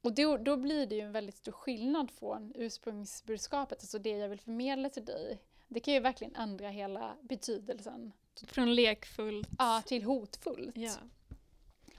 Och 0.01 0.13
då, 0.13 0.37
då 0.37 0.57
blir 0.57 0.87
det 0.87 0.95
ju 0.95 1.01
en 1.01 1.11
väldigt 1.11 1.37
stor 1.37 1.51
skillnad 1.51 2.11
från 2.11 2.53
ursprungsbudskapet, 2.55 3.79
alltså 3.81 3.99
det 3.99 4.09
jag 4.09 4.29
vill 4.29 4.39
förmedla 4.39 4.89
till 4.89 5.05
dig, 5.05 5.41
det 5.73 5.79
kan 5.79 5.93
ju 5.93 5.99
verkligen 5.99 6.35
ändra 6.35 6.69
hela 6.69 7.17
betydelsen. 7.21 8.11
Från 8.47 8.75
lekfullt? 8.75 9.49
Ja, 9.57 9.81
till 9.85 10.03
hotfullt. 10.03 10.77
Ja. 10.77 10.95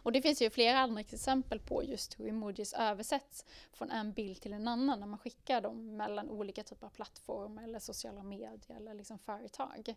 Och 0.03 0.12
det 0.12 0.23
finns 0.23 0.43
ju 0.43 0.51
flera 0.51 0.79
andra 0.79 1.01
exempel 1.01 1.59
på 1.59 1.85
just 1.85 2.20
hur 2.20 2.29
emojis 2.29 2.73
översätts 2.73 3.45
från 3.73 3.91
en 3.91 4.12
bild 4.12 4.41
till 4.41 4.53
en 4.53 4.68
annan 4.68 5.01
när 5.01 5.07
man 5.07 5.18
skickar 5.18 5.61
dem 5.61 5.97
mellan 5.97 6.31
olika 6.31 6.62
typer 6.62 6.87
av 6.87 6.91
plattformar 6.91 7.64
eller 7.64 7.79
sociala 7.79 8.23
medier 8.23 8.77
eller 8.77 8.95
liksom 8.95 9.18
företag. 9.18 9.95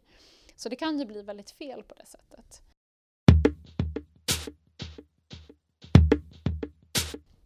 Så 0.55 0.69
det 0.69 0.75
kan 0.75 0.99
ju 0.99 1.05
bli 1.05 1.21
väldigt 1.21 1.51
fel 1.51 1.83
på 1.83 1.95
det 1.95 2.05
sättet. 2.05 2.61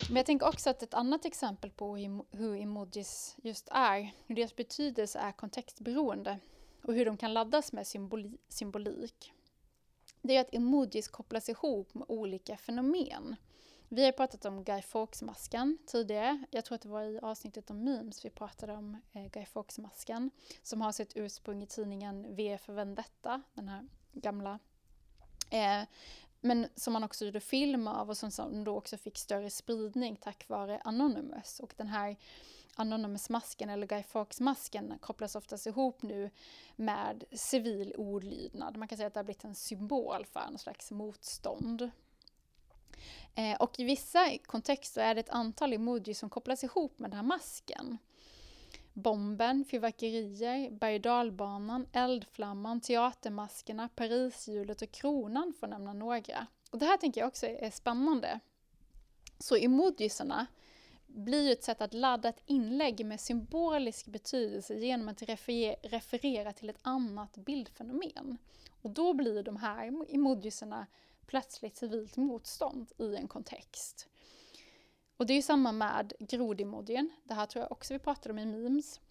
Men 0.10 0.16
jag 0.16 0.26
tänker 0.26 0.48
också 0.48 0.70
att 0.70 0.84
ett 0.84 0.94
annat 0.94 1.26
exempel 1.26 1.72
på 1.72 1.98
hur 2.32 2.56
emojis 2.56 3.36
just 3.44 3.70
är, 3.72 4.14
hur 4.28 4.36
deras 4.36 4.56
betydelse 4.56 5.20
är 5.20 5.32
kontextberoende 5.32 6.40
och 6.84 6.94
hur 6.94 7.06
de 7.06 7.18
kan 7.18 7.34
laddas 7.34 7.72
med 7.72 7.88
symboli 7.88 8.38
symbolik. 8.48 9.34
Det 10.22 10.36
är 10.36 10.42
att 10.42 10.54
emojis 10.54 11.08
kopplas 11.08 11.50
ihop 11.50 11.94
med 11.94 12.06
olika 12.08 12.58
fenomen. 12.58 13.36
Vi 13.90 14.06
har 14.06 14.12
pratat 14.12 14.46
om 14.46 14.64
Guy 14.64 14.82
Fawkes-masken 14.82 15.78
tidigare. 15.86 16.44
Jag 16.52 16.66
tror 16.66 16.76
att 16.76 16.82
det 16.82 16.90
var 16.90 17.04
i 17.04 17.20
avsnittet 17.20 17.70
om 17.70 17.84
memes 17.84 18.26
vi 18.26 18.30
pratade 18.30 18.74
om 18.74 18.98
eh, 19.14 19.26
Guy 19.26 19.46
Fawkes-masken. 19.46 20.32
Som 20.64 20.82
har 20.82 20.92
sitt 20.92 21.12
ursprung 21.16 21.64
i 21.64 21.68
tidningen 21.68 22.36
V 22.36 22.58
för 22.58 22.74
Vendetta, 22.74 23.42
den 23.54 23.68
här 23.68 23.88
gamla. 24.12 24.60
Eh, 25.50 25.84
men 26.42 26.68
som 26.76 26.94
man 26.94 27.04
också 27.04 27.26
gjorde 27.26 27.40
film 27.40 27.88
av 27.88 28.10
och 28.10 28.18
som, 28.18 28.32
som 28.32 28.64
då 28.64 28.78
också 28.78 28.98
fick 28.98 29.18
större 29.18 29.50
spridning 29.50 30.16
tack 30.16 30.48
vare 30.48 30.82
Anonymous. 30.84 31.60
Och 31.60 31.74
den 31.78 31.88
här 31.88 32.18
Anonymous-masken 32.76 33.70
eller 33.70 33.88
Guy 33.88 34.04
Fawkes-masken 34.04 34.94
kopplas 35.02 35.36
oftast 35.36 35.68
ihop 35.68 36.02
nu 36.02 36.30
med 36.76 37.24
civil 37.32 37.94
olydnad. 37.98 38.78
Man 38.78 38.88
kan 38.88 38.98
säga 38.98 39.08
att 39.08 39.14
det 39.14 39.20
har 39.20 39.26
blivit 39.26 39.44
en 39.44 39.56
symbol 39.56 40.26
för 40.26 40.46
någon 40.46 40.60
slags 40.60 40.92
motstånd. 40.92 41.92
Eh, 43.36 43.58
och 43.60 43.80
i 43.80 43.84
vissa 43.84 44.38
kontexter 44.46 45.02
är 45.02 45.16
det 45.16 45.20
ett 45.20 45.30
antal 45.30 45.74
emojis 45.74 46.20
som 46.20 46.30
kopplas 46.30 46.64
ihop 46.64 47.00
med 47.00 47.12
den 47.12 47.18
här 47.18 47.24
masken. 47.24 47.98
Bomben, 48.94 49.66
fyrverkerier, 49.66 50.72
berg 50.72 51.00
dalbanan, 51.00 51.88
eldflamman, 51.94 52.82
teatermaskerna, 52.82 53.90
Parishjulet 53.96 54.82
och 54.82 54.92
kronan 54.92 55.54
får 55.60 55.68
nämna 55.68 55.94
några. 55.94 56.48
Och 56.72 56.80
det 56.80 56.86
här 56.86 56.98
tänker 56.98 57.22
jag 57.22 57.28
också 57.28 57.46
är 57.46 57.72
spännande. 57.72 58.40
Så 59.40 59.56
emojisarna 59.56 60.48
blir 61.08 61.46
ju 61.46 61.52
ett 61.52 61.64
sätt 61.64 61.82
att 61.82 61.94
ladda 61.94 62.30
ett 62.30 62.44
inlägg 62.46 63.06
med 63.06 63.20
symbolisk 63.20 64.06
betydelse 64.08 64.74
genom 64.74 65.08
att 65.08 65.22
referera 65.82 66.54
till 66.54 66.70
ett 66.70 66.80
annat 66.82 67.38
bildfenomen. 67.38 68.38
Och 68.82 68.90
då 68.90 69.14
blir 69.14 69.44
de 69.44 69.56
här 69.56 69.88
emojisarna 70.14 70.88
plötsligt 71.26 71.78
civilt 71.78 72.18
motstånd 72.18 72.92
i 72.98 73.16
en 73.16 73.28
kontext. 73.28 74.08
Och 75.20 75.26
det 75.26 75.34
är 75.34 75.36
ju 75.36 75.42
samma 75.42 75.72
med 75.72 76.14
grodemodien. 76.20 77.10
Det 77.24 77.34
här 77.34 77.46
tror 77.46 77.64
jag 77.64 77.72
också 77.72 77.94
vi 77.94 78.00
pratade 78.00 78.34
om 78.34 78.40
i 78.40 78.46
memes. 78.46 79.02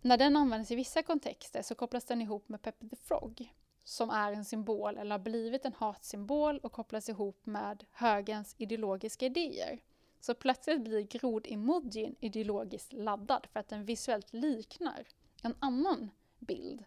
När 0.00 0.16
den 0.16 0.36
används 0.36 0.70
i 0.70 0.74
vissa 0.74 1.02
kontexter 1.02 1.62
så 1.62 1.74
kopplas 1.74 2.04
den 2.04 2.22
ihop 2.22 2.48
med 2.48 2.62
Pepper 2.62 2.88
the 2.88 2.96
Frog 2.96 3.52
som 3.84 4.10
är 4.10 4.32
en 4.32 4.44
symbol 4.44 4.98
eller 4.98 5.10
har 5.10 5.18
blivit 5.18 5.64
en 5.64 5.72
hatsymbol 5.72 6.58
och 6.58 6.72
kopplas 6.72 7.08
ihop 7.08 7.46
med 7.46 7.84
högens 7.90 8.54
ideologiska 8.58 9.26
idéer. 9.26 9.80
Så 10.20 10.34
plötsligt 10.34 10.80
blir 10.80 11.02
grodemojin 11.02 12.16
ideologiskt 12.20 12.92
laddad 12.92 13.46
för 13.52 13.60
att 13.60 13.68
den 13.68 13.84
visuellt 13.84 14.32
liknar 14.32 15.06
en 15.42 15.54
annan 15.58 16.10
bild. 16.38 16.84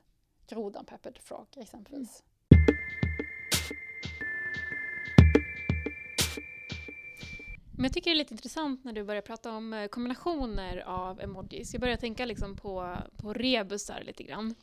Grodan 0.47 0.85
Pepper 0.85 1.11
the 1.11 1.21
Frog 1.21 1.47
exempelvis. 1.57 2.21
Mm. 2.21 2.34
Men 7.77 7.83
jag 7.83 7.93
tycker 7.93 8.11
det 8.11 8.15
är 8.15 8.17
lite 8.17 8.33
intressant 8.33 8.83
när 8.83 8.93
du 8.93 9.03
börjar 9.03 9.21
prata 9.21 9.51
om 9.51 9.73
eh, 9.73 9.87
kombinationer 9.87 10.77
av 10.77 11.21
emojis. 11.21 11.73
Jag 11.73 11.81
börjar 11.81 11.97
tänka 11.97 12.25
liksom 12.25 12.55
på, 12.55 12.97
på 13.17 13.33
rebusar 13.33 14.01
lite 14.05 14.23
grann. 14.23 14.55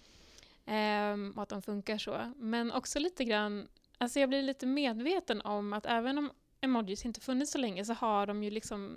Ehm, 0.66 1.32
och 1.36 1.42
att 1.42 1.48
de 1.48 1.62
funkar 1.62 1.98
så. 1.98 2.32
Men 2.36 2.72
också 2.72 2.98
lite 2.98 3.24
grann, 3.24 3.68
alltså 3.98 4.20
jag 4.20 4.28
blir 4.28 4.42
lite 4.42 4.66
medveten 4.66 5.40
om 5.40 5.72
att 5.72 5.86
även 5.86 6.18
om 6.18 6.30
emojis 6.60 7.04
inte 7.04 7.20
funnits 7.20 7.52
så 7.52 7.58
länge 7.58 7.84
så 7.84 7.92
har 7.92 8.26
de 8.26 8.44
ju 8.44 8.50
liksom 8.50 8.96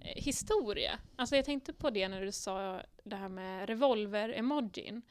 eh, 0.00 0.22
historia. 0.22 0.98
Alltså 1.16 1.36
jag 1.36 1.44
tänkte 1.44 1.72
på 1.72 1.90
det 1.90 2.08
när 2.08 2.20
du 2.20 2.32
sa 2.32 2.82
det 3.04 3.16
här 3.16 3.28
med 3.28 3.68
revolver-emojin. 3.68 5.02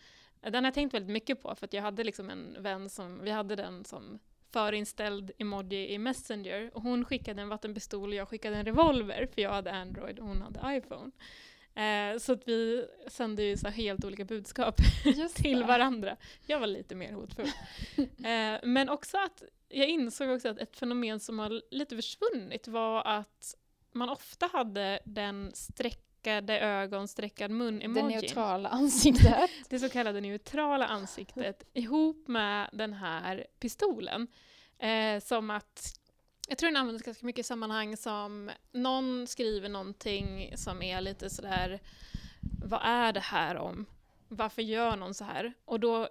Den 0.42 0.54
har 0.54 0.64
jag 0.64 0.74
tänkt 0.74 0.94
väldigt 0.94 1.12
mycket 1.12 1.42
på 1.42 1.56
för 1.56 1.66
att 1.66 1.74
jag 1.74 1.82
hade 1.82 2.04
liksom 2.04 2.30
en 2.30 2.64
vän 2.64 2.90
som, 2.90 3.24
vi 3.24 3.32
hade 3.32 3.56
den 3.56 3.86
som 3.86 4.20
förinställd 4.52 5.32
emoji 5.38 5.94
i 5.94 5.98
Messenger 5.98 6.72
och 6.74 6.82
hon 6.82 7.06
skickade 7.06 7.42
en 7.42 7.50
vattenpistol 7.50 8.10
och 8.10 8.16
jag 8.16 8.30
skickade 8.30 8.56
en 8.56 8.66
revolver 8.66 9.28
för 9.34 9.42
jag 9.42 9.52
hade 9.52 9.72
Android 9.72 10.20
och 10.20 10.28
hon 10.28 10.42
hade 10.42 10.78
iPhone. 10.78 11.12
Eh, 11.78 12.18
så 12.18 12.34
att 12.34 12.48
vi 12.48 12.88
sände 13.08 13.44
ju 13.44 13.58
så 13.58 13.68
helt 13.68 14.06
olika 14.06 14.26
budskap 14.26 14.76
till 15.36 15.64
varandra. 15.64 16.18
Jag 16.46 16.60
var 16.60 16.68
lite 16.68 16.96
mer 16.96 17.14
hotfull. 17.14 17.46
eh, 17.98 18.60
men 18.64 18.90
också 18.90 19.18
att 19.18 19.44
jag 19.70 19.90
insåg 19.90 20.30
också 20.30 20.50
att 20.50 20.58
ett 20.58 20.78
fenomen 20.78 21.20
som 21.20 21.40
har 21.40 21.62
lite 21.72 21.96
försvunnit 21.96 22.68
var 22.68 23.08
att 23.08 23.56
man 23.92 24.10
ofta 24.10 24.50
hade 24.54 25.00
den 25.06 25.52
streckade 26.28 26.60
ögon, 26.60 27.08
streckad 27.08 27.52
mun-emojin. 27.52 27.94
Det 27.94 28.22
neutrala 28.22 28.70
ansiktet. 28.70 29.50
det 29.70 29.80
så 29.80 29.90
kallade 29.90 30.22
neutrala 30.22 30.88
ansiktet 30.88 31.64
ihop 31.74 32.28
med 32.28 32.70
den 32.74 32.94
här 32.94 33.48
pistolen. 33.60 34.28
Eh, 34.80 35.20
som 35.20 35.50
att, 35.50 36.00
jag 36.48 36.58
tror 36.58 36.70
den 36.70 36.78
används 36.78 37.04
ganska 37.04 37.26
mycket 37.26 37.40
i 37.40 37.44
sammanhang 37.44 37.98
som 37.98 38.52
någon 38.72 39.28
skriver 39.28 39.70
någonting 39.70 40.54
som 40.58 40.82
är 40.82 41.02
lite 41.02 41.30
sådär, 41.30 41.80
vad 42.64 42.82
är 42.84 43.14
det 43.14 43.20
här 43.20 43.58
om? 43.58 43.86
Varför 44.28 44.62
gör 44.62 44.96
någon 44.96 45.14
så 45.14 45.24
här? 45.24 45.54
Och 45.66 45.80
då 45.80 46.10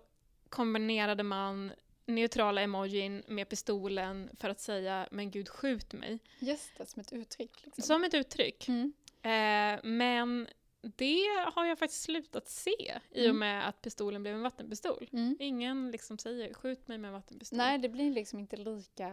kombinerade 0.48 1.22
man 1.22 1.72
neutrala 2.06 2.62
emojin 2.62 3.22
med 3.28 3.48
pistolen 3.48 4.30
för 4.40 4.50
att 4.50 4.60
säga 4.60 5.08
men 5.10 5.30
gud 5.30 5.48
skjut 5.48 5.92
mig. 5.92 6.18
Just 6.38 6.78
det, 6.78 6.86
som 6.86 7.00
ett 7.00 7.12
uttryck. 7.12 7.64
Liksom. 7.64 7.82
Som 7.82 8.04
ett 8.04 8.14
uttryck. 8.14 8.68
Mm. 8.68 8.92
Eh, 9.22 9.80
men 9.82 10.48
det 10.80 11.24
har 11.54 11.64
jag 11.64 11.78
faktiskt 11.78 12.02
slutat 12.02 12.48
se 12.48 13.00
i 13.10 13.20
och 13.20 13.24
mm. 13.24 13.38
med 13.38 13.68
att 13.68 13.82
pistolen 13.82 14.22
blev 14.22 14.34
en 14.34 14.42
vattenpistol. 14.42 15.08
Mm. 15.12 15.36
Ingen 15.40 15.90
liksom 15.90 16.18
säger 16.18 16.54
skjut 16.54 16.88
mig 16.88 16.98
med 16.98 17.08
en 17.08 17.14
vattenpistol. 17.14 17.56
Nej, 17.56 17.78
det 17.78 17.88
blir 17.88 18.12
liksom 18.12 18.38
inte 18.38 18.56
lika 18.56 19.10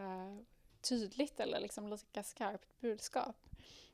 tydligt 0.81 1.39
eller 1.39 1.59
liksom 1.59 1.87
lika 1.87 2.23
skarpt 2.23 2.79
budskap. 2.79 3.35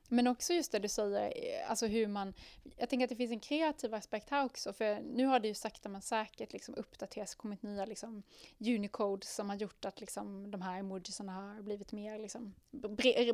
Men 0.09 0.27
också 0.27 0.53
just 0.53 0.71
det 0.71 0.79
du 0.79 0.87
säger, 0.87 1.25
eh, 1.25 1.69
alltså 1.69 1.87
hur 1.87 2.07
man... 2.07 2.33
Jag 2.77 2.89
tänker 2.89 3.03
att 3.03 3.09
det 3.09 3.15
finns 3.15 3.31
en 3.31 3.39
kreativ 3.39 3.93
aspekt 3.93 4.29
här 4.29 4.45
också, 4.45 4.73
för 4.73 4.99
nu 5.01 5.25
har 5.25 5.39
det 5.39 5.47
ju 5.47 5.53
sakta 5.53 5.89
men 5.89 6.01
säkert 6.01 6.53
liksom 6.53 6.75
uppdaterats, 6.75 7.35
kommit 7.35 7.63
nya 7.63 7.85
liksom 7.85 8.23
Unicodes 8.59 9.35
som 9.35 9.49
har 9.49 9.57
gjort 9.57 9.85
att 9.85 9.99
liksom 9.99 10.51
de 10.51 10.61
här 10.61 10.79
emojisarna 10.79 11.31
har 11.31 11.61
blivit 11.61 11.91
mer 11.91 12.19
liksom 12.19 12.55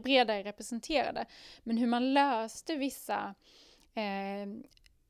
bredare 0.03 0.43
representerade. 0.43 1.26
Men 1.63 1.78
hur 1.78 1.88
man 1.88 2.13
löste 2.13 2.76
vissa 2.76 3.36
eh, 3.93 4.47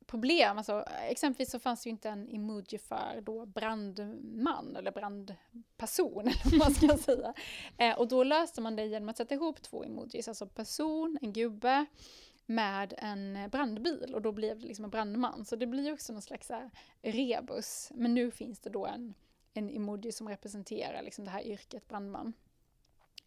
problem. 0.08 0.58
Alltså, 0.58 0.86
exempelvis 1.10 1.51
så 1.51 1.60
fanns 1.60 1.84
det 1.84 1.88
ju 1.88 1.91
inte 1.91 2.10
en 2.10 2.30
emoji 2.36 2.78
för 2.78 3.22
då 3.22 3.45
brandman 3.45 4.76
eller 4.76 4.91
brandperson, 4.91 6.28
eller 6.28 6.43
vad 6.43 6.60
man 6.60 6.74
ska 6.74 6.97
säga. 7.03 7.34
Eh, 7.78 7.97
och 7.97 8.08
då 8.08 8.24
löste 8.24 8.62
man 8.62 8.76
det 8.76 8.86
genom 8.86 9.10
att 9.10 9.18
sätta 9.18 9.36
ihop 9.36 9.62
två 9.62 9.84
emojis, 9.84 10.28
alltså 10.28 10.47
person, 10.47 11.18
en 11.22 11.34
gubbe, 11.34 11.86
med 12.45 12.93
en 12.97 13.49
brandbil 13.49 14.16
och 14.16 14.22
då 14.22 14.32
blev 14.32 14.60
det 14.60 14.68
liksom 14.68 14.86
en 14.86 14.91
brandman. 14.91 15.45
Så 15.45 15.56
det 15.56 15.68
blir 15.68 15.93
också 15.93 16.14
någon 16.14 16.22
slags 16.22 16.49
här, 16.49 16.70
rebus. 17.01 17.91
Men 17.93 18.14
nu 18.14 18.32
finns 18.32 18.60
det 18.60 18.70
då 18.70 18.86
en, 18.86 19.14
en 19.53 19.70
emoji 19.70 20.12
som 20.12 20.30
representerar 20.30 21.01
liksom 21.03 21.26
det 21.26 21.32
här 21.32 21.43
yrket 21.47 21.88
brandman. 21.88 22.34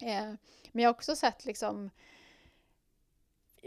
Eh, 0.01 0.33
men 0.71 0.83
jag 0.83 0.89
har 0.89 0.93
också 0.93 1.15
sett 1.15 1.45
liksom 1.45 1.89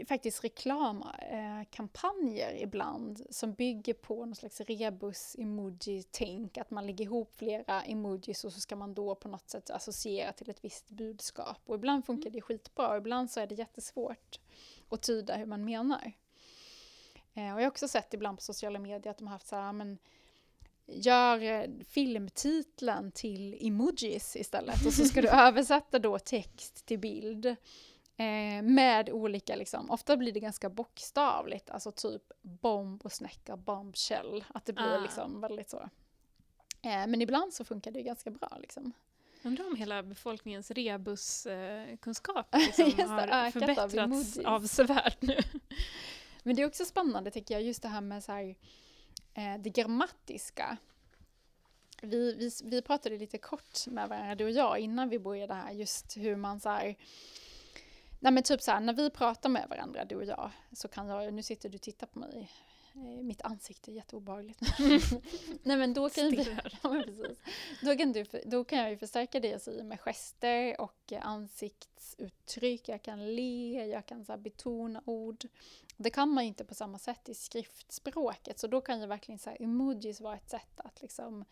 faktiskt 0.07 0.43
reklamkampanjer 0.43 2.61
ibland 2.61 3.25
som 3.29 3.53
bygger 3.53 3.93
på 3.93 4.25
någon 4.25 4.35
slags 4.35 4.61
rebus-emoji-tänk, 4.61 6.57
att 6.57 6.71
man 6.71 6.87
lägger 6.87 7.05
ihop 7.05 7.33
flera 7.35 7.81
emojis 7.81 8.43
och 8.43 8.53
så 8.53 8.59
ska 8.59 8.75
man 8.75 8.93
då 8.93 9.15
på 9.15 9.27
något 9.27 9.49
sätt 9.49 9.69
associera 9.69 10.31
till 10.31 10.49
ett 10.49 10.63
visst 10.63 10.89
budskap. 10.89 11.61
Och 11.65 11.75
ibland 11.75 12.05
funkar 12.05 12.29
det 12.29 12.41
skitbra 12.41 12.89
och 12.89 12.97
ibland 12.97 13.31
så 13.31 13.39
är 13.39 13.47
det 13.47 13.55
jättesvårt 13.55 14.39
att 14.89 15.01
tyda 15.01 15.35
hur 15.35 15.45
man 15.45 15.65
menar. 15.65 16.11
Eh, 17.33 17.53
och 17.53 17.59
jag 17.59 17.65
har 17.65 17.67
också 17.67 17.87
sett 17.87 18.13
ibland 18.13 18.37
på 18.37 18.43
sociala 18.43 18.79
medier 18.79 19.11
att 19.11 19.17
de 19.17 19.27
har 19.27 19.33
haft 19.33 19.47
så 19.47 19.55
här, 19.55 19.73
men 19.73 19.97
gör 20.85 21.41
eh, 21.41 21.69
filmtiteln 21.87 23.11
till 23.11 23.67
emojis 23.67 24.35
istället 24.35 24.85
och 24.85 24.93
så 24.93 25.05
ska 25.05 25.21
du 25.21 25.27
översätta 25.29 25.99
då 25.99 26.19
text 26.19 26.85
till 26.85 26.99
bild. 26.99 27.55
Eh, 28.17 28.61
med 28.61 29.09
olika, 29.09 29.55
liksom, 29.55 29.91
ofta 29.91 30.17
blir 30.17 30.31
det 30.31 30.39
ganska 30.39 30.69
bokstavligt, 30.69 31.69
alltså 31.69 31.91
typ 31.91 32.21
bomb 32.41 33.05
och 33.05 33.11
snäcka, 33.11 33.57
bombshell. 33.57 34.45
Att 34.47 34.65
det 34.65 34.73
blir 34.73 34.97
ah. 34.97 34.99
liksom 34.99 35.41
väldigt 35.41 35.69
så. 35.69 35.89
Eh, 36.81 37.07
men 37.07 37.21
ibland 37.21 37.53
så 37.53 37.63
funkar 37.63 37.91
det 37.91 38.01
ganska 38.01 38.31
bra 38.31 38.57
liksom. 38.61 38.93
Undrar 39.43 39.67
om 39.67 39.75
hela 39.75 40.03
befolkningens 40.03 40.71
rebuskunskap 40.71 42.55
eh, 42.55 42.59
liksom 42.77 42.91
har 43.09 43.51
förbättrats 43.51 44.37
av 44.37 44.53
avsevärt 44.53 45.21
nu. 45.21 45.37
Men 46.43 46.55
det 46.55 46.61
är 46.61 46.67
också 46.67 46.85
spännande 46.85 47.31
tycker 47.31 47.53
jag, 47.53 47.63
just 47.63 47.81
det 47.81 47.87
här 47.87 48.01
med 48.01 48.23
så 48.23 48.31
här, 48.31 48.55
eh, 49.33 49.57
det 49.59 49.69
grammatiska. 49.69 50.77
Vi, 52.01 52.35
vi, 52.35 52.51
vi 52.63 52.81
pratade 52.81 53.17
lite 53.17 53.37
kort 53.37 53.87
med 53.87 54.09
varandra, 54.09 54.35
du 54.35 54.45
och 54.45 54.51
jag, 54.51 54.79
innan 54.79 55.09
vi 55.09 55.19
började 55.19 55.53
här, 55.53 55.71
just 55.71 56.17
hur 56.17 56.35
man 56.35 56.59
så 56.59 56.69
här, 56.69 56.95
Nej 58.23 58.31
men 58.31 58.43
typ 58.43 58.61
såhär, 58.61 58.79
när 58.79 58.93
vi 58.93 59.09
pratar 59.09 59.49
med 59.49 59.69
varandra, 59.69 60.05
du 60.05 60.15
och 60.15 60.25
jag, 60.25 60.51
så 60.71 60.87
kan 60.87 61.07
jag, 61.07 61.33
nu 61.33 61.43
sitter 61.43 61.69
du 61.69 61.75
och 61.75 61.81
tittar 61.81 62.07
på 62.07 62.19
mig 62.19 62.51
eh, 62.95 63.23
mitt 63.23 63.41
ansikte 63.41 63.91
är 63.91 63.93
jätteobehagligt. 63.93 64.59
Nej 65.63 65.77
men 65.77 65.93
då 65.93 66.09
kan, 66.09 66.31
precis. 66.81 67.37
Då, 67.81 67.97
kan 67.97 68.11
du, 68.11 68.25
då 68.45 68.63
kan 68.63 68.79
jag 68.79 68.89
ju 68.89 68.97
förstärka 68.97 69.39
det 69.39 69.47
jag 69.47 69.61
säger 69.61 69.83
med 69.83 69.99
gester 69.99 70.81
och 70.81 71.13
ansiktsuttryck. 71.21 72.89
Jag 72.89 73.01
kan 73.01 73.35
le, 73.35 73.85
jag 73.85 74.05
kan 74.05 74.25
så 74.25 74.37
betona 74.37 75.01
ord. 75.05 75.45
Det 75.97 76.09
kan 76.09 76.29
man 76.29 76.43
ju 76.43 76.47
inte 76.47 76.65
på 76.65 76.75
samma 76.75 76.99
sätt 76.99 77.29
i 77.29 77.33
skriftspråket. 77.33 78.59
Så 78.59 78.67
då 78.67 78.81
kan 78.81 79.01
ju 79.01 79.07
verkligen 79.07 79.39
så 79.39 79.49
här, 79.49 79.61
emojis 79.61 80.21
vara 80.21 80.35
ett 80.35 80.49
sätt 80.49 80.79
att 80.79 81.01
liksom 81.01 81.45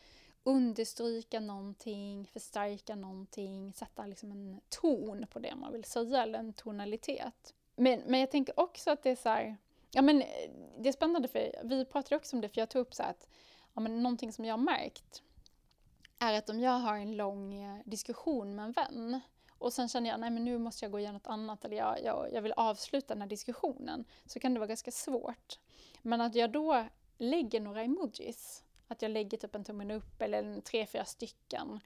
understryka 0.44 1.40
någonting, 1.40 2.28
förstärka 2.34 2.96
någonting, 2.96 3.74
sätta 3.74 4.06
liksom 4.06 4.32
en 4.32 4.62
ton 4.70 5.26
på 5.28 5.40
det 5.40 5.56
man 5.56 5.74
vill 5.74 5.84
säga, 5.84 6.24
eller 6.24 6.40
en 6.40 6.54
tonalitet. 6.54 7.54
Men, 7.76 8.02
men 8.06 8.20
jag 8.20 8.32
tänker 8.32 8.60
också 8.60 8.92
att 8.92 9.04
det 9.04 9.10
är 9.10 9.16
så 9.16 9.30
här, 9.30 9.58
ja 9.92 10.02
men 10.02 10.22
eh, 10.22 10.28
det 10.80 10.90
är 10.90 10.94
spännande 10.94 11.28
för 11.28 11.52
vi 11.64 11.86
pratade 11.86 12.16
också 12.16 12.36
om 12.36 12.42
det, 12.42 12.50
för 12.50 12.62
jag 12.62 12.70
tog 12.70 12.82
upp 12.82 12.94
så 12.94 13.04
här 13.04 13.10
att 13.10 13.28
ja, 13.74 13.82
men 13.82 14.04
någonting 14.04 14.34
som 14.34 14.46
jag 14.46 14.54
har 14.54 14.64
märkt 14.64 15.22
är 16.20 16.34
att 16.34 16.50
om 16.50 16.60
jag 16.60 16.72
har 16.72 16.98
en 16.98 17.18
lång 17.18 17.54
eh, 17.54 17.80
diskussion 17.86 18.56
med 18.56 18.66
en 18.66 18.72
vän 18.72 19.20
och 19.58 19.74
sen 19.74 19.90
känner 19.90 20.10
jag 20.10 20.20
nej 20.20 20.30
men 20.30 20.46
nu 20.46 20.58
måste 20.58 20.86
jag 20.86 20.92
gå 20.92 20.98
och 20.98 21.02
göra 21.02 21.14
något 21.14 21.28
annat 21.28 21.66
eller 21.66 21.78
jag, 21.78 22.04
jag, 22.04 22.34
jag 22.34 22.42
vill 22.42 22.54
avsluta 22.58 23.14
den 23.14 23.22
här 23.22 23.30
diskussionen 23.30 24.06
så 24.26 24.40
kan 24.40 24.54
det 24.54 24.60
vara 24.60 24.68
ganska 24.68 24.92
svårt. 24.92 25.60
Men 26.02 26.22
att 26.22 26.36
jag 26.36 26.52
då 26.52 26.86
lägger 27.18 27.62
några 27.62 27.84
emojis, 27.84 28.64
att 28.92 29.02
jag 29.02 29.12
lägger 29.12 29.38
typ 29.38 29.56
en 29.56 29.64
tummen 29.64 29.92
upp 29.92 30.22
eller 30.22 30.62
tre, 30.62 30.86
fyra 30.86 31.06
stycken, 31.06 31.80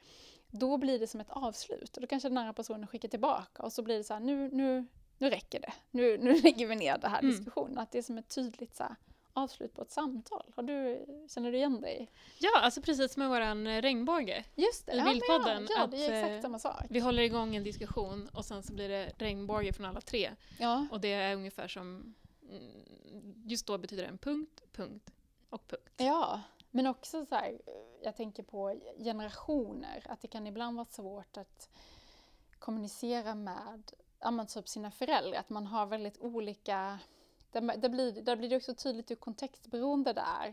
då 0.51 0.77
blir 0.77 0.99
det 0.99 1.07
som 1.07 1.19
ett 1.21 1.29
avslut 1.29 1.95
och 1.97 2.01
då 2.01 2.07
kanske 2.07 2.29
den 2.29 2.37
andra 2.37 2.53
personen 2.53 2.87
skickar 2.87 3.09
tillbaka 3.09 3.63
och 3.63 3.73
så 3.73 3.81
blir 3.83 3.97
det 3.97 4.03
så 4.03 4.13
här 4.13 4.19
nu, 4.21 4.49
nu, 4.51 4.85
nu 5.17 5.29
räcker 5.29 5.59
det, 5.59 5.73
nu, 5.91 6.17
nu 6.17 6.33
lägger 6.41 6.67
vi 6.67 6.75
ner 6.75 6.97
den 6.97 7.11
här 7.11 7.19
Mm. 7.19 7.31
diskussionen. 7.31 7.77
Att 7.77 7.91
det 7.91 7.97
är 7.97 8.01
som 8.01 8.17
ett 8.17 8.27
tydligt 8.35 8.75
så 8.75 8.83
här, 8.83 8.95
avslut 9.33 9.73
på 9.73 9.81
ett 9.81 9.91
samtal. 9.91 10.51
Har 10.55 10.63
du, 10.63 11.05
känner 11.29 11.51
du 11.51 11.57
igen 11.57 11.81
dig? 11.81 12.11
Ja, 12.39 12.59
alltså 12.59 12.81
precis 12.81 13.13
som 13.13 13.19
med 13.21 13.29
våran 13.29 13.67
eh, 13.67 13.81
regnbåge. 13.81 14.43
Just 14.55 14.85
det, 14.85 14.93
I 14.93 14.97
ja, 14.97 15.03
bildpodden, 15.05 15.67
Ja, 15.69 15.75
ja, 15.77 15.87
det 15.87 16.05
är 16.05 16.09
att, 16.09 16.15
exakt 16.15 16.31
eh, 16.35 16.41
samma 16.41 16.59
sak. 16.59 16.85
Vi 16.89 16.99
håller 16.99 17.23
igång 17.23 17.55
en 17.55 17.63
diskussion 17.63 18.29
och 18.33 18.45
sen 18.45 18.63
så 18.63 18.73
blir 18.73 18.89
det 18.89 19.11
regnbåge 19.17 19.73
från 19.73 19.85
alla 19.85 20.01
tre. 20.01 20.31
Ja, 20.59 20.87
Och 20.91 21.01
det 21.01 21.13
är 21.13 21.35
ungefär 21.35 21.67
som, 21.67 22.15
mm, 22.49 23.43
just 23.45 23.67
då 23.67 23.77
betyder 23.77 24.03
det 24.03 24.09
en 24.09 24.17
punkt, 24.17 24.61
punkt 24.71 25.11
och 25.49 25.67
punkt. 25.67 25.93
ja, 25.97 26.41
men 26.75 26.87
också 26.87 27.25
så 27.25 27.35
här, 27.35 27.61
jag 28.01 28.15
tänker 28.15 28.43
på 28.43 28.79
generationer, 28.97 30.03
att 30.09 30.21
det 30.21 30.27
kan 30.27 30.47
ibland 30.47 30.75
vara 30.75 30.85
svårt 30.85 31.37
att 31.37 31.69
kommunicera 32.59 33.35
med 33.35 33.91
ja, 34.19 34.45
typ 34.45 34.69
sina 34.69 34.91
föräldrar, 34.91 35.39
att 35.39 35.49
man 35.49 35.65
har 35.65 35.85
väldigt 35.85 36.17
olika, 36.19 36.99
där, 37.51 37.89
blir, 37.89 38.21
där 38.21 38.35
blir 38.35 38.49
det 38.49 38.57
också 38.57 38.75
tydligt 38.75 39.11
hur 39.11 39.15
kontextberoende 39.15 40.13
det 40.13 40.23
är. 40.41 40.47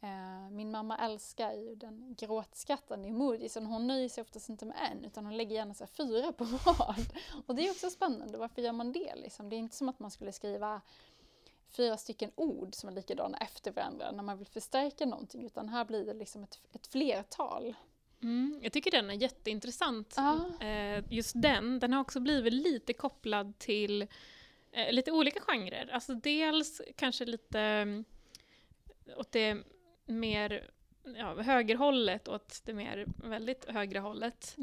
Eh, 0.00 0.50
min 0.50 0.70
mamma 0.70 0.98
älskar 0.98 1.52
ju 1.52 1.74
den 1.74 2.14
gråtskrattande 2.18 3.08
emojisen. 3.08 3.66
Hon 3.66 3.86
nöjer 3.86 4.08
sig 4.08 4.22
oftast 4.22 4.48
inte 4.48 4.66
med 4.66 4.76
en 4.92 5.04
utan 5.04 5.24
hon 5.24 5.36
lägger 5.36 5.56
gärna 5.56 5.74
så 5.74 5.86
fyra 5.86 6.32
på 6.32 6.44
rad. 6.66 7.12
Och 7.46 7.54
det 7.54 7.66
är 7.66 7.70
också 7.70 7.90
spännande, 7.90 8.38
varför 8.38 8.62
gör 8.62 8.72
man 8.72 8.92
det? 8.92 9.14
Liksom? 9.14 9.48
Det 9.48 9.56
är 9.56 9.58
inte 9.58 9.76
som 9.76 9.88
att 9.88 9.98
man 9.98 10.10
skulle 10.10 10.32
skriva 10.32 10.80
fyra 11.76 11.96
stycken 11.96 12.30
ord 12.34 12.74
som 12.74 12.88
är 12.88 12.92
likadana 12.92 13.38
efter 13.38 13.72
varandra 13.72 14.12
när 14.12 14.22
man 14.22 14.38
vill 14.38 14.46
förstärka 14.46 15.06
någonting 15.06 15.46
utan 15.46 15.68
här 15.68 15.84
blir 15.84 16.04
det 16.04 16.14
liksom 16.14 16.42
ett, 16.42 16.58
ett 16.72 16.86
flertal. 16.86 17.74
Mm, 18.22 18.60
jag 18.62 18.72
tycker 18.72 18.90
den 18.90 19.10
är 19.10 19.14
jätteintressant. 19.14 20.14
Ja. 20.16 20.66
Eh, 20.66 21.04
just 21.10 21.32
den, 21.42 21.78
den 21.78 21.92
har 21.92 22.00
också 22.00 22.20
blivit 22.20 22.52
lite 22.52 22.92
kopplad 22.92 23.58
till 23.58 24.02
eh, 24.72 24.92
lite 24.92 25.12
olika 25.12 25.40
genrer. 25.40 25.90
Alltså 25.92 26.14
dels 26.14 26.82
kanske 26.96 27.24
lite 27.24 27.60
mm, 27.60 28.04
åt 29.16 29.32
det 29.32 29.56
mer 30.04 30.70
ja, 31.16 31.42
högerhållet, 31.42 32.28
åt 32.28 32.62
det 32.64 32.74
mer 32.74 33.06
väldigt 33.16 33.64
högra 33.64 34.00
hållet. 34.00 34.56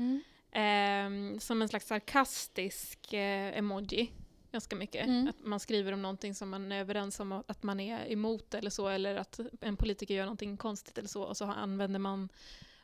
Eh, 0.52 1.40
som 1.40 1.62
en 1.62 1.70
slags 1.70 1.88
sarkastisk 1.88 3.14
eh, 3.14 3.58
emoji. 3.58 4.12
Ganska 4.52 4.76
mycket. 4.76 5.06
Mm. 5.06 5.28
Att 5.28 5.40
man 5.40 5.60
skriver 5.60 5.92
om 5.92 6.02
någonting 6.02 6.36
som 6.36 6.50
man 6.50 6.72
är 6.72 6.80
överens 6.80 7.20
om 7.20 7.44
att 7.48 7.64
man 7.64 7.80
är 7.80 8.12
emot 8.12 8.54
eller 8.54 8.70
så, 8.70 8.88
eller 8.88 9.16
att 9.16 9.40
en 9.62 9.78
politiker 9.78 10.14
gör 10.14 10.26
någonting 10.26 10.58
konstigt 10.58 10.98
eller 10.98 11.10
så, 11.10 11.24
och 11.24 11.38
så 11.38 11.46
använder 11.46 12.00
man 12.00 12.30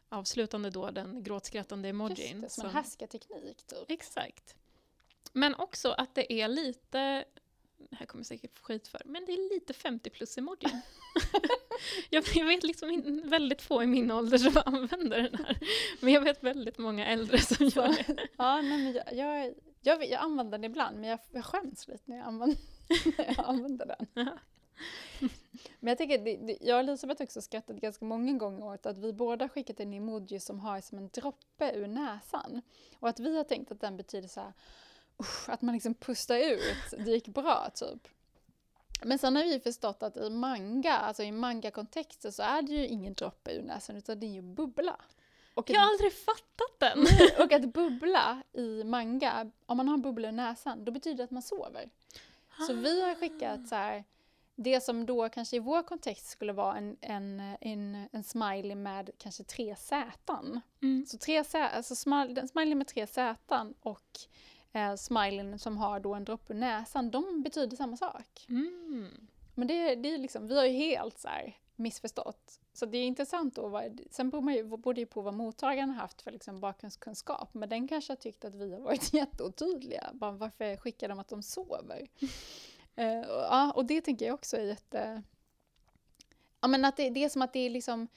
avslutande 0.09 0.69
då 0.69 0.91
den 0.91 1.23
gråtskrattande 1.23 1.87
Just 1.87 1.95
emojin. 1.95 2.41
det, 2.41 2.49
som 2.49 2.65
en 2.65 2.73
härskarteknik 2.73 3.63
typ. 3.67 3.91
Exakt. 3.91 4.55
Men 5.31 5.55
också 5.55 5.91
att 5.91 6.15
det 6.15 6.33
är 6.33 6.47
lite, 6.47 7.25
det 7.77 7.95
här 7.95 8.05
kommer 8.05 8.19
jag 8.19 8.25
säkert 8.25 8.59
få 8.59 8.63
skit 8.63 8.87
för, 8.87 9.01
men 9.05 9.25
det 9.25 9.31
är 9.31 9.53
lite 9.53 9.73
50 9.73 10.09
plus 10.09 10.37
emojin. 10.37 10.81
jag, 12.09 12.23
jag 12.35 12.45
vet 12.45 12.63
liksom 12.63 12.89
in, 12.89 13.29
väldigt 13.29 13.61
få 13.61 13.83
i 13.83 13.87
min 13.87 14.11
ålder 14.11 14.37
som 14.37 14.61
använder 14.65 15.21
den 15.21 15.45
här. 15.45 15.57
Men 16.01 16.13
jag 16.13 16.21
vet 16.21 16.43
väldigt 16.43 16.77
många 16.77 17.05
äldre 17.05 17.37
som 17.37 17.65
gör 17.65 17.87
det. 17.87 18.27
Ja, 18.37 18.61
nej, 18.61 18.83
men 18.83 18.93
jag, 18.93 19.13
jag, 19.13 19.53
jag, 19.81 20.09
jag 20.09 20.21
använder 20.21 20.57
den 20.57 20.63
ibland 20.71 20.99
men 20.99 21.09
jag, 21.09 21.19
jag 21.31 21.45
skäms 21.45 21.87
lite 21.87 22.03
när 22.05 22.17
jag 22.17 22.27
använder, 22.27 22.57
när 23.17 23.25
jag 23.25 23.45
använder 23.45 23.85
den. 23.85 24.25
Ja. 24.25 24.37
Men 25.79 25.91
jag 25.91 25.97
tänker, 25.97 26.17
det, 26.17 26.37
det, 26.37 26.57
jag 26.61 26.75
och 26.75 26.79
Elisabeth 26.79 27.23
också 27.23 27.41
skrattat 27.41 27.75
ganska 27.75 28.05
många 28.05 28.33
gånger 28.33 28.65
åt 28.65 28.85
att 28.85 28.97
vi 28.97 29.13
båda 29.13 29.49
skickat 29.49 29.79
en 29.79 29.93
emoji 29.93 30.39
som 30.39 30.59
har 30.59 30.81
som 30.81 30.97
en 30.97 31.09
droppe 31.09 31.71
ur 31.75 31.87
näsan. 31.87 32.61
Och 32.99 33.09
att 33.09 33.19
vi 33.19 33.37
har 33.37 33.43
tänkt 33.43 33.71
att 33.71 33.81
den 33.81 33.97
betyder 33.97 34.27
så 34.27 34.39
här, 34.39 34.53
att 35.47 35.61
man 35.61 35.73
liksom 35.73 35.93
pustar 35.93 36.37
ut, 36.37 36.93
det 37.05 37.11
gick 37.11 37.27
bra 37.27 37.69
typ. 37.75 38.07
Men 39.03 39.19
sen 39.19 39.35
har 39.35 39.43
vi 39.43 39.59
förstått 39.59 40.03
att 40.03 40.17
i 40.17 40.29
manga, 40.29 40.93
alltså 40.93 41.23
i 41.23 41.31
manga-kontexter 41.31 42.31
så 42.31 42.43
är 42.43 42.61
det 42.61 42.71
ju 42.71 42.87
ingen 42.87 43.13
droppe 43.13 43.51
ur 43.51 43.61
näsan 43.61 43.95
utan 43.95 44.19
det 44.19 44.25
är 44.25 44.31
ju 44.31 44.41
bubbla. 44.41 44.95
Och 45.53 45.69
Jag 45.69 45.79
har 45.79 45.87
aldrig 45.87 46.13
fattat 46.13 46.79
den. 46.79 47.05
och 47.45 47.53
att 47.53 47.73
bubbla 47.73 48.41
i 48.53 48.83
manga, 48.83 49.51
om 49.65 49.77
man 49.77 49.87
har 49.87 49.95
en 49.95 50.01
bubbla 50.01 50.29
i 50.29 50.31
näsan, 50.31 50.85
då 50.85 50.91
betyder 50.91 51.17
det 51.17 51.23
att 51.23 51.31
man 51.31 51.41
sover. 51.41 51.89
Så 52.67 52.73
vi 52.73 53.01
har 53.01 53.15
skickat 53.15 53.67
så 53.67 53.75
här, 53.75 54.03
det 54.55 54.81
som 54.83 55.05
då 55.05 55.29
kanske 55.29 55.55
i 55.55 55.59
vår 55.59 55.83
kontext 55.83 56.27
skulle 56.27 56.53
vara 56.53 56.77
en, 56.77 56.97
en, 57.01 57.39
en, 57.61 58.09
en 58.11 58.23
smiley 58.23 58.75
med 58.75 59.09
kanske 59.17 59.43
tre 59.43 59.75
sätan. 59.75 60.61
Mm. 60.81 61.05
Så 61.05 61.17
tre 61.17 61.43
sä, 61.43 61.67
alltså 61.67 61.95
smiley 61.95 62.75
med 62.75 62.87
tre 62.87 63.07
sätan 63.07 63.73
och 63.81 64.19
eh, 64.75 64.95
smileyn 64.95 65.59
som 65.59 65.77
har 65.77 65.99
då 65.99 66.13
en 66.13 66.25
droppe 66.25 66.53
ur 66.53 66.57
näsan, 66.57 67.11
de 67.11 67.41
betyder 67.43 67.77
samma 67.77 67.97
sak. 67.97 68.45
Mm. 68.49 69.27
Men 69.55 69.67
det, 69.67 69.95
det 69.95 70.13
är 70.13 70.17
liksom, 70.17 70.47
vi 70.47 70.57
har 70.57 70.65
ju 70.65 70.71
helt 70.71 71.19
så 71.19 71.27
här 71.27 71.57
missförstått. 71.75 72.59
Så 72.73 72.85
det 72.85 72.97
är 72.97 73.05
intressant 73.05 73.55
då, 73.55 73.67
vad, 73.67 74.01
sen 74.11 74.29
beror 74.29 74.41
man 74.41 74.53
ju, 74.53 74.63
beror 74.63 74.99
ju 74.99 75.05
på 75.05 75.21
vad 75.21 75.33
mottagaren 75.33 75.89
har 75.89 75.95
haft 75.95 76.21
för 76.21 76.31
liksom 76.31 76.59
bakgrundskunskap. 76.59 77.53
Men 77.53 77.69
den 77.69 77.87
kanske 77.87 78.11
har 78.11 78.17
tyckt 78.17 78.45
att 78.45 78.55
vi 78.55 78.73
har 78.73 78.81
varit 78.81 79.13
jätteotydliga. 79.13 80.09
Bara, 80.13 80.31
varför 80.31 80.77
skickar 80.77 81.09
de 81.09 81.19
att 81.19 81.29
de 81.29 81.43
sover? 81.43 82.07
Eh, 82.97 83.19
och, 83.19 83.41
ja, 83.41 83.71
och 83.71 83.85
det 83.85 84.01
tänker 84.01 84.25
jag 84.25 84.33
också 84.33 84.57
är 84.57 84.61
jätte... 84.61 85.23
Ja 86.61 86.67
men 86.67 86.85
att 86.85 86.97
det, 86.97 87.09
det 87.09 87.23
är 87.23 87.29
som 87.29 87.41
att 87.41 87.53
det 87.53 87.59
är 87.59 87.69
liksom... 87.69 88.07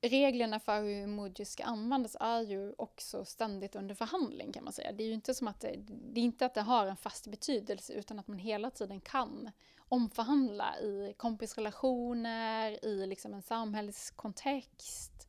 Reglerna 0.00 0.60
för 0.60 0.82
hur 0.82 1.04
emojis 1.04 1.50
ska 1.50 1.64
användas 1.64 2.16
är 2.20 2.40
ju 2.40 2.74
också 2.78 3.24
ständigt 3.24 3.76
under 3.76 3.94
förhandling 3.94 4.52
kan 4.52 4.64
man 4.64 4.72
säga. 4.72 4.92
Det 4.92 5.02
är 5.02 5.06
ju 5.06 5.14
inte 5.14 5.34
som 5.34 5.48
att 5.48 5.60
det, 5.60 5.74
det 5.86 6.20
är 6.20 6.24
inte 6.24 6.46
att 6.46 6.54
det 6.54 6.60
har 6.60 6.86
en 6.86 6.96
fast 6.96 7.26
betydelse 7.26 7.92
utan 7.92 8.18
att 8.18 8.28
man 8.28 8.38
hela 8.38 8.70
tiden 8.70 9.00
kan 9.00 9.50
omförhandla 9.78 10.78
i 10.80 11.14
kompisrelationer, 11.16 12.84
i 12.84 13.06
liksom 13.06 13.34
en 13.34 13.42
samhällskontext 13.42 15.28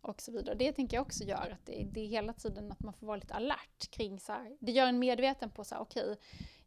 och 0.00 0.20
så 0.22 0.32
vidare. 0.32 0.54
Det 0.54 0.72
tänker 0.72 0.96
jag 0.96 1.06
också 1.06 1.24
gör 1.24 1.50
att 1.50 1.66
det, 1.66 1.88
det 1.92 2.00
är 2.00 2.06
hela 2.06 2.32
tiden 2.32 2.72
att 2.72 2.80
man 2.80 2.94
får 2.94 3.06
vara 3.06 3.16
lite 3.16 3.34
alert 3.34 3.90
kring 3.90 4.20
så 4.20 4.32
här. 4.32 4.56
Det 4.60 4.72
gör 4.72 4.86
en 4.86 4.98
medveten 4.98 5.50
på 5.50 5.64
så 5.64 5.74
här, 5.74 5.82
okej, 5.82 6.16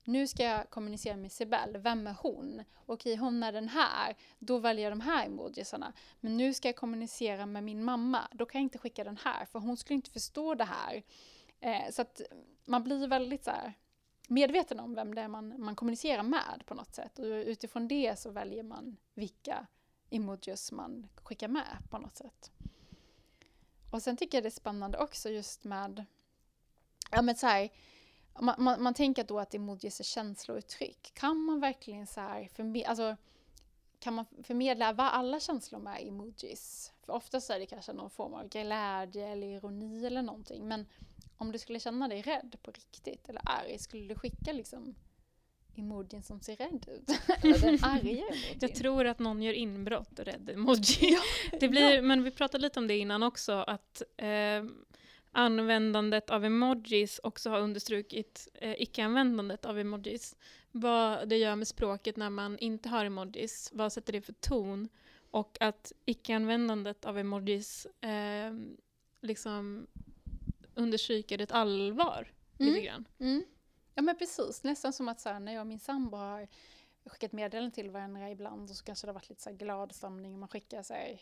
nu 0.04 0.28
ska 0.28 0.44
jag 0.44 0.70
kommunicera 0.70 1.16
med 1.16 1.32
Sibel, 1.32 1.78
vem 1.78 2.08
är 2.08 2.16
hon? 2.20 2.64
Okej, 2.86 3.16
hon 3.16 3.44
är 3.44 3.52
den 3.52 3.70
här, 3.70 4.16
då 4.40 4.58
väljer 4.58 4.84
jag 4.84 4.92
de 4.92 5.02
här 5.02 5.26
emojisarna. 5.26 5.94
Men 6.20 6.38
nu 6.38 6.54
ska 6.54 6.68
jag 6.68 6.76
kommunicera 6.76 7.46
med 7.46 7.64
min 7.64 7.84
mamma, 7.84 8.28
då 8.32 8.46
kan 8.46 8.62
jag 8.62 8.66
inte 8.66 8.78
skicka 8.78 9.04
den 9.04 9.18
här, 9.18 9.46
för 9.46 9.60
hon 9.60 9.78
skulle 9.78 9.96
inte 9.96 10.12
förstå 10.12 10.56
det 10.56 10.66
här. 10.66 11.04
Eh, 11.60 11.92
så 11.92 12.02
att 12.02 12.22
man 12.66 12.84
blir 12.84 13.08
väldigt 13.08 13.44
så 13.44 13.52
här, 13.52 13.74
medveten 14.28 14.80
om 14.80 14.96
vem 14.96 15.16
det 15.16 15.22
är 15.22 15.28
man, 15.28 15.62
man 15.62 15.76
kommunicerar 15.76 16.24
med 16.24 16.64
på 16.66 16.74
något 16.74 16.96
sätt. 16.96 17.20
Och 17.20 17.26
utifrån 17.26 17.88
det 17.88 18.20
så 18.20 18.32
väljer 18.32 18.64
man 18.64 18.98
vilka 19.14 19.68
emojis 20.10 20.72
man 20.72 21.08
skickar 21.16 21.48
med 21.48 21.78
på 21.90 21.98
något 21.98 22.18
sätt. 22.18 22.52
Och 23.92 24.04
sen 24.04 24.18
tycker 24.18 24.38
jag 24.38 24.44
det 24.44 24.48
är 24.48 24.52
spännande 24.52 24.98
också 24.98 25.30
just 25.30 25.64
med, 25.64 26.06
ja 27.12 27.22
men 27.22 27.36
så 27.36 27.48
här, 27.48 27.70
man, 28.40 28.56
man, 28.58 28.84
man 28.84 28.94
tänker 28.94 29.24
då 29.24 29.40
att 29.40 29.56
emojis 29.56 30.00
är 30.00 30.04
känslouttryck. 30.04 31.12
Kan 31.14 31.38
man 31.38 31.60
verkligen 31.60 32.08
så 32.08 32.22
här 32.22 32.50
förmedla, 32.56 32.90
alltså, 32.90 33.16
kan 34.00 34.14
man 34.14 34.26
förmedla 34.44 34.94
vad 34.94 35.08
alla 35.08 35.40
känslor 35.40 35.80
med 35.80 36.08
emojis? 36.08 36.94
För 37.06 37.14
oftast 37.14 37.50
är 37.50 37.60
det 37.60 37.66
kanske 37.66 37.94
någon 37.94 38.10
form 38.10 38.34
av 38.34 38.50
glädje 38.50 39.28
eller 39.28 39.48
ironi 39.48 40.06
eller 40.06 40.22
någonting. 40.22 40.68
Men 40.68 40.86
om 41.38 41.52
du 41.52 41.60
skulle 41.60 41.80
känna 41.80 42.08
dig 42.08 42.22
rädd 42.22 42.56
på 42.64 42.72
riktigt 42.72 43.30
eller 43.30 43.42
arg, 43.46 43.80
skulle 43.80 44.08
du 44.08 44.16
skicka 44.16 44.54
liksom 44.54 44.96
emojin 45.76 46.24
som 46.24 46.42
ser 46.42 46.56
rädd 46.56 46.86
ut. 46.88 47.10
Eller 47.44 47.60
den 47.60 47.80
arga 47.82 48.12
emojin. 48.12 48.58
Jag 48.60 48.76
tror 48.76 49.06
att 49.06 49.20
någon 49.20 49.42
gör 49.42 49.54
inbrott 49.54 50.20
och 50.20 50.26
rädd 50.26 50.50
emoji. 50.54 51.18
det 51.60 51.68
blir, 51.68 52.02
Men 52.02 52.24
vi 52.24 52.32
pratade 52.32 52.62
lite 52.62 52.80
om 52.80 52.88
det 52.88 52.98
innan 52.98 53.24
också, 53.24 53.54
att 53.54 54.02
eh, 54.18 54.64
användandet 55.32 56.30
av 56.30 56.46
emojis 56.46 57.20
också 57.24 57.50
har 57.50 57.60
understrukit 57.60 58.48
eh, 58.54 58.82
icke-användandet 58.82 59.66
av 59.66 59.80
emojis. 59.80 60.36
Vad 60.72 61.30
det 61.30 61.38
gör 61.38 61.56
med 61.56 61.68
språket 61.68 62.18
när 62.18 62.30
man 62.30 62.58
inte 62.58 62.90
har 62.90 63.06
emojis, 63.06 63.70
vad 63.74 63.94
sätter 63.94 64.14
det 64.14 64.22
för 64.22 64.34
ton? 64.34 64.90
Och 65.32 65.58
att 65.60 65.92
icke-användandet 66.06 67.06
av 67.06 67.18
emojis 67.18 67.86
eh, 67.86 68.54
liksom 69.22 69.88
understryker 70.76 71.42
ett 71.42 71.52
allvar 71.52 72.32
mm. 72.60 72.74
lite 72.74 72.86
grann. 72.86 73.06
Mm. 73.20 73.44
Ja 73.96 74.02
men 74.02 74.18
precis, 74.18 74.64
nästan 74.64 74.94
som 74.94 75.10
att 75.10 75.20
så 75.22 75.30
här, 75.30 75.40
när 75.40 75.54
jag 75.54 75.62
och 75.62 75.68
min 75.68 75.80
sambo 75.80 76.18
har 76.18 76.48
skickat 77.06 77.32
meddelanden 77.32 77.72
till 77.72 77.90
varandra 77.90 78.32
ibland 78.32 78.70
och 78.70 78.76
så 78.76 78.84
kanske 78.84 79.08
det 79.08 79.10
har 79.10 79.14
varit 79.14 79.30
lite 79.30 79.42
så 79.42 79.52
glad 79.52 79.96
stämning 79.96 80.34
och 80.34 80.40
man 80.40 80.50
skickar 80.50 80.84
så 80.84 80.94
här, 80.94 81.22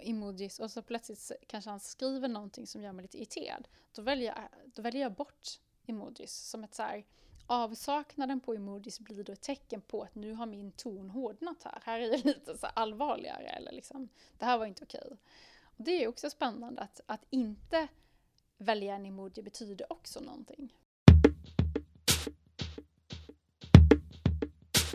emojis 0.00 0.60
och 0.60 0.70
så 0.70 0.82
plötsligt 0.82 1.32
kanske 1.46 1.70
han 1.70 1.80
skriver 1.80 2.28
någonting 2.28 2.66
som 2.66 2.82
gör 2.82 2.92
mig 2.92 3.02
lite 3.02 3.18
irriterad. 3.18 3.68
Då 3.92 4.02
väljer 4.02 4.28
jag, 4.28 4.48
då 4.74 4.82
väljer 4.82 5.02
jag 5.02 5.12
bort 5.12 5.48
emojis 5.86 6.32
som 6.32 6.64
ett 6.64 6.74
så 6.74 6.82
här, 6.82 7.04
avsaknaden 7.46 8.40
på 8.40 8.54
emojis 8.54 9.00
blir 9.00 9.24
då 9.24 9.32
ett 9.32 9.40
tecken 9.40 9.80
på 9.80 10.02
att 10.02 10.14
nu 10.14 10.32
har 10.32 10.46
min 10.46 10.72
ton 10.72 11.10
hårdnat 11.10 11.62
här. 11.62 11.82
Här 11.84 12.00
är 12.00 12.10
det 12.10 12.24
lite 12.24 12.58
så 12.58 12.66
allvarligare 12.66 13.46
eller 13.46 13.72
liksom, 13.72 14.08
det 14.38 14.44
här 14.44 14.58
var 14.58 14.66
inte 14.66 14.84
okej. 14.84 15.08
Och 15.62 15.84
det 15.84 16.04
är 16.04 16.08
också 16.08 16.30
spännande 16.30 16.82
att, 16.82 17.00
att 17.06 17.24
inte 17.30 17.88
välja 18.58 18.94
en 18.94 19.06
emoji 19.06 19.42
betyder 19.42 19.92
också 19.92 20.20
någonting. 20.20 20.72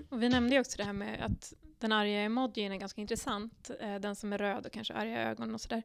Och 0.09 0.23
vi 0.23 0.29
nämnde 0.29 0.55
ju 0.55 0.61
också 0.61 0.77
det 0.77 0.83
här 0.83 0.93
med 0.93 1.25
att 1.25 1.53
den 1.79 1.91
arga 1.91 2.21
emojin 2.21 2.71
är 2.71 2.77
ganska 2.77 3.01
intressant, 3.01 3.71
eh, 3.79 3.95
den 3.95 4.15
som 4.15 4.33
är 4.33 4.37
röd 4.37 4.65
och 4.65 4.71
kanske 4.71 4.93
arga 4.93 5.29
ögon 5.29 5.53
och 5.53 5.61
sådär. 5.61 5.83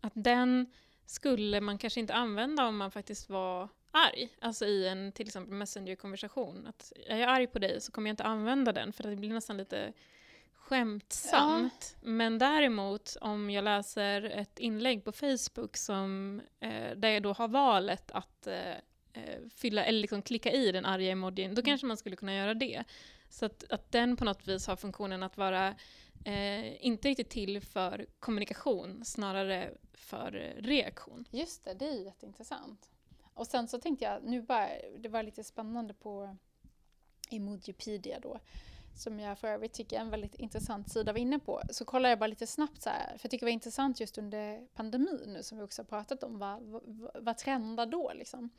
Att 0.00 0.12
den 0.14 0.66
skulle 1.06 1.60
man 1.60 1.78
kanske 1.78 2.00
inte 2.00 2.14
använda 2.14 2.66
om 2.66 2.76
man 2.76 2.90
faktiskt 2.90 3.30
var 3.30 3.68
arg, 3.90 4.28
alltså 4.40 4.66
i 4.66 4.88
en 4.88 5.12
till 5.12 5.26
exempel 5.26 5.54
Messenger-konversation. 5.54 6.66
Att 6.66 6.92
är 7.06 7.16
jag 7.16 7.30
arg 7.30 7.46
på 7.46 7.58
dig 7.58 7.80
så 7.80 7.92
kommer 7.92 8.08
jag 8.08 8.12
inte 8.12 8.24
använda 8.24 8.72
den 8.72 8.92
för 8.92 9.02
det 9.02 9.16
blir 9.16 9.28
nästan 9.28 9.56
lite 9.56 9.92
skämtsamt. 10.68 11.96
Ja. 12.00 12.08
Men 12.08 12.38
däremot 12.38 13.16
om 13.20 13.50
jag 13.50 13.64
läser 13.64 14.22
ett 14.22 14.58
inlägg 14.58 15.04
på 15.04 15.12
Facebook 15.12 15.76
som, 15.76 16.40
eh, 16.60 16.96
där 16.96 17.08
jag 17.08 17.22
då 17.22 17.32
har 17.32 17.48
valet 17.48 18.10
att 18.10 18.46
eh, 18.46 18.54
eh 18.54 18.76
fylla, 19.54 19.84
eller 19.84 20.00
liksom 20.00 20.22
klicka 20.22 20.52
i 20.52 20.72
den 20.72 20.84
arga 20.84 21.10
emojin, 21.10 21.54
då 21.54 21.60
mm. 21.60 21.64
kanske 21.64 21.86
man 21.86 21.96
skulle 21.96 22.16
kunna 22.16 22.34
göra 22.34 22.54
det. 22.54 22.84
Så 23.28 23.46
att, 23.46 23.64
att 23.70 23.92
den 23.92 24.16
på 24.16 24.24
något 24.24 24.48
vis 24.48 24.66
har 24.66 24.76
funktionen 24.76 25.22
att 25.22 25.36
vara 25.36 25.74
eh, 26.24 26.86
inte 26.86 27.08
riktigt 27.08 27.30
till 27.30 27.60
för 27.60 28.06
kommunikation, 28.20 29.04
snarare 29.04 29.70
för 29.92 30.54
reaktion. 30.58 31.24
Just 31.30 31.64
det, 31.64 31.74
det 31.74 31.88
är 31.88 32.04
jätteintressant. 32.04 32.90
Och 33.34 33.46
sen 33.46 33.68
så 33.68 33.78
tänkte 33.78 34.04
jag, 34.04 34.24
nu 34.24 34.42
bara, 34.42 34.68
det 34.98 35.08
var 35.08 35.22
lite 35.22 35.44
spännande 35.44 35.94
på 35.94 36.36
Emojipedia 37.30 38.20
då, 38.20 38.40
som 38.96 39.20
jag 39.20 39.38
för 39.38 39.48
övrigt 39.48 39.72
tycker 39.72 39.96
är 39.96 40.00
en 40.00 40.10
väldigt 40.10 40.34
intressant 40.34 40.92
sida 40.92 41.12
var 41.12 41.18
inne 41.18 41.38
på, 41.38 41.62
så 41.70 41.84
kollade 41.84 42.08
jag 42.08 42.18
bara 42.18 42.26
lite 42.26 42.46
snabbt 42.46 42.82
så 42.82 42.90
här, 42.90 43.06
för 43.06 43.20
jag 43.22 43.30
tycker 43.30 43.46
det 43.46 43.50
var 43.50 43.52
intressant 43.52 44.00
just 44.00 44.18
under 44.18 44.66
pandemin 44.74 45.22
nu 45.26 45.42
som 45.42 45.58
vi 45.58 45.64
också 45.64 45.82
har 45.82 45.86
pratat 45.86 46.22
om, 46.22 46.38
vad, 46.38 46.62
vad, 46.62 46.82
vad 47.14 47.38
trendar 47.38 47.86
då 47.86 48.12
liksom? 48.14 48.50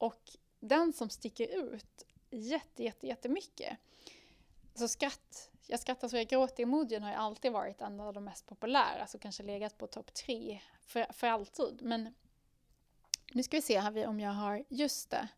Och 0.00 0.30
den 0.60 0.92
som 0.92 1.10
sticker 1.10 1.74
ut 1.74 2.06
jätte, 2.30 2.82
jätte, 2.82 3.06
jättemycket, 3.06 3.78
så 4.74 4.88
skratt, 4.88 5.50
jag 5.66 5.80
skrattar 5.80 6.08
så 6.08 6.16
jag 6.16 6.26
gråter-emojin 6.26 7.02
har 7.02 7.10
ju 7.10 7.16
alltid 7.16 7.52
varit 7.52 7.80
en 7.80 8.00
av 8.00 8.14
de 8.14 8.24
mest 8.24 8.46
populära, 8.46 9.06
så 9.06 9.18
kanske 9.18 9.42
legat 9.42 9.78
på 9.78 9.86
topp 9.86 10.14
tre 10.14 10.60
för, 10.80 11.06
för 11.12 11.26
alltid. 11.26 11.82
Men 11.82 12.14
nu 13.32 13.42
ska 13.42 13.56
vi 13.56 13.62
se 13.62 13.80
här 13.80 14.06
om 14.06 14.20
jag 14.20 14.30
har, 14.30 14.64
just 14.68 15.10
det. 15.10 15.28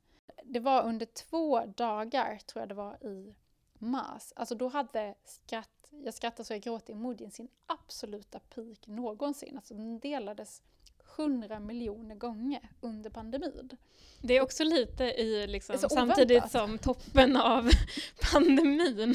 Det 0.44 0.60
var 0.60 0.82
under 0.82 1.06
två 1.06 1.66
dagar, 1.66 2.38
tror 2.38 2.62
jag 2.62 2.68
det 2.68 2.74
var 2.74 3.06
i 3.06 3.34
mars. 3.74 4.32
Alltså 4.36 4.54
då 4.54 4.68
hade 4.68 5.14
skratt, 5.24 5.88
jag 5.90 6.14
skrattar 6.14 6.44
så 6.44 6.52
jag 6.52 6.60
gråter-emojin 6.60 7.30
sin 7.30 7.48
absoluta 7.66 8.38
peak 8.38 8.86
någonsin. 8.86 9.56
Alltså 9.56 9.74
den 9.74 9.98
delades 9.98 10.62
100 11.18 11.60
miljoner 11.60 12.14
gånger 12.14 12.70
under 12.80 13.10
pandemin. 13.10 13.70
Det 14.20 14.36
är 14.36 14.40
också 14.40 14.64
lite 14.64 15.04
i 15.04 15.46
liksom, 15.46 15.78
samtidigt 15.78 16.50
som 16.50 16.78
toppen 16.78 17.36
av 17.36 17.70
pandemin. 18.32 19.14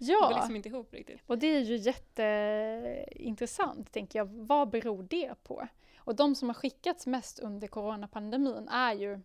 Ja, 0.00 0.20
det 0.20 0.28
går 0.28 0.34
liksom 0.34 0.56
inte 0.56 0.68
ihop 0.68 0.94
riktigt. 0.94 1.20
Och 1.26 1.38
det 1.38 1.46
är 1.46 1.60
ju 1.60 1.76
jätteintressant, 1.76 3.92
tänker 3.92 4.18
jag. 4.18 4.26
Vad 4.26 4.70
beror 4.70 5.02
det 5.02 5.34
på? 5.42 5.68
Och 5.98 6.16
de 6.16 6.34
som 6.34 6.48
har 6.48 6.54
skickats 6.54 7.06
mest 7.06 7.38
under 7.38 7.68
coronapandemin 7.68 8.68
är 8.68 8.92
ju 8.92 9.20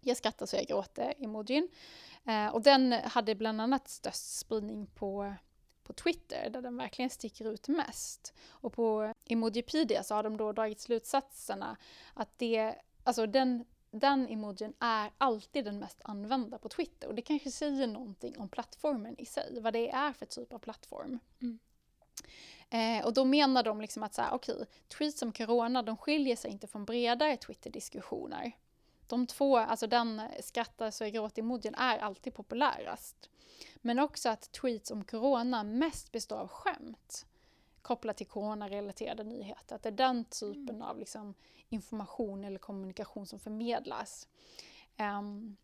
Jag 0.00 0.16
skrattar 0.16 0.46
så 0.46 0.56
jag 0.56 0.66
gråter, 0.66 1.14
emojin. 1.18 1.68
Eh, 2.26 2.46
och 2.46 2.62
den 2.62 2.92
hade 2.92 3.34
bland 3.34 3.60
annat 3.60 3.88
störst 3.88 4.38
spridning 4.38 4.86
på 4.86 5.34
på 5.90 5.94
Twitter 5.94 6.50
där 6.50 6.62
den 6.62 6.76
verkligen 6.76 7.10
sticker 7.10 7.52
ut 7.52 7.68
mest. 7.68 8.34
Och 8.48 8.72
på 8.72 9.12
Emojipedia 9.24 10.02
så 10.02 10.14
har 10.14 10.22
de 10.22 10.36
då 10.36 10.52
dragit 10.52 10.80
slutsatserna 10.80 11.76
att 12.14 12.38
det, 12.38 12.74
alltså 13.04 13.26
den, 13.26 13.64
den 13.90 14.28
emojin 14.28 14.72
är 14.80 15.10
alltid 15.18 15.64
den 15.64 15.78
mest 15.78 16.00
använda 16.04 16.58
på 16.58 16.68
Twitter 16.68 17.08
och 17.08 17.14
det 17.14 17.22
kanske 17.22 17.50
säger 17.50 17.86
någonting 17.86 18.38
om 18.38 18.48
plattformen 18.48 19.18
i 19.18 19.26
sig, 19.26 19.60
vad 19.60 19.72
det 19.72 19.90
är 19.90 20.12
för 20.12 20.26
typ 20.26 20.52
av 20.52 20.58
plattform. 20.58 21.18
Mm. 21.42 21.58
Eh, 22.70 23.06
och 23.06 23.14
då 23.14 23.24
menar 23.24 23.62
de 23.62 23.80
liksom 23.80 24.02
att 24.02 24.14
så 24.14 24.22
här, 24.22 24.34
okej, 24.34 24.66
tweets 24.88 25.22
om 25.22 25.32
corona, 25.32 25.82
de 25.82 25.96
skiljer 25.96 26.36
sig 26.36 26.50
inte 26.50 26.66
från 26.66 26.84
bredare 26.84 27.36
Twitter-diskussioner. 27.36 28.52
De 29.10 29.26
två, 29.26 29.56
alltså 29.56 29.86
den 29.86 30.22
skrattar 30.40 30.90
så 30.90 31.04
jag 31.04 31.12
gråter-emojin 31.12 31.74
är 31.74 31.98
alltid 31.98 32.34
populärast. 32.34 33.30
Men 33.76 33.98
också 33.98 34.28
att 34.28 34.52
tweets 34.52 34.90
om 34.90 35.04
corona 35.04 35.64
mest 35.64 36.12
består 36.12 36.36
av 36.36 36.48
skämt 36.48 37.26
kopplat 37.82 38.16
till 38.16 38.26
coronarelaterade 38.26 39.24
nyheter. 39.24 39.76
Att 39.76 39.82
det 39.82 39.88
är 39.88 39.92
den 39.92 40.24
typen 40.24 40.74
mm. 40.74 40.82
av 40.82 40.98
liksom, 40.98 41.34
information 41.68 42.44
eller 42.44 42.58
kommunikation 42.58 43.26
som 43.26 43.38
förmedlas. 43.38 44.28
Um, 44.98 45.56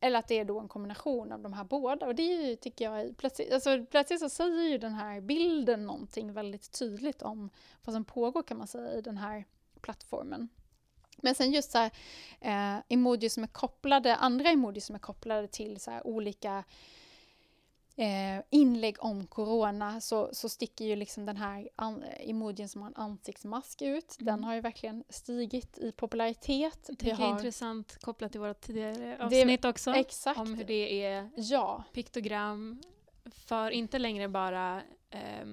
eller 0.00 0.18
att 0.18 0.28
det 0.28 0.38
är 0.38 0.44
då 0.44 0.60
en 0.60 0.68
kombination 0.68 1.32
av 1.32 1.40
de 1.40 1.52
här 1.52 1.64
båda. 1.64 2.06
Och 2.06 2.14
det 2.14 2.22
är 2.22 2.48
ju, 2.48 2.56
tycker 2.56 2.84
jag, 2.84 3.16
plötsligt, 3.16 3.52
alltså, 3.52 3.86
plötsligt 3.90 4.20
så 4.20 4.28
säger 4.28 4.68
ju 4.68 4.78
den 4.78 4.94
här 4.94 5.20
bilden 5.20 5.86
någonting 5.86 6.32
väldigt 6.32 6.78
tydligt 6.78 7.22
om 7.22 7.50
vad 7.84 7.94
som 7.94 8.04
pågår 8.04 8.42
kan 8.42 8.58
man 8.58 8.66
säga 8.66 8.92
i 8.92 9.00
den 9.00 9.16
här 9.16 9.44
plattformen. 9.80 10.48
Men 11.16 11.34
sen 11.34 11.52
just 11.52 11.70
så 11.70 11.78
här, 11.78 11.90
eh, 12.40 12.82
emojis 12.88 13.34
som 13.34 13.42
är 13.42 13.48
kopplade, 13.48 14.16
andra 14.16 14.50
emojis 14.50 14.86
som 14.86 14.94
är 14.94 15.00
kopplade 15.00 15.48
till 15.48 15.80
så 15.80 15.90
här, 15.90 16.06
olika 16.06 16.64
eh, 17.96 18.44
inlägg 18.50 18.96
om 18.98 19.26
corona 19.26 20.00
så, 20.00 20.28
så 20.32 20.48
sticker 20.48 20.84
ju 20.84 20.96
liksom 20.96 21.26
den 21.26 21.36
här 21.36 21.68
an, 21.76 22.04
emojin 22.20 22.68
som 22.68 22.82
har 22.82 22.88
en 22.88 22.96
ansiktsmask 22.96 23.82
ut. 23.82 24.16
Mm. 24.20 24.26
Den 24.26 24.44
har 24.44 24.54
ju 24.54 24.60
verkligen 24.60 25.04
stigit 25.08 25.78
i 25.78 25.92
popularitet. 25.92 26.90
Det 26.98 27.10
är 27.10 27.30
intressant 27.30 27.98
kopplat 28.00 28.32
till 28.32 28.40
våra 28.40 28.54
tidigare 28.54 29.16
avsnitt 29.20 29.62
det, 29.62 29.68
också. 29.68 29.94
Exakt. 29.94 30.40
Om 30.40 30.54
hur 30.54 30.64
det 30.64 31.04
är 31.04 31.30
ja. 31.36 31.84
piktogram 31.92 32.82
för 33.30 33.70
inte 33.70 33.98
längre 33.98 34.28
bara 34.28 34.82
eh, 35.10 35.46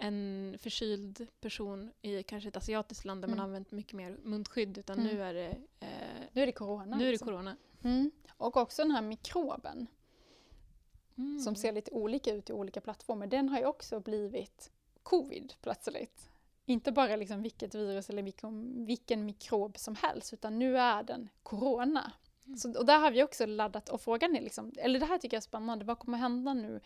en 0.00 0.56
förkyld 0.60 1.26
person 1.40 1.92
i 2.02 2.22
kanske 2.22 2.48
ett 2.48 2.56
asiatiskt 2.56 3.04
land 3.04 3.22
där 3.22 3.28
mm. 3.28 3.38
man 3.38 3.46
använt 3.46 3.72
mycket 3.72 3.92
mer 3.92 4.16
munskydd 4.22 4.78
utan 4.78 4.98
mm. 4.98 5.14
nu 5.14 5.22
är 5.22 5.34
det 5.34 5.48
eh, 5.80 5.88
Nu 6.32 6.42
är 6.42 6.46
det 6.46 6.52
corona. 6.52 6.96
Nu 6.96 7.02
är 7.02 7.06
det 7.06 7.10
liksom. 7.10 7.28
corona. 7.28 7.56
Mm. 7.82 8.10
Och 8.36 8.56
också 8.56 8.82
den 8.82 8.90
här 8.90 9.02
mikroben 9.02 9.86
mm. 11.18 11.38
som 11.38 11.56
ser 11.56 11.72
lite 11.72 11.90
olika 11.90 12.34
ut 12.34 12.50
i 12.50 12.52
olika 12.52 12.80
plattformar, 12.80 13.26
den 13.26 13.48
har 13.48 13.58
ju 13.58 13.66
också 13.66 14.00
blivit 14.00 14.70
covid 15.02 15.52
plötsligt. 15.62 16.30
Inte 16.64 16.92
bara 16.92 17.16
liksom 17.16 17.42
vilket 17.42 17.74
virus 17.74 18.10
eller 18.10 18.22
vilken, 18.22 18.84
vilken 18.86 19.24
mikrob 19.24 19.78
som 19.78 19.94
helst, 19.94 20.32
utan 20.32 20.58
nu 20.58 20.78
är 20.78 21.02
den 21.02 21.28
corona. 21.42 22.12
Mm. 22.46 22.56
Så, 22.56 22.78
och 22.78 22.86
där 22.86 22.98
har 22.98 23.10
vi 23.10 23.22
också 23.22 23.46
laddat, 23.46 23.88
och 23.88 24.00
frågan 24.00 24.36
är 24.36 24.40
liksom, 24.40 24.72
eller 24.76 25.00
det 25.00 25.06
här 25.06 25.18
tycker 25.18 25.34
jag 25.34 25.40
är 25.40 25.44
spännande, 25.44 25.84
vad 25.84 25.98
kommer 25.98 26.18
hända 26.18 26.54
nu 26.54 26.80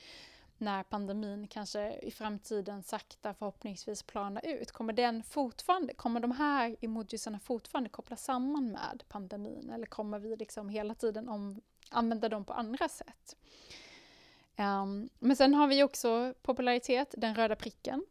när 0.59 0.83
pandemin 0.83 1.49
kanske 1.49 1.99
i 1.99 2.11
framtiden 2.11 2.83
sakta 2.83 3.35
förhoppningsvis 3.35 4.03
planar 4.03 4.47
ut? 4.47 4.73
Kommer, 4.73 4.93
den 4.93 5.23
fortfarande, 5.23 5.95
kommer 5.95 6.21
de 6.21 6.31
här 6.31 6.77
emojisarna 6.81 7.39
fortfarande 7.41 7.91
kopplas 7.91 8.25
samman 8.25 8.73
med 8.73 9.05
pandemin 9.09 9.71
eller 9.71 9.87
kommer 9.87 10.19
vi 10.19 10.37
liksom 10.37 10.69
hela 10.69 10.95
tiden 10.95 11.29
om, 11.29 11.61
använda 11.91 12.29
dem 12.29 12.45
på 12.45 12.53
andra 12.53 12.89
sätt? 12.89 13.37
Um, 14.59 15.09
men 15.19 15.37
sen 15.37 15.55
har 15.55 15.67
vi 15.67 15.83
också 15.83 16.35
popularitet, 16.43 17.15
den 17.19 17.35
röda 17.35 17.57
pricken. 17.57 18.05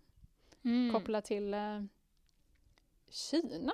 Mm. 0.63 0.93
Kopplat 0.93 1.25
till 1.25 1.53
uh, 1.53 1.83
Kina. 3.09 3.73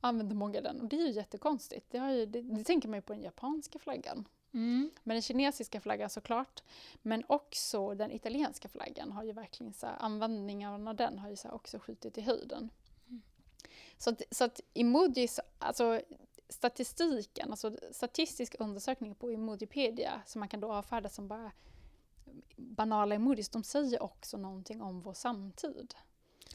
Använder 0.00 0.36
många 0.36 0.60
den 0.60 0.80
och 0.80 0.88
det 0.88 0.96
är 0.96 1.06
ju 1.06 1.12
jättekonstigt. 1.12 1.90
Det, 1.90 1.98
ju, 1.98 2.26
det, 2.26 2.42
det 2.42 2.64
tänker 2.64 2.88
man 2.88 2.98
ju 2.98 3.02
på 3.02 3.12
den 3.12 3.22
japanska 3.22 3.78
flaggan. 3.78 4.28
Mm. 4.54 4.90
Men 5.02 5.14
den 5.14 5.22
kinesiska 5.22 5.80
flaggan 5.80 6.10
såklart, 6.10 6.62
men 7.02 7.24
också 7.26 7.94
den 7.94 8.12
italienska 8.12 8.68
flaggan 8.68 9.12
har 9.12 9.24
ju 9.24 9.32
verkligen 9.32 9.72
så 9.72 9.86
här, 9.86 9.96
användningen 10.00 10.88
av 10.88 10.96
den 10.96 11.18
har 11.18 11.30
ju 11.30 11.36
så 11.36 11.50
också 11.50 11.78
skjutit 11.78 12.18
i 12.18 12.20
höjden. 12.20 12.70
Mm. 13.08 13.22
Så 13.98 14.10
att, 14.10 14.22
så 14.30 14.44
att 14.44 14.60
emojis, 14.74 15.40
alltså 15.58 16.00
statistiken, 16.48 17.50
alltså 17.50 17.76
statistiska 17.90 18.58
undersökningar 18.58 19.14
på 19.14 19.30
Emojipedia 19.30 20.22
som 20.26 20.40
man 20.40 20.48
kan 20.48 20.60
då 20.60 20.72
avfärda 20.72 21.08
som 21.08 21.28
bara 21.28 21.52
banala 22.56 23.14
emojis, 23.14 23.48
de 23.48 23.62
säger 23.62 24.02
också 24.02 24.36
någonting 24.36 24.82
om 24.82 25.00
vår 25.00 25.14
samtid. 25.14 25.94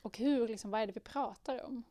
Och 0.02 0.18
hur, 0.18 0.48
liksom, 0.48 0.72
vad 0.72 0.82
är 0.82 0.88
det 0.88 0.94
vi 0.94 1.00
pratar 1.00 1.64
om? 1.66 1.84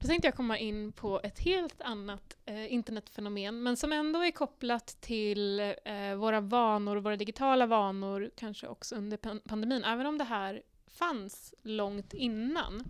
Då 0.00 0.06
tänkte 0.06 0.26
jag 0.26 0.34
komma 0.34 0.58
in 0.58 0.92
på 0.92 1.20
ett 1.22 1.38
helt 1.38 1.80
annat 1.80 2.36
eh, 2.46 2.72
internetfenomen, 2.72 3.62
men 3.62 3.76
som 3.76 3.92
ändå 3.92 4.24
är 4.24 4.30
kopplat 4.30 4.96
till 5.00 5.60
eh, 5.84 6.14
våra 6.16 6.40
vanor, 6.40 6.96
våra 6.96 7.16
digitala 7.16 7.66
vanor, 7.66 8.30
kanske 8.36 8.66
också 8.66 8.94
under 8.94 9.16
pandemin, 9.48 9.84
även 9.84 10.06
om 10.06 10.18
det 10.18 10.24
här 10.24 10.62
fanns 10.86 11.54
långt 11.62 12.14
innan. 12.14 12.84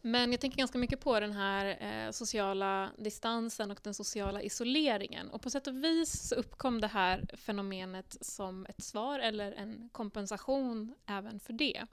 Men 0.00 0.32
jag 0.32 0.40
tänker 0.40 0.58
ganska 0.58 0.78
mycket 0.78 1.00
på 1.00 1.20
den 1.20 1.32
här 1.32 1.66
eh, 1.80 2.10
sociala 2.10 2.90
distansen 2.98 3.70
och 3.70 3.80
den 3.82 3.94
sociala 3.94 4.42
isoleringen. 4.42 5.30
Och 5.30 5.42
på 5.42 5.50
sätt 5.50 5.66
och 5.66 5.84
vis 5.84 6.28
så 6.28 6.34
uppkom 6.34 6.80
det 6.80 6.86
här 6.86 7.24
fenomenet 7.36 8.16
som 8.20 8.66
ett 8.68 8.84
svar 8.84 9.18
eller 9.18 9.52
en 9.52 9.88
kompensation 9.92 10.94
även 11.06 11.40
för 11.40 11.52
det. 11.52 11.86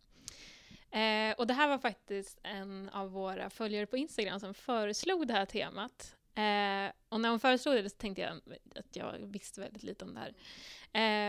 Eh, 0.92 1.36
och 1.38 1.48
det 1.48 1.54
här 1.54 1.68
var 1.68 1.78
faktiskt 1.78 2.40
en 2.44 2.90
av 2.90 3.12
våra 3.12 3.50
följare 3.50 3.86
på 3.86 3.98
Instagram 3.98 4.40
som 4.40 4.54
föreslog 4.54 5.28
det 5.28 5.34
här 5.34 5.46
temat. 5.46 6.16
Eh, 6.36 6.94
och 7.10 7.22
när 7.22 7.30
hon 7.30 7.40
föreslog 7.40 7.76
det 7.76 7.90
så 7.90 7.98
tänkte 7.98 8.22
jag 8.22 8.42
att 8.76 8.96
jag 8.96 9.14
visste 9.20 9.62
väldigt 9.62 9.84
lite 9.84 10.06
om 10.06 10.14
det 10.14 10.20
här. 10.20 10.34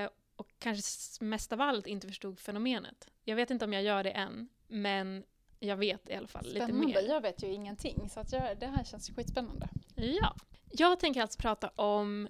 Eh, 0.04 0.10
och 0.36 0.48
kanske 0.58 1.24
mest 1.24 1.52
av 1.52 1.60
allt 1.60 1.86
inte 1.86 2.06
förstod 2.06 2.40
fenomenet. 2.40 3.08
Jag 3.24 3.36
vet 3.36 3.50
inte 3.50 3.64
om 3.64 3.72
jag 3.72 3.82
gör 3.82 4.02
det 4.02 4.10
än, 4.10 4.48
men 4.66 5.24
jag 5.58 5.76
vet 5.76 6.08
i 6.08 6.14
alla 6.14 6.26
fall 6.26 6.44
spännande. 6.44 6.86
lite 6.86 7.02
mer. 7.02 7.08
Jag 7.08 7.20
vet 7.20 7.42
ju 7.42 7.46
ingenting, 7.46 8.08
så 8.10 8.20
att 8.20 8.32
jag, 8.32 8.58
det 8.58 8.66
här 8.66 8.84
känns 8.84 9.10
skitspännande. 9.10 9.68
Ja. 9.94 10.34
Jag 10.70 11.00
tänker 11.00 11.22
alltså 11.22 11.40
prata 11.40 11.68
om 11.68 12.28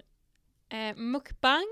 eh, 0.69 0.95
mukbang, 0.95 1.67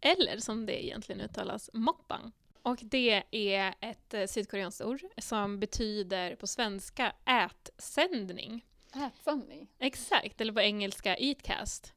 eller 0.00 0.38
som 0.38 0.66
det 0.66 0.84
egentligen 0.84 1.20
uttalas, 1.20 1.70
mokbang. 1.72 2.32
Och 2.64 2.78
det 2.82 3.22
är 3.30 3.74
ett 3.80 4.14
eh, 4.14 4.26
sydkoreanskt 4.26 4.80
ord 4.80 5.00
som 5.18 5.60
betyder 5.60 6.36
på 6.36 6.46
svenska 6.46 7.12
ätsändning. 7.26 8.64
Ätsändning? 8.94 9.68
Exakt, 9.78 10.40
eller 10.40 10.52
på 10.52 10.60
engelska 10.60 11.16
eatcast. 11.16 11.92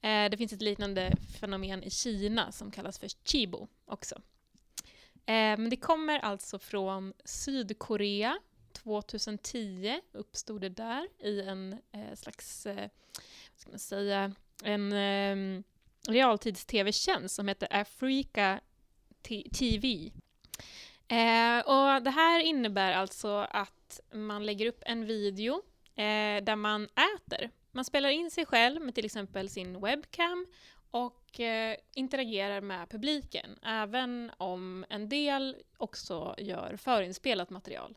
Eh, 0.00 0.30
det 0.30 0.36
finns 0.36 0.52
ett 0.52 0.62
liknande 0.62 1.12
fenomen 1.40 1.82
i 1.82 1.90
Kina 1.90 2.52
som 2.52 2.70
kallas 2.70 2.98
för 2.98 3.08
chibo 3.24 3.68
också. 3.84 4.14
Eh, 5.14 5.56
men 5.56 5.70
det 5.70 5.76
kommer 5.76 6.18
alltså 6.18 6.58
från 6.58 7.12
Sydkorea. 7.24 8.38
2010 8.72 10.00
uppstod 10.12 10.60
det 10.60 10.68
där 10.68 11.08
i 11.18 11.40
en 11.40 11.72
eh, 11.92 12.14
slags, 12.14 12.66
eh, 12.66 12.88
vad 13.52 13.60
ska 13.60 13.70
man 13.70 13.78
säga, 13.78 14.32
en 14.64 14.92
eh, 14.92 15.62
realtids-tv-tjänst 16.08 17.34
som 17.34 17.48
heter 17.48 17.68
Afrika 17.70 18.60
TV. 19.52 20.12
Eh, 21.08 21.58
och 21.58 22.02
det 22.02 22.10
här 22.10 22.40
innebär 22.40 22.92
alltså 22.92 23.46
att 23.50 24.00
man 24.12 24.46
lägger 24.46 24.66
upp 24.66 24.82
en 24.86 25.06
video 25.06 25.54
eh, 25.96 26.44
där 26.44 26.56
man 26.56 26.84
äter. 26.84 27.50
Man 27.72 27.84
spelar 27.84 28.08
in 28.08 28.30
sig 28.30 28.46
själv 28.46 28.82
med 28.82 28.94
till 28.94 29.04
exempel 29.04 29.48
sin 29.48 29.80
webcam 29.80 30.46
och 30.90 31.40
eh, 31.40 31.76
interagerar 31.94 32.60
med 32.60 32.88
publiken, 32.90 33.58
även 33.62 34.30
om 34.36 34.84
en 34.88 35.08
del 35.08 35.56
också 35.76 36.34
gör 36.38 36.76
förinspelat 36.76 37.50
material. 37.50 37.96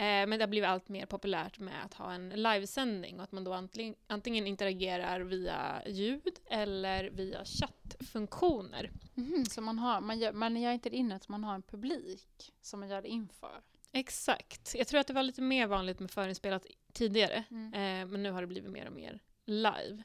Eh, 0.00 0.26
men 0.26 0.30
det 0.30 0.42
har 0.42 0.46
blivit 0.46 0.68
allt 0.68 0.88
mer 0.88 1.06
populärt 1.06 1.58
med 1.58 1.84
att 1.84 1.94
ha 1.94 2.12
en 2.12 2.28
livesändning 2.28 3.16
och 3.16 3.22
att 3.22 3.32
man 3.32 3.44
då 3.44 3.52
antingen, 3.52 3.94
antingen 4.06 4.46
interagerar 4.46 5.20
via 5.20 5.82
ljud 5.86 6.38
eller 6.50 7.10
via 7.10 7.44
chattfunktioner. 7.44 8.90
Mm, 9.16 9.44
så 9.44 9.60
man, 9.60 9.78
har, 9.78 10.00
man, 10.00 10.18
gör, 10.18 10.32
man 10.32 10.60
gör 10.60 10.72
inte 10.72 10.90
det 10.90 10.96
innan, 10.96 11.20
man 11.28 11.44
har 11.44 11.54
en 11.54 11.62
publik 11.62 12.52
som 12.60 12.80
man 12.80 12.88
gör 12.88 13.02
det 13.02 13.08
inför? 13.08 13.60
Exakt. 13.92 14.74
Jag 14.74 14.86
tror 14.86 15.00
att 15.00 15.06
det 15.06 15.12
var 15.12 15.22
lite 15.22 15.42
mer 15.42 15.66
vanligt 15.66 16.00
med 16.00 16.10
förinspelat 16.10 16.66
tidigare, 16.92 17.44
mm. 17.50 17.74
eh, 17.74 18.12
men 18.12 18.22
nu 18.22 18.30
har 18.30 18.40
det 18.40 18.46
blivit 18.46 18.70
mer 18.70 18.86
och 18.86 18.92
mer 18.92 19.20
live. 19.44 20.02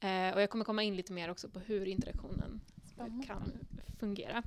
Eh, 0.00 0.34
och 0.34 0.42
jag 0.42 0.50
kommer 0.50 0.64
komma 0.64 0.82
in 0.82 0.96
lite 0.96 1.12
mer 1.12 1.30
också 1.30 1.48
på 1.48 1.58
hur 1.58 1.86
interaktionen 1.86 2.60
Spännande. 2.92 3.26
kan 3.26 3.52
fungera. 4.00 4.42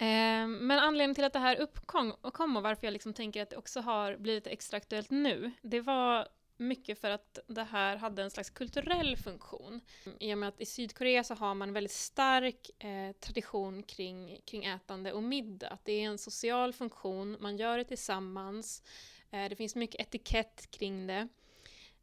Eh, 0.00 0.46
men 0.46 0.70
anledningen 0.70 1.14
till 1.14 1.24
att 1.24 1.32
det 1.32 1.38
här 1.38 1.56
uppkom 1.56 2.14
och, 2.20 2.34
kom 2.34 2.56
och 2.56 2.62
varför 2.62 2.86
jag 2.86 2.92
liksom 2.92 3.12
tänker 3.12 3.42
att 3.42 3.50
det 3.50 3.56
också 3.56 3.80
har 3.80 4.16
blivit 4.16 4.46
extra 4.46 4.76
aktuellt 4.76 5.10
nu, 5.10 5.50
det 5.62 5.80
var 5.80 6.28
mycket 6.56 7.00
för 7.00 7.10
att 7.10 7.38
det 7.46 7.62
här 7.62 7.96
hade 7.96 8.22
en 8.22 8.30
slags 8.30 8.50
kulturell 8.50 9.16
funktion. 9.16 9.80
I 10.20 10.34
och 10.34 10.38
med 10.38 10.48
att 10.48 10.60
i 10.60 10.66
Sydkorea 10.66 11.24
så 11.24 11.34
har 11.34 11.54
man 11.54 11.68
en 11.68 11.74
väldigt 11.74 11.92
stark 11.92 12.84
eh, 12.84 13.12
tradition 13.12 13.82
kring, 13.82 14.40
kring 14.44 14.64
ätande 14.64 15.12
och 15.12 15.22
middag. 15.22 15.68
Att 15.68 15.84
det 15.84 15.92
är 15.92 16.06
en 16.06 16.18
social 16.18 16.72
funktion, 16.72 17.36
man 17.40 17.56
gör 17.56 17.78
det 17.78 17.84
tillsammans. 17.84 18.82
Eh, 19.30 19.48
det 19.48 19.56
finns 19.56 19.74
mycket 19.74 20.00
etikett 20.00 20.70
kring 20.70 21.06
det. 21.06 21.28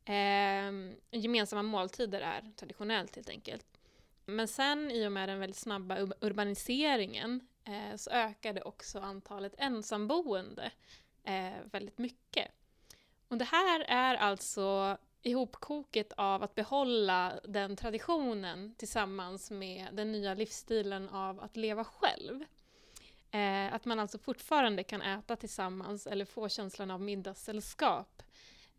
Eh, 0.05 0.71
gemensamma 1.11 1.63
måltider 1.63 2.21
är 2.21 2.51
traditionellt 2.55 3.15
helt 3.15 3.29
enkelt. 3.29 3.65
Men 4.25 4.47
sen 4.47 4.91
i 4.91 5.07
och 5.07 5.11
med 5.11 5.29
den 5.29 5.39
väldigt 5.39 5.57
snabba 5.57 5.97
urbaniseringen 6.21 7.47
eh, 7.68 7.95
så 7.95 8.09
ökade 8.09 8.61
också 8.61 8.99
antalet 8.99 9.53
ensamboende 9.57 10.72
eh, 11.24 11.53
väldigt 11.72 11.97
mycket. 11.97 12.51
Och 13.28 13.38
det 13.38 13.45
här 13.45 13.80
är 13.80 14.15
alltså 14.15 14.97
ihopkoket 15.22 16.13
av 16.18 16.43
att 16.43 16.55
behålla 16.55 17.39
den 17.43 17.76
traditionen 17.76 18.76
tillsammans 18.78 19.51
med 19.51 19.88
den 19.93 20.11
nya 20.11 20.34
livsstilen 20.34 21.09
av 21.09 21.39
att 21.39 21.57
leva 21.57 21.84
själv. 21.84 22.43
Eh, 23.32 23.74
att 23.74 23.86
man 23.86 23.99
alltså 23.99 24.18
fortfarande 24.18 24.84
kan 24.84 25.01
äta 25.01 25.36
tillsammans 25.36 26.07
eller 26.07 26.26
få 26.26 26.49
känslan 26.49 26.91
av 26.91 27.01
middagssällskap 27.01 28.24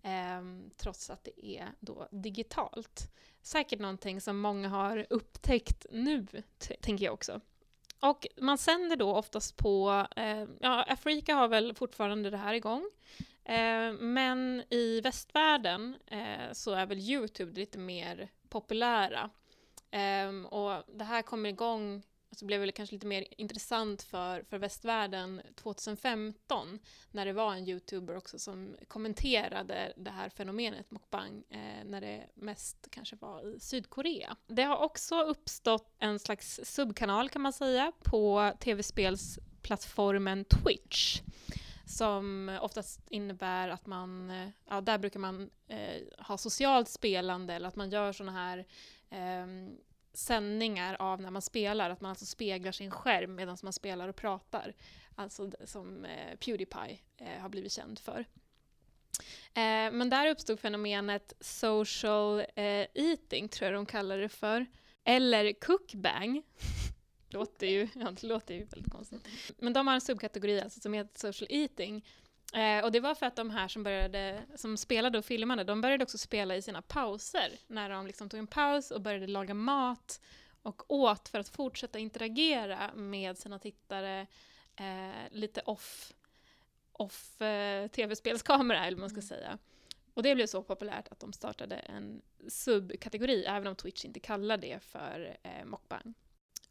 eh, 0.03 0.43
trots 0.76 1.11
att 1.11 1.24
det 1.24 1.47
är 1.47 1.68
då 1.80 2.09
digitalt. 2.11 3.11
Säkert 3.43 3.80
någonting 3.80 4.20
som 4.20 4.39
många 4.39 4.68
har 4.68 5.07
upptäckt 5.11 5.86
nu, 5.91 6.26
tänker 6.80 7.05
jag 7.05 7.14
också. 7.14 7.41
Och 8.01 8.26
man 8.36 8.59
sänder 8.59 8.96
då 8.96 9.16
oftast 9.16 9.57
på, 9.57 10.07
eh, 10.16 10.44
ja, 10.61 10.84
Afrika 10.88 11.34
har 11.34 11.49
väl 11.49 11.74
fortfarande 11.74 12.30
det 12.30 12.36
här 12.36 12.55
igång, 12.55 12.90
eh, 13.44 13.92
men 13.92 14.64
i 14.70 15.01
västvärlden 15.01 15.96
eh, 16.07 16.53
så 16.53 16.72
är 16.72 16.86
väl 16.86 16.99
Youtube 16.99 17.61
lite 17.61 17.78
mer 17.78 18.28
populära. 18.49 19.30
Ehm, 19.90 20.46
och 20.46 20.84
det 20.94 21.05
här 21.05 21.22
kommer 21.22 21.49
igång 21.49 22.03
så 22.31 22.45
blev 22.45 22.66
det 22.66 22.72
kanske 22.72 22.95
lite 22.95 23.07
mer 23.07 23.24
intressant 23.31 24.03
för, 24.03 24.43
för 24.43 24.59
västvärlden 24.59 25.43
2015 25.55 26.79
när 27.11 27.26
det 27.26 27.33
var 27.33 27.55
en 27.55 27.68
youtuber 27.68 28.16
också 28.16 28.39
som 28.39 28.76
kommenterade 28.89 29.93
det 29.97 30.11
här 30.11 30.29
fenomenet 30.29 30.91
mukbang 30.91 31.45
eh, 31.51 31.85
när 31.85 32.01
det 32.01 32.26
mest 32.35 32.89
kanske 32.91 33.16
var 33.16 33.57
i 33.57 33.61
Sydkorea. 33.61 34.37
Det 34.47 34.62
har 34.62 34.76
också 34.76 35.22
uppstått 35.22 35.95
en 35.99 36.18
slags 36.18 36.61
subkanal 36.64 37.29
kan 37.29 37.43
man 37.43 37.53
säga 37.53 37.93
på 38.03 38.53
tv-spelsplattformen 38.61 40.45
Twitch 40.45 41.20
som 41.89 42.59
oftast 42.61 43.01
innebär 43.11 43.68
att 43.68 43.87
man, 43.87 44.31
eh, 44.31 44.49
ja 44.68 44.81
där 44.81 44.99
brukar 44.99 45.20
man 45.20 45.51
eh, 45.68 46.03
ha 46.18 46.39
socialt 46.39 46.89
spelande 46.89 47.55
eller 47.55 47.68
att 47.68 47.76
man 47.76 47.91
gör 47.91 48.12
sådana 48.12 48.33
här 48.33 48.59
eh, 49.11 49.47
sändningar 50.18 50.96
av 50.98 51.20
när 51.20 51.30
man 51.30 51.42
spelar, 51.42 51.90
att 51.90 52.00
man 52.00 52.10
alltså 52.10 52.26
speglar 52.26 52.72
sin 52.72 52.90
skärm 52.90 53.34
medan 53.34 53.56
man 53.62 53.72
spelar 53.72 54.08
och 54.08 54.16
pratar. 54.16 54.74
Alltså 55.14 55.50
som 55.64 56.04
eh, 56.04 56.36
Pewdiepie 56.36 56.98
eh, 57.16 57.40
har 57.40 57.48
blivit 57.48 57.72
känd 57.72 57.98
för. 57.98 58.24
Eh, 59.54 59.92
men 59.92 60.10
där 60.10 60.30
uppstod 60.30 60.60
fenomenet 60.60 61.32
social 61.40 62.40
eh, 62.40 62.86
eating, 62.94 63.48
tror 63.48 63.66
jag 63.66 63.74
de 63.74 63.86
kallar 63.86 64.18
det 64.18 64.28
för. 64.28 64.66
Eller 65.04 65.52
cookbang. 65.52 66.42
låter 67.30 67.66
ju, 67.66 67.88
ja, 67.94 68.10
det 68.20 68.26
låter 68.26 68.54
ju 68.54 68.64
väldigt 68.64 68.92
konstigt. 68.92 69.28
Men 69.58 69.72
de 69.72 69.86
har 69.86 69.94
en 69.94 70.00
subkategori 70.00 70.60
alltså, 70.60 70.80
som 70.80 70.92
heter 70.92 71.18
social 71.18 71.48
eating 71.50 72.04
Eh, 72.55 72.84
och 72.84 72.92
det 72.92 73.01
var 73.01 73.14
för 73.14 73.26
att 73.26 73.36
de 73.36 73.51
här 73.51 73.68
som, 73.68 73.82
började, 73.82 74.42
som 74.55 74.76
spelade 74.76 75.18
och 75.18 75.24
filmade, 75.24 75.64
de 75.64 75.80
började 75.80 76.05
också 76.05 76.18
spela 76.18 76.57
i 76.57 76.62
sina 76.62 76.82
pauser. 76.82 77.53
När 77.66 77.90
de 77.90 78.07
liksom 78.07 78.28
tog 78.28 78.38
en 78.38 78.46
paus 78.46 78.90
och 78.90 79.01
började 79.01 79.26
laga 79.26 79.55
mat 79.55 80.20
och 80.62 80.90
åt 80.90 81.28
för 81.28 81.38
att 81.38 81.49
fortsätta 81.49 81.99
interagera 81.99 82.90
med 82.94 83.38
sina 83.38 83.59
tittare 83.59 84.26
eh, 84.76 85.30
lite 85.30 85.61
off, 85.61 86.12
off 86.92 87.40
eh, 87.42 87.88
tv-spelskamera 87.88 88.86
eller 88.86 88.96
vad 88.96 89.01
man 89.01 89.11
ska 89.11 89.18
Mm. 89.18 89.28
säga. 89.28 89.59
Och 90.14 90.22
det 90.22 90.34
blev 90.34 90.46
så 90.46 90.62
populärt 90.62 91.09
att 91.09 91.20
de 91.20 91.32
startade 91.32 91.76
en 91.76 92.22
subkategori, 92.49 93.44
även 93.44 93.66
om 93.66 93.76
Twitch 93.76 94.05
inte 94.05 94.20
kallar 94.20 94.57
det 94.57 94.82
för 94.82 95.36
eh, 95.42 95.64
mukbang. 95.64 96.14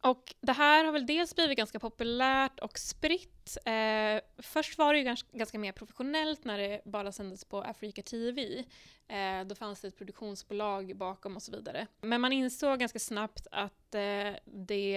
Och 0.01 0.35
det 0.41 0.53
här 0.53 0.85
har 0.85 0.91
väl 0.91 1.05
dels 1.05 1.35
blivit 1.35 1.57
ganska 1.57 1.79
populärt 1.79 2.59
och 2.59 2.79
spritt. 2.79 3.57
Eh, 3.65 4.21
först 4.37 4.77
var 4.77 4.93
det 4.93 4.99
ju 4.99 5.05
ganska, 5.05 5.37
ganska 5.37 5.59
mer 5.59 5.71
professionellt 5.71 6.43
när 6.43 6.57
det 6.57 6.81
bara 6.85 7.11
sändes 7.11 7.45
på 7.45 7.61
Africa 7.61 8.01
TV. 8.01 8.63
Eh, 9.07 9.45
då 9.45 9.55
fanns 9.55 9.81
det 9.81 9.87
ett 9.87 9.97
produktionsbolag 9.97 10.97
bakom 10.97 11.35
och 11.35 11.43
så 11.43 11.51
vidare. 11.51 11.87
Men 12.01 12.21
man 12.21 12.33
insåg 12.33 12.79
ganska 12.79 12.99
snabbt 12.99 13.47
att 13.51 13.95
eh, 13.95 14.33
det 14.45 14.95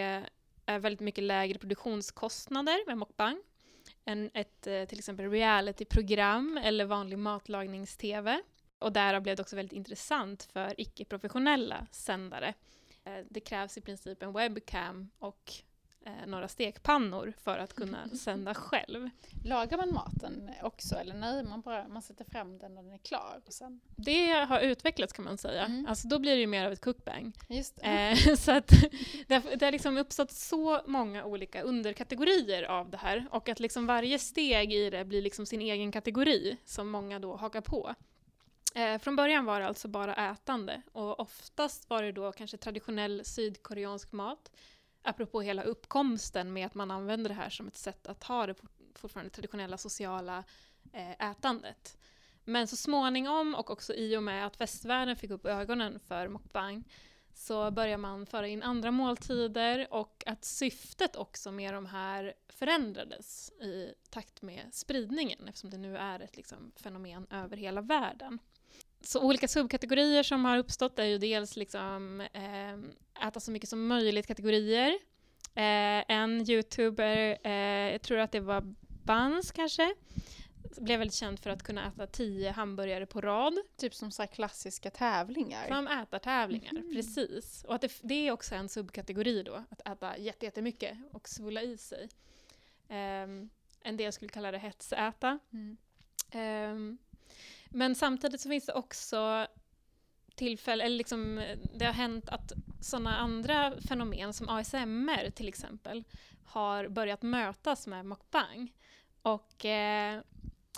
är 0.66 0.78
väldigt 0.78 1.00
mycket 1.00 1.24
lägre 1.24 1.58
produktionskostnader 1.58 2.86
med 2.86 2.98
mukbang 2.98 3.42
än 4.04 4.30
ett 4.34 4.66
eh, 4.66 4.84
till 4.84 4.98
exempel 4.98 5.30
realityprogram 5.30 6.60
eller 6.64 6.84
vanlig 6.84 7.18
matlagnings-TV. 7.18 8.40
Och 8.78 8.92
därav 8.92 9.22
blev 9.22 9.36
det 9.36 9.42
också 9.42 9.56
väldigt 9.56 9.76
intressant 9.76 10.42
för 10.42 10.80
icke-professionella 10.80 11.86
sändare. 11.90 12.54
Eh, 13.04 13.24
Det 13.30 13.40
krävs 13.40 13.78
i 13.78 13.80
princip 13.80 14.22
en 14.22 14.32
webcam 14.32 15.10
och 15.18 15.52
eh, 16.06 16.26
några 16.26 16.48
stekpannor 16.48 17.32
för 17.38 17.58
att 17.58 17.74
kunna 17.74 18.08
sända 18.16 18.54
själv. 18.54 19.10
Lagar 19.44 19.76
man 19.76 19.94
maten 19.94 20.50
också 20.62 20.94
eller 20.94 21.14
nej, 21.14 21.44
man 21.44 21.60
bara 21.60 21.88
man 21.88 22.02
sätter 22.02 22.24
fram 22.24 22.58
den 22.58 22.74
när 22.74 22.82
den 22.82 22.92
är 22.92 22.98
klar 22.98 23.40
och 23.46 23.52
sen... 23.52 23.80
Det 23.96 24.30
har 24.30 24.60
utvecklats 24.60 25.12
kan 25.12 25.24
man 25.24 25.38
säga. 25.38 25.64
Mm. 25.64 25.86
Alltså 25.86 26.08
då 26.08 26.18
blir 26.18 26.32
det 26.32 26.40
ju 26.40 26.46
mer 26.46 26.66
av 26.66 26.72
ett 26.72 26.80
cookbang. 26.80 27.32
Just 27.48 27.76
det. 27.76 27.82
Eh, 28.28 28.34
så 28.36 28.52
att 28.52 28.68
det 29.26 29.34
har, 29.34 29.56
det 29.56 29.64
har 29.64 29.72
liksom 29.72 29.98
uppstått 29.98 30.30
så 30.32 30.80
många 30.86 31.24
olika 31.24 31.62
underkategorier 31.62 32.62
av 32.62 32.90
det 32.90 32.96
här 32.96 33.26
och 33.30 33.48
att 33.48 33.60
liksom 33.60 33.86
varje 33.86 34.18
steg 34.18 34.72
i 34.72 34.90
det 34.90 35.04
blir 35.04 35.22
liksom 35.22 35.46
sin 35.46 35.60
egen 35.60 35.92
kategori 35.92 36.56
som 36.64 36.90
många 36.90 37.18
då 37.18 37.36
hakar 37.36 37.60
på. 37.60 37.94
Eh, 38.74 38.98
från 38.98 39.16
början 39.16 39.44
var 39.44 39.60
det 39.60 39.66
alltså 39.66 39.88
bara 39.88 40.14
ätande 40.14 40.82
och 40.92 41.20
oftast 41.20 41.90
var 41.90 42.02
det 42.02 42.12
då 42.12 42.32
kanske 42.32 42.56
traditionell 42.56 43.24
sydkoreansk 43.24 44.12
mat 44.12 44.50
apropå 45.02 45.40
hela 45.40 45.62
uppkomsten 45.62 46.52
med 46.52 46.66
att 46.66 46.74
man 46.74 46.90
använder 46.90 47.28
det 47.28 47.34
här 47.34 47.50
som 47.50 47.68
ett 47.68 47.76
sätt 47.76 48.06
att 48.06 48.24
ha 48.24 48.46
det 48.46 48.54
fortfarande 48.94 49.30
traditionella 49.30 49.78
sociala 49.78 50.44
eh, 50.92 51.30
ätandet. 51.30 51.98
Men 52.44 52.66
så 52.66 52.76
småningom 52.76 53.54
och 53.54 53.70
också 53.70 53.94
i 53.94 54.16
och 54.16 54.22
med 54.22 54.46
att 54.46 54.60
västvärlden 54.60 55.16
fick 55.16 55.30
upp 55.30 55.46
ögonen 55.46 56.00
för 56.00 56.28
mukbang 56.28 56.84
så 57.34 57.70
börjar 57.70 57.98
man 57.98 58.26
föra 58.26 58.48
in 58.48 58.62
andra 58.62 58.90
måltider 58.90 59.88
och 59.90 60.22
att 60.26 60.44
syftet 60.44 61.16
också 61.16 61.50
med 61.50 61.74
de 61.74 61.86
här 61.86 62.34
förändrades 62.48 63.50
i 63.50 63.94
takt 64.10 64.42
med 64.42 64.68
spridningen 64.72 65.48
eftersom 65.48 65.70
det 65.70 65.78
nu 65.78 65.96
är 65.96 66.20
ett 66.20 66.36
liksom, 66.36 66.72
fenomen 66.76 67.26
över 67.30 67.56
hela 67.56 67.80
världen. 67.80 68.38
Så 69.00 69.22
olika 69.22 69.48
subkategorier 69.48 70.22
som 70.22 70.44
har 70.44 70.58
uppstått 70.58 70.98
är 70.98 71.04
ju 71.04 71.18
dels 71.18 71.56
liksom, 71.56 72.20
eh, 72.20 73.26
äta 73.28 73.40
så 73.40 73.50
mycket 73.50 73.68
som 73.68 73.86
möjligt-kategorier. 73.86 74.88
Eh, 75.54 76.04
en 76.10 76.50
youtuber, 76.50 77.38
eh, 77.44 77.52
jag 77.92 78.02
tror 78.02 78.18
att 78.18 78.32
det 78.32 78.40
var 78.40 78.74
Buns 79.04 79.50
kanske, 79.52 79.94
blev 80.76 80.98
väldigt 80.98 81.14
känd 81.14 81.40
för 81.40 81.50
att 81.50 81.62
kunna 81.62 81.86
äta 81.86 82.06
tio 82.06 82.50
hamburgare 82.50 83.06
på 83.06 83.20
rad. 83.20 83.54
Typ 83.76 83.94
som 83.94 84.10
så 84.10 84.26
klassiska 84.26 84.90
tävlingar. 84.90 85.68
Som 85.68 85.86
ätartävlingar, 85.88 86.72
Mhm. 86.72 86.94
precis. 86.94 87.64
Och 87.64 87.74
att 87.74 87.80
det, 87.80 87.92
det 88.02 88.14
är 88.28 88.32
också 88.32 88.54
en 88.54 88.68
subkategori 88.68 89.42
då, 89.42 89.64
att 89.70 89.88
äta 89.88 90.18
jätte- 90.18 90.46
jättemycket 90.46 90.98
och 91.12 91.28
svulla 91.28 91.62
i 91.62 91.76
sig. 91.76 92.08
Ehm, 92.88 93.50
en 93.82 93.96
del 93.96 94.12
skulle 94.12 94.28
kalla 94.28 94.50
det 94.50 94.58
hetsäta. 94.58 95.38
Mm. 95.52 95.76
Ehm, 96.30 96.98
men 97.70 97.94
samtidigt 97.94 98.40
så 98.40 98.48
finns 98.48 98.66
det 98.66 98.72
också 98.72 99.46
tillfälle, 100.34 100.84
eller 100.84 100.96
liksom, 100.96 101.42
det 101.74 101.84
har 101.84 101.92
hänt 101.92 102.28
att 102.28 102.52
sådana 102.80 103.16
andra 103.16 103.80
fenomen 103.80 104.32
som 104.32 104.48
ASMR 104.48 105.30
till 105.30 105.48
exempel 105.48 106.04
har 106.44 106.88
börjat 106.88 107.22
mötas 107.22 107.86
med 107.86 108.06
mukbang. 108.06 108.72
Och 109.22 109.64
eh, 109.64 110.22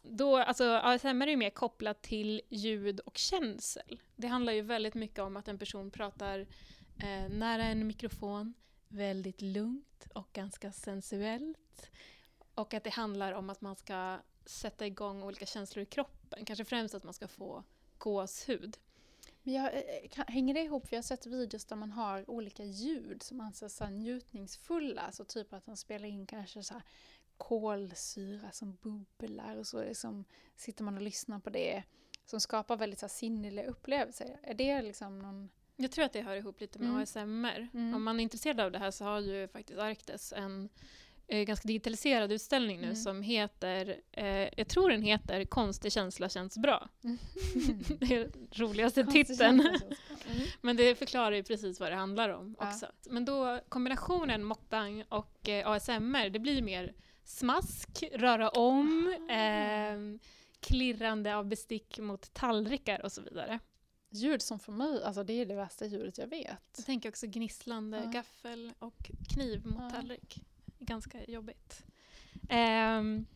då, 0.03 0.37
alltså 0.37 0.65
ASMR 0.65 1.27
är 1.27 1.31
ju 1.31 1.37
mer 1.37 1.51
kopplat 1.51 2.03
till 2.03 2.41
ljud 2.49 3.01
och 3.01 3.19
känsel. 3.19 4.01
Det 4.17 4.27
handlar 4.27 4.53
ju 4.53 4.63
väldigt 4.63 4.95
mycket 4.95 5.19
om 5.19 5.37
att 5.37 5.49
en 5.49 5.59
person 5.59 5.91
pratar 5.91 6.39
eh, 6.99 7.29
nära 7.29 7.65
en 7.65 7.87
mikrofon, 7.87 8.55
väldigt 8.89 9.43
lugnt 9.43 10.07
och 10.15 10.29
ganska 10.33 10.73
sensuellt. 10.73 11.91
Och 12.55 12.75
att 12.75 12.85
det 12.85 12.91
handlar 12.91 13.33
om 13.33 13.51
att 13.51 13.61
man 13.61 13.77
ska 13.77 14.19
sätta 14.47 14.87
igång 14.87 15.23
olika 15.23 15.47
känslor 15.47 15.83
i 15.83 15.87
kroppen. 15.87 16.45
Kanske 16.45 16.65
främst 16.65 16.95
att 16.95 17.05
man 17.05 17.15
ska 17.15 17.29
få 17.29 17.65
gåshud. 17.99 18.79
Men 19.43 19.55
jag, 19.55 19.75
eh, 19.75 20.09
kan, 20.11 20.25
hänger 20.29 20.55
det 20.55 20.61
ihop? 20.61 20.89
För 20.89 20.97
jag 20.97 20.99
har 20.99 21.07
sett 21.07 21.27
videos 21.27 21.65
där 21.65 21.77
man 21.77 21.93
har 21.93 22.31
olika 22.31 22.65
ljud 22.65 23.23
som 23.23 23.41
anses 23.41 23.77
så 23.77 23.87
njutningsfulla. 23.87 25.13
Så 25.13 25.25
typ 25.25 25.53
att 25.53 25.65
de 25.65 25.77
spelar 25.77 26.09
in 26.09 26.27
kanske 26.27 26.63
så 26.63 26.81
kolsyra 27.37 28.51
som 28.53 28.77
bubblar 28.83 29.57
och 29.57 29.67
så 29.67 29.85
liksom 29.85 30.25
sitter 30.57 30.85
man 30.85 30.97
och 30.97 31.03
lyssnar 31.03 31.39
på 31.39 31.51
det. 31.51 31.83
Som 32.27 32.41
skapar 32.41 32.77
väldigt 32.77 32.99
så 32.99 33.09
sinnliga 33.09 33.67
upplevelser. 33.67 34.41
Är 34.43 34.55
det 34.55 34.83
liksom 34.83 35.19
någon... 35.19 35.51
Jag 35.77 35.93
tror 35.93 36.05
att 36.05 36.13
det 36.13 36.23
hör 36.23 36.37
ihop 36.37 36.61
lite 36.61 36.79
med 36.79 36.89
Mm. 36.89 37.03
ASMR. 37.03 37.69
Mm. 37.75 37.95
Om 37.95 38.03
man 38.03 38.21
är 38.21 38.23
intresserad 38.23 38.61
av 38.61 38.73
det 38.73 38.79
här 38.79 38.91
så 38.91 39.05
har 39.05 39.21
ju 39.21 39.49
faktiskt 39.49 39.79
Arktis 39.79 40.33
en 40.37 40.69
eh, 41.29 41.43
ganska 41.45 41.69
digitaliserad 41.69 42.33
utställning 42.33 42.77
nu 42.79 42.85
Mm. 42.85 42.97
som 42.97 43.23
heter, 43.23 44.01
eh, 44.13 44.27
jag 44.57 44.69
tror 44.69 44.91
den 44.91 45.03
heter 45.03 45.45
Konstig 45.45 45.93
känsla 45.93 46.29
känns 46.29 46.59
bra. 46.59 46.89
det 48.01 48.15
är 48.15 48.31
roligaste 48.59 49.03
Konstig 49.03 49.27
titeln. 49.27 49.61
Mm. 49.61 49.81
Men 50.61 50.77
det 50.77 50.95
förklarar 50.95 51.33
ju 51.33 51.43
precis 51.43 51.81
vad 51.81 51.93
det 51.93 51.97
handlar 51.97 52.29
om 52.29 52.57
Ja. 52.59 52.69
också. 52.69 52.87
Men 53.11 53.25
då 53.25 53.61
kombinationen 53.69 54.45
mukbang 54.47 55.05
och 55.09 55.49
eh, 55.49 55.69
ASMR, 55.69 56.29
det 56.31 56.39
blir 56.39 56.63
mer 56.63 56.95
smask, 57.25 58.05
röra 58.13 58.49
om, 58.51 59.17
ehm, 59.31 60.19
klirrande 60.61 61.37
av 61.37 61.47
bestick 61.49 61.99
mot 61.99 62.35
tallrikar 62.35 63.03
och 63.05 63.13
så 63.13 63.23
vidare. 63.23 63.59
Ljud 64.15 64.43
som 64.43 64.59
för 64.59 64.73
mig, 64.73 65.03
alltså 65.05 65.25
det 65.25 65.33
är 65.33 65.47
det 65.47 65.55
värsta 65.55 65.87
ljudet 65.87 66.19
jag 66.19 66.27
vet. 66.27 66.73
Jag 66.77 66.87
tänker 66.87 67.09
också 67.09 67.27
gnisslande 67.27 68.01
Ja. 68.05 68.11
gaffel 68.11 68.73
och 68.79 69.11
kniv 69.35 69.67
mot 69.67 69.81
Ja. 69.81 69.91
tallrik. 69.91 70.37
Ganska 70.87 71.25
jobbigt. 71.25 71.85
Ehm, 72.49 73.27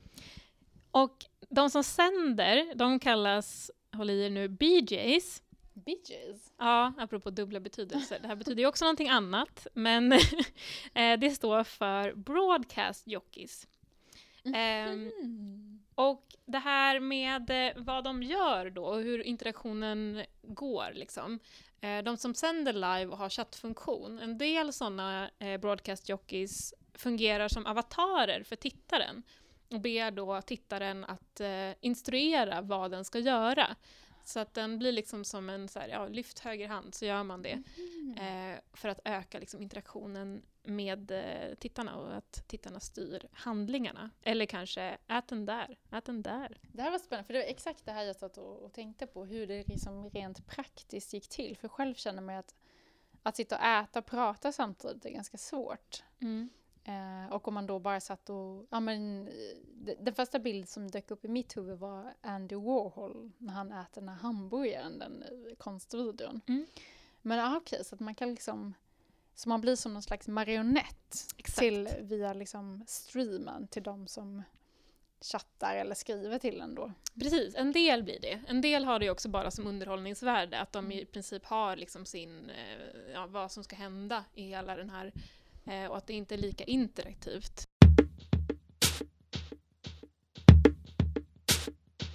och 0.90 1.24
de 1.48 1.70
som 1.70 1.84
sänder, 1.84 2.74
de 2.74 2.98
kallas, 2.98 3.70
håll 3.92 4.10
i 4.10 4.24
er 4.24 4.30
nu, 4.30 4.48
BJs. 4.48 5.42
BJs. 5.74 6.52
Ja, 6.58 6.92
apropå 6.98 7.30
dubbla 7.30 7.60
betydelser. 7.60 8.18
Det 8.22 8.28
här 8.28 8.36
betyder 8.36 8.62
ju 8.62 8.66
också 8.66 8.84
någonting 8.84 9.08
annat, 9.08 9.66
men 9.74 10.12
eh, 10.94 11.18
det 11.18 11.30
står 11.34 11.64
för 11.64 12.12
Broadcast 12.12 13.06
Jockeys. 13.06 13.68
Mm. 14.44 15.82
och 15.94 16.24
det 16.44 16.58
här 16.58 17.00
med 17.00 17.50
eh, 17.50 17.72
vad 17.76 18.04
de 18.04 18.22
gör 18.22 18.70
då 18.70 18.84
och 18.84 19.00
hur 19.00 19.22
interaktionen 19.22 20.24
går 20.42 20.92
liksom. 20.94 21.38
Eh, 21.80 22.02
de 22.02 22.16
som 22.16 22.34
sänder 22.34 22.72
live 22.72 23.06
och 23.06 23.18
har 23.18 23.28
chattfunktion, 23.28 24.18
en 24.18 24.38
del 24.38 24.72
sådana 24.72 25.30
broadcast 25.60 26.08
jockeys 26.08 26.74
fungerar 26.96 27.48
som 27.48 27.66
avatarer 27.66 28.42
för 28.42 28.56
tittaren 28.56 29.22
och 29.70 29.80
ber 29.80 30.10
då 30.10 30.42
tittaren 30.42 31.04
att 31.04 31.40
eh, 31.40 31.70
instruera 31.80 32.60
vad 32.60 32.90
den 32.90 33.04
ska 33.04 33.18
göra. 33.18 33.76
Så 34.24 34.40
att 34.40 34.54
den 34.54 34.78
blir 34.78 34.92
liksom 34.92 35.24
som 35.24 35.50
en 35.50 35.68
så 35.68 35.78
här, 35.78 35.88
ja, 35.88 36.08
lyft 36.08 36.38
höger 36.38 36.68
hand 36.68 36.94
så 36.94 37.04
gör 37.04 37.22
man 37.22 37.42
det. 37.42 37.62
Mm. 37.76 38.52
Eh, 38.52 38.60
för 38.72 38.88
att 38.88 39.00
öka 39.04 39.38
liksom, 39.38 39.62
interaktionen 39.62 40.42
med 40.62 41.10
eh, 41.10 41.54
tittarna 41.58 41.96
och 41.96 42.16
att 42.16 42.48
tittarna 42.48 42.80
styr 42.80 43.28
handlingarna. 43.32 44.10
Eller 44.22 44.46
kanske, 44.46 44.98
ät 45.08 45.28
den 45.28 45.46
där, 45.46 45.78
ät 45.92 46.04
den 46.04 46.22
där. 46.22 46.58
Det 46.72 46.82
här 46.82 46.90
var 46.90 46.98
spännande, 46.98 47.26
för 47.26 47.34
det 47.34 47.38
var 47.40 47.46
exakt 47.46 47.84
det 47.84 47.92
här 47.92 48.02
jag 48.02 48.16
satt 48.16 48.38
och, 48.38 48.62
och 48.62 48.72
tänkte 48.72 49.06
på, 49.06 49.24
hur 49.24 49.46
det 49.46 49.68
liksom 49.68 50.10
rent 50.10 50.46
praktiskt 50.46 51.12
gick 51.12 51.28
till. 51.28 51.56
För 51.56 51.68
själv 51.68 51.94
känner 51.94 52.22
man 52.22 52.34
att, 52.34 52.54
att 53.22 53.36
sitta 53.36 53.56
och 53.56 53.64
äta 53.64 53.98
och 53.98 54.06
prata 54.06 54.52
samtidigt 54.52 55.04
är 55.04 55.10
ganska 55.10 55.38
svårt. 55.38 56.02
Eh, 56.88 57.32
och 57.32 57.48
om 57.48 57.54
man 57.54 57.66
då 57.66 57.78
bara 57.78 58.00
satt 58.00 58.30
och, 58.30 58.66
ja 58.70 58.80
men, 58.80 59.24
de- 59.74 59.94
den 60.00 60.14
första 60.14 60.38
bild 60.38 60.68
som 60.68 60.90
dök 60.90 61.10
upp 61.10 61.24
i 61.24 61.28
mitt 61.28 61.56
huvud 61.56 61.78
var 61.78 62.14
Andy 62.20 62.54
Warhol 62.56 63.30
när 63.38 63.52
han 63.52 63.72
äter 63.72 64.00
den 64.00 64.08
här 64.08 64.16
hamburgaren, 64.16 64.98
den 64.98 65.22
eh, 65.22 65.54
konstvideon. 65.58 66.40
Mm. 66.46 66.66
Men 67.22 67.38
ja, 67.38 67.56
okej, 67.56 67.84
så 67.84 67.94
att 67.94 68.00
man 68.00 68.14
kan 68.14 68.30
liksom, 68.30 68.74
så 69.34 69.48
man 69.48 69.60
blir 69.60 69.76
som 69.76 69.92
någon 69.92 70.02
slags 70.02 70.28
marionett 70.28 71.26
Exakt. 71.36 71.58
till 71.58 71.88
via 72.00 72.32
liksom 72.32 72.84
streamen 72.86 73.68
till 73.68 73.82
de 73.82 74.06
som 74.06 74.42
chattar 75.20 75.76
eller 75.76 75.94
skriver 75.94 76.38
till 76.38 76.60
en 76.60 76.74
då. 76.74 76.92
Precis, 77.14 77.54
en 77.54 77.72
del 77.72 78.02
blir 78.02 78.20
det. 78.20 78.40
En 78.48 78.60
del 78.60 78.84
har 78.84 78.98
det 78.98 79.10
också 79.10 79.28
bara 79.28 79.50
som 79.50 79.66
underhållningsvärde, 79.66 80.60
att 80.60 80.72
de 80.72 80.92
i 80.92 81.04
princip 81.04 81.44
har 81.44 81.76
liksom 81.76 82.04
sin, 82.04 82.50
eh, 82.50 83.12
ja, 83.12 83.26
vad 83.26 83.52
som 83.52 83.64
ska 83.64 83.76
hända 83.76 84.24
i 84.34 84.42
hela 84.42 84.76
den 84.76 84.90
här, 84.90 85.12
Eh, 85.66 85.86
och 85.86 85.96
att 85.96 86.06
det 86.06 86.12
inte 86.12 86.34
är 86.34 86.38
lika 86.38 86.64
interaktivt. 86.64 87.68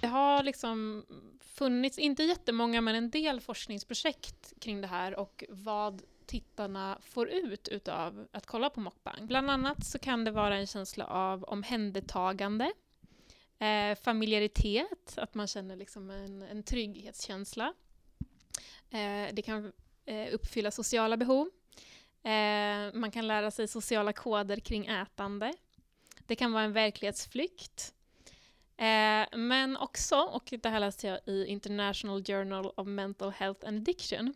Det 0.00 0.06
har 0.06 0.42
liksom 0.42 1.06
funnits, 1.40 1.98
inte 1.98 2.22
jättemånga, 2.22 2.80
men 2.80 2.94
en 2.94 3.10
del 3.10 3.40
forskningsprojekt 3.40 4.52
kring 4.60 4.80
det 4.80 4.86
här 4.86 5.16
och 5.16 5.44
vad 5.48 6.02
tittarna 6.26 6.98
får 7.02 7.28
ut 7.28 7.68
utav 7.68 8.28
att 8.32 8.46
kolla 8.46 8.70
på 8.70 8.80
Mockbang. 8.80 9.26
Bland 9.26 9.50
annat 9.50 9.86
så 9.86 9.98
kan 9.98 10.24
det 10.24 10.30
vara 10.30 10.56
en 10.56 10.66
känsla 10.66 11.06
av 11.06 11.44
omhändertagande, 11.44 12.72
eh, 13.58 13.94
familjaritet, 13.94 15.14
att 15.18 15.34
man 15.34 15.46
känner 15.46 15.76
liksom 15.76 16.10
en, 16.10 16.42
en 16.42 16.62
trygghetskänsla. 16.62 17.74
Eh, 18.90 19.28
det 19.32 19.42
kan 19.44 19.72
eh, 20.04 20.34
uppfylla 20.34 20.70
sociala 20.70 21.16
behov. 21.16 21.50
Eh, 22.22 22.94
man 22.94 23.10
kan 23.10 23.26
lära 23.26 23.50
sig 23.50 23.68
sociala 23.68 24.12
koder 24.12 24.56
kring 24.56 24.86
ätande. 24.86 25.52
Det 26.26 26.36
kan 26.36 26.52
vara 26.52 26.62
en 26.62 26.72
verklighetsflykt. 26.72 27.94
Eh, 28.76 29.38
men 29.38 29.76
också, 29.76 30.16
och 30.16 30.54
det 30.62 30.68
här 30.68 30.80
läste 30.80 31.06
jag 31.06 31.20
i 31.26 31.46
International 31.46 32.24
Journal 32.24 32.72
of 32.76 32.86
Mental 32.86 33.30
Health 33.30 33.68
and 33.68 33.76
Addiction, 33.76 34.34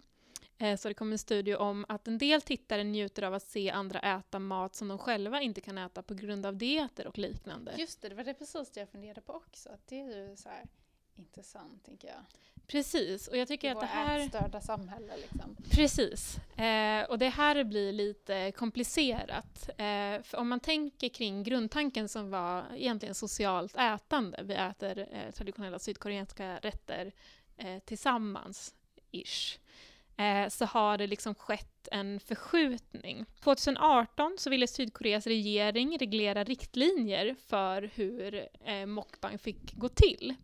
eh, 0.59 0.77
så 0.77 0.89
det 0.89 0.95
kom 0.95 1.13
en 1.13 1.19
studie 1.19 1.55
om 1.55 1.85
att 1.89 2.09
en 2.09 2.19
del 2.19 2.43
tittare 2.43 2.85
njuter 2.85 3.23
av 3.23 3.35
att 3.35 3.43
se 3.43 3.71
andra 3.71 4.01
äta 4.01 4.39
mat 4.39 4.75
som 4.75 4.89
de 4.89 4.99
själva 4.99 5.41
inte 5.41 5.61
kan 5.61 5.79
äta 5.79 6.03
på 6.03 6.15
grund 6.15 6.47
av 6.47 6.57
dieter 6.57 7.07
och 7.07 7.19
liknande. 7.19 7.75
Just 7.77 8.03
det, 8.03 8.09
det 8.09 8.15
var 8.15 8.25
det 8.25 8.35
precis 8.35 8.71
det 8.71 8.81
jag 8.81 8.89
funderade 8.89 9.21
på 9.21 9.33
också. 9.33 9.69
Att 9.69 9.87
det 9.87 10.01
är 10.01 10.29
ju 10.29 10.37
så 10.37 10.49
här 10.49 10.67
intressant, 11.15 11.85
tänker 11.85 12.09
jag. 12.09 12.25
Precis, 12.67 13.29
och 13.29 13.37
jag 13.37 13.49
tycker 13.49 13.69
I 13.69 13.71
att 13.71 13.81
det 13.81 13.87
här... 13.87 14.19
ätstörda 14.19 14.61
samhälle 14.61 15.17
liksom. 15.17 15.57
Precis. 15.71 16.37
Eh, 16.57 17.11
och 17.11 17.19
det 17.19 17.29
här 17.29 17.65
blir 17.65 17.93
lite 17.93 18.53
komplicerat. 18.53 19.69
Eh, 19.69 20.23
för 20.23 20.35
om 20.35 20.49
man 20.49 20.61
tänker 20.61 21.09
kring 21.09 21.43
grundtanken 21.43 22.09
som 22.09 22.31
var 22.31 22.65
egentligen 22.77 23.15
socialt 23.15 23.77
ätande, 23.77 24.41
vi 24.43 24.55
äter 24.55 24.99
eh, 24.99 25.31
traditionella 25.31 25.79
sydkoreanska 25.79 26.59
rätter 26.59 27.13
eh, 27.57 27.79
tillsammans, 27.79 28.75
ish, 29.11 29.59
eh, 30.17 30.49
så 30.49 30.65
har 30.65 30.99
det 30.99 31.07
liksom 31.07 31.35
skett 31.35 31.89
en 31.93 32.21
förskjutning. 32.21 33.25
2018 33.41 34.37
så 34.39 34.51
ville 34.51 34.67
Sydkoreas 34.67 35.27
regering 35.27 35.99
reglera 35.99 36.45
riktlinjer 36.45 37.37
för 37.47 37.91
hur 37.95 38.49
eh, 38.65 38.87
mukbang 38.87 39.39
fick 39.39 39.75
gå 39.75 39.89
till. 39.89 40.35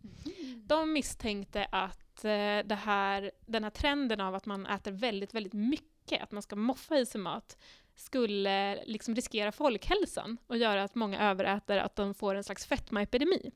De 0.57 0.93
misstänkte 0.93 1.67
att 1.71 2.25
eh, 2.25 2.77
här, 2.77 3.31
den 3.45 3.63
här 3.63 3.71
trenden 3.71 4.21
av 4.21 4.35
att 4.35 4.45
man 4.45 4.65
äter 4.65 4.91
väldigt, 4.91 5.33
väldigt 5.33 5.53
mycket, 5.53 6.23
att 6.23 6.31
man 6.31 6.41
ska 6.41 6.55
moffa 6.55 6.97
i 6.97 7.05
sig 7.05 7.21
mat, 7.21 7.57
skulle 7.95 8.83
liksom 8.85 9.15
riskera 9.15 9.51
folkhälsan 9.51 10.37
och 10.47 10.57
göra 10.57 10.83
att 10.83 10.95
många 10.95 11.29
överäter, 11.29 11.77
att 11.77 11.95
de 11.95 12.13
får 12.13 12.35
en 12.35 12.43
slags 12.43 12.65
fetmaepidemi. 12.65 13.51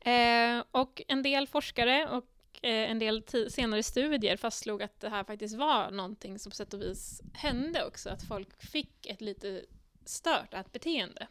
Eh, 0.00 0.64
och 0.70 1.02
en 1.08 1.22
del 1.22 1.46
forskare 1.46 2.08
och 2.08 2.24
Eh, 2.62 2.90
en 2.90 2.98
del 2.98 3.22
senare 3.48 3.82
studier 3.82 4.36
fastslog 4.36 4.82
att 4.82 5.00
det 5.00 5.08
här 5.08 5.24
faktiskt 5.24 5.56
var 5.56 5.90
någonting 5.90 6.38
som 6.38 6.50
på 6.50 6.56
sätt 6.56 6.74
och 6.74 6.82
vis 6.82 7.22
hände 7.34 7.86
också, 7.86 8.10
att 8.10 8.22
folk 8.22 8.62
fick 8.62 9.06
ett 9.06 9.20
lite 9.20 9.64
stört 10.04 10.72
beteende. 10.72 11.26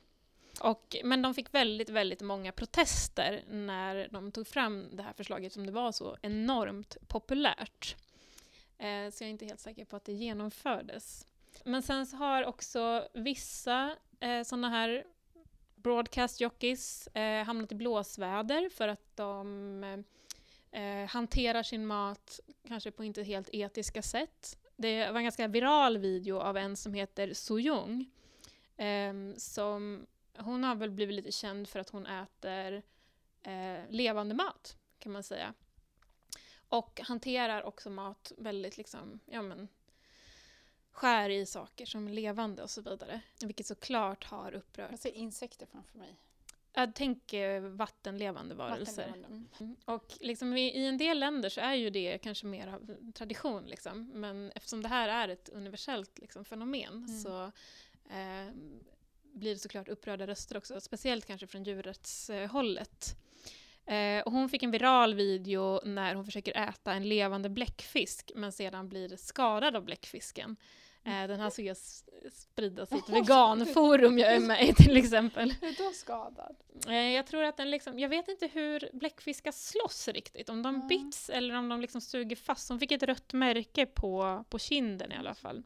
Och, 0.59 0.95
men 1.03 1.21
de 1.21 1.33
fick 1.33 1.53
väldigt, 1.53 1.89
väldigt 1.89 2.21
många 2.21 2.51
protester 2.51 3.43
när 3.47 4.07
de 4.11 4.31
tog 4.31 4.47
fram 4.47 4.89
det 4.91 5.03
här 5.03 5.13
förslaget 5.13 5.53
som 5.53 5.65
det 5.65 5.71
var 5.71 5.91
så 5.91 6.17
enormt 6.21 6.97
populärt. 7.07 7.95
Eh, 8.77 9.09
så 9.11 9.23
jag 9.23 9.27
är 9.27 9.31
inte 9.31 9.45
helt 9.45 9.59
säker 9.59 9.85
på 9.85 9.95
att 9.95 10.05
det 10.05 10.13
genomfördes. 10.13 11.25
Men 11.63 11.83
sen 11.83 12.05
så 12.05 12.17
har 12.17 12.45
också 12.45 13.07
vissa 13.13 13.95
eh, 14.19 14.43
sådana 14.43 14.69
här 14.69 15.03
broadcast 15.75 16.41
jockeys 16.41 17.07
eh, 17.07 17.45
hamnat 17.45 17.71
i 17.71 17.75
blåsväder 17.75 18.69
för 18.69 18.87
att 18.87 19.15
de 19.15 19.83
eh, 19.83 19.99
eh, 20.71 21.05
hanterar 21.09 21.63
sin 21.63 21.85
mat 21.85 22.39
kanske 22.67 22.91
på 22.91 23.03
inte 23.03 23.23
helt 23.23 23.49
etiska 23.53 24.01
sätt. 24.01 24.57
Det 24.75 25.11
var 25.11 25.17
en 25.17 25.23
ganska 25.23 25.47
viral 25.47 25.97
video 25.97 26.39
av 26.39 26.57
en 26.57 26.75
som 26.75 26.93
heter 26.93 27.33
Sojung 27.33 28.11
eh, 28.77 29.13
som 29.37 30.07
hon 30.37 30.63
har 30.63 30.75
väl 30.75 30.91
blivit 30.91 31.15
lite 31.15 31.31
känd 31.31 31.69
för 31.69 31.79
att 31.79 31.89
hon 31.89 32.05
äter 32.05 32.83
eh, 33.43 33.79
levande 33.89 34.35
mat, 34.35 34.77
kan 34.99 35.11
man 35.11 35.23
säga. 35.23 35.53
Och 36.69 37.01
hanterar 37.03 37.63
också 37.63 37.89
mat 37.89 38.31
väldigt 38.37 38.77
liksom, 38.77 39.19
ja 39.25 39.41
men, 39.41 39.67
skär 40.91 41.29
i 41.29 41.45
saker 41.45 41.85
som 41.85 42.07
är 42.07 42.11
levande 42.13 42.63
och 42.63 42.69
så 42.69 42.81
vidare. 42.81 43.21
Vilket 43.41 43.65
såklart 43.65 44.23
har 44.23 44.53
upprört. 44.53 44.91
Jag 44.91 44.99
ser 44.99 45.11
insekter 45.11 45.65
framför 45.65 45.97
mig. 45.97 46.17
Jag 46.73 46.95
tänker 46.95 47.59
vattenlevande 47.59 48.55
varelser. 48.55 49.07
Vattenlevande. 49.07 49.47
Mm. 49.59 49.75
Och 49.85 50.13
liksom 50.19 50.57
i, 50.57 50.77
i 50.77 50.85
en 50.85 50.97
del 50.97 51.19
länder 51.19 51.49
så 51.49 51.61
är 51.61 51.73
ju 51.73 51.89
det 51.89 52.17
kanske 52.17 52.45
mer 52.45 52.67
av 52.67 53.11
tradition, 53.11 53.65
liksom. 53.65 54.11
men 54.13 54.51
eftersom 54.55 54.81
det 54.81 54.87
här 54.87 55.09
är 55.09 55.33
ett 55.33 55.49
universellt 55.49 56.19
liksom, 56.19 56.45
fenomen 56.45 56.93
Mm. 56.93 57.07
så 57.19 57.43
eh, 58.09 58.53
blir 59.33 59.53
det 59.53 59.59
såklart 59.59 59.87
upprörda 59.87 60.27
röster 60.27 60.57
också, 60.57 60.81
speciellt 60.81 61.25
kanske 61.25 61.47
från 61.47 61.63
djurrättshållet. 61.63 63.15
Eh, 63.85 64.21
och 64.21 64.31
hon 64.31 64.49
fick 64.49 64.63
en 64.63 64.71
viral 64.71 65.13
video 65.13 65.81
när 65.85 66.15
hon 66.15 66.25
försöker 66.25 66.69
äta 66.69 66.93
en 66.93 67.09
levande 67.09 67.49
bläckfisk 67.49 68.31
men 68.35 68.51
sedan 68.51 68.89
blir 68.89 69.15
skadad 69.17 69.75
av 69.75 69.85
bläckfisken. 69.85 70.55
Eh, 71.03 71.27
den 71.27 71.39
här 71.39 71.49
såg 71.49 71.65
jag 71.65 71.71
s- 71.71 72.03
spridas 72.33 72.91
i 72.91 72.95
ett 72.97 73.09
veganforum 73.09 74.17
jag 74.17 74.33
är 74.35 74.39
med 74.39 74.63
i 74.69 74.73
till 74.73 74.97
exempel. 74.97 75.53
Hur 75.61 75.77
då 75.85 75.91
skadad? 75.93 76.55
Eh, 76.87 76.93
jag 77.11 77.27
tror 77.27 77.43
att 77.43 77.57
den 77.57 77.69
liksom, 77.71 77.99
jag 77.99 78.09
vet 78.09 78.27
inte 78.27 78.47
hur 78.53 78.89
bläckfiskar 78.93 79.51
slåss 79.51 80.07
riktigt, 80.07 80.49
om 80.49 80.63
de 80.63 80.75
Ja. 80.75 80.87
bits 80.87 81.29
eller 81.29 81.55
om 81.55 81.69
de 81.69 81.81
liksom 81.81 82.01
suger 82.01 82.35
fast. 82.35 82.69
Hon 82.69 82.79
fick 82.79 82.91
ett 82.91 83.03
rött 83.03 83.33
märke 83.33 83.85
på, 83.85 84.43
på 84.49 84.59
kinden 84.59 85.11
i 85.11 85.15
alla 85.15 85.33
fall. 85.35 85.63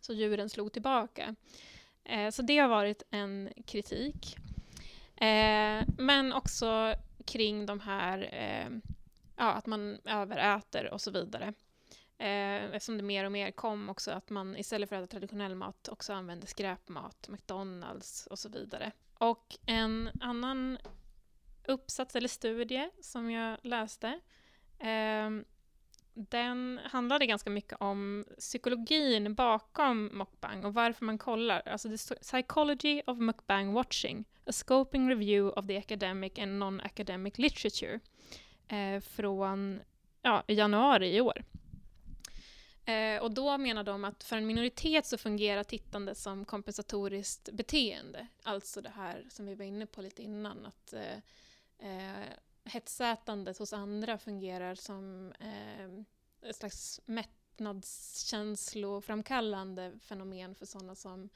Så 0.00 0.12
djuren 0.12 0.48
slog 0.50 0.72
tillbaka. 0.72 1.34
Eh, 2.04 2.30
så 2.30 2.42
det 2.42 2.58
har 2.58 2.68
varit 2.68 3.02
en 3.10 3.50
kritik. 3.66 4.36
Men 5.98 6.32
också 6.32 6.94
kring 7.24 7.66
de 7.66 7.80
här, 7.80 8.30
ja, 9.36 9.52
att 9.52 9.66
man 9.66 9.98
överäter 10.04 10.92
och 10.92 11.00
så 11.00 11.10
vidare. 11.10 11.52
Eh, 12.18 12.64
eftersom 12.64 12.96
det 12.96 13.02
mer 13.02 13.24
och 13.24 13.32
mer 13.32 13.50
kom 13.50 13.88
också 13.88 14.10
att 14.10 14.30
man 14.30 14.56
istället 14.56 14.88
för 14.88 14.96
att 14.96 15.04
äta 15.04 15.10
traditionell 15.10 15.54
mat 15.54 15.88
också 15.88 16.12
använde 16.12 16.46
skräpmat, 16.46 17.28
McDonalds 17.28 18.26
och 18.26 18.38
så 18.38 18.48
vidare. 18.48 18.92
Och 19.18 19.56
en 19.66 20.10
annan 20.20 20.78
uppsats 21.64 22.16
eller 22.16 22.28
studie 22.28 22.90
som 23.00 23.30
jag 23.30 23.58
läste 23.62 24.20
eh, 24.78 25.30
den 26.16 26.80
handlade 26.84 27.26
ganska 27.26 27.50
mycket 27.50 27.80
om 27.80 28.24
psykologin 28.38 29.34
bakom 29.34 30.06
mukbang 30.06 30.64
och 30.64 30.74
varför 30.74 31.04
man 31.04 31.18
kollar. 31.18 31.62
Alltså 31.66 31.88
the 31.88 32.14
psychology 32.14 33.02
of 33.06 33.18
mukbang 33.18 33.72
watching, 33.72 34.24
a 34.46 34.52
scoping 34.52 35.08
review 35.08 35.60
of 35.60 35.66
the 35.66 35.76
academic 35.76 36.38
and 36.38 36.58
non-academic 36.58 37.38
literature 37.38 38.00
eh, 38.68 39.00
från 39.00 39.80
ja, 40.22 40.42
januari 40.46 41.16
i 41.16 41.20
år. 41.20 41.44
Eh, 42.86 43.22
och 43.22 43.30
då 43.30 43.58
menar 43.58 43.84
de 43.84 44.04
att 44.04 44.24
för 44.24 44.36
en 44.36 44.46
minoritet 44.46 45.06
så 45.06 45.18
fungerar 45.18 45.64
tittande 45.64 46.14
som 46.14 46.44
kompensatoriskt 46.44 47.52
beteende. 47.52 48.26
Alltså 48.42 48.80
det 48.80 48.88
här 48.88 49.26
som 49.30 49.46
vi 49.46 49.54
var 49.54 49.64
inne 49.64 49.86
på 49.86 50.02
lite 50.02 50.22
innan, 50.22 50.66
att 50.66 50.92
eh, 50.92 51.16
eh, 51.78 52.24
hetsätandet 52.64 53.58
hos 53.58 53.72
andra 53.72 54.18
fungerar 54.18 54.74
som 54.74 55.32
eh, 55.40 55.90
ett 56.48 56.56
slags 56.56 57.00
mättnadskänsloframkallande 57.04 59.98
fenomen 60.00 60.54
för 60.54 60.66
sådana 60.66 60.94
som 60.94 61.28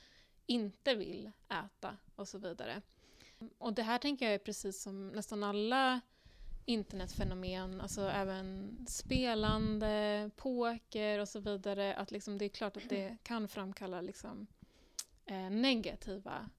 inte 0.46 0.94
vill 0.94 1.30
äta 1.48 1.96
och 2.16 2.28
så 2.28 2.38
vidare. 2.38 2.82
Och 3.59 3.72
det 3.72 3.82
här 3.82 3.98
tänker 3.98 4.26
jag 4.26 4.34
är 4.34 4.38
precis 4.38 4.82
som 4.82 5.09
nästan 5.09 5.42
alla 5.42 6.01
internetfenomen, 6.71 7.81
alltså 7.81 8.01
även 8.01 8.79
spelande, 8.89 10.31
poker 10.37 11.18
och 11.18 11.29
så 11.29 11.41
vidare, 11.41 11.95
att 11.95 12.11
liksom 12.11 12.39
det 12.39 12.45
är 12.45 12.49
klart 12.49 12.77
att 12.77 12.89
det 12.89 13.16
kan 13.23 13.49
framkalla 13.49 14.01
liksom, 14.01 14.47
eh, 15.27 15.51
negativa 15.51 16.51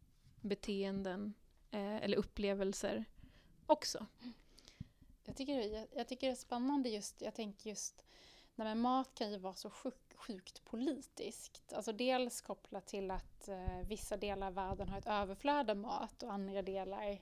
beteenden 0.41 1.33
eh, 1.71 1.95
eller 1.95 2.17
upplevelser 2.17 3.05
också. 3.65 4.05
Jag 5.25 5.35
tycker, 5.35 5.57
det 5.57 5.75
är, 5.75 5.87
jag 5.95 6.07
tycker 6.07 6.27
det 6.27 6.33
är 6.33 6.35
spännande 6.35 6.89
just, 6.89 7.21
jag 7.21 7.33
tänker 7.33 7.69
just, 7.69 8.05
nej 8.55 8.67
men 8.67 8.79
mat 8.79 9.15
kan 9.15 9.31
ju 9.31 9.37
vara 9.37 9.53
så 9.53 9.69
sjuk, 9.69 9.95
sjukt 10.15 10.65
politiskt. 10.65 11.73
Alltså 11.73 11.91
dels 11.91 12.41
kopplat 12.41 12.87
till 12.87 13.11
att 13.11 13.47
eh, 13.47 13.87
vissa 13.87 14.17
delar 14.17 14.47
av 14.47 14.53
världen 14.53 14.89
har 14.89 14.97
ett 14.97 15.07
överflöd 15.07 15.69
av 15.69 15.77
mat 15.77 16.23
och 16.23 16.33
andra 16.33 16.61
delar 16.61 17.19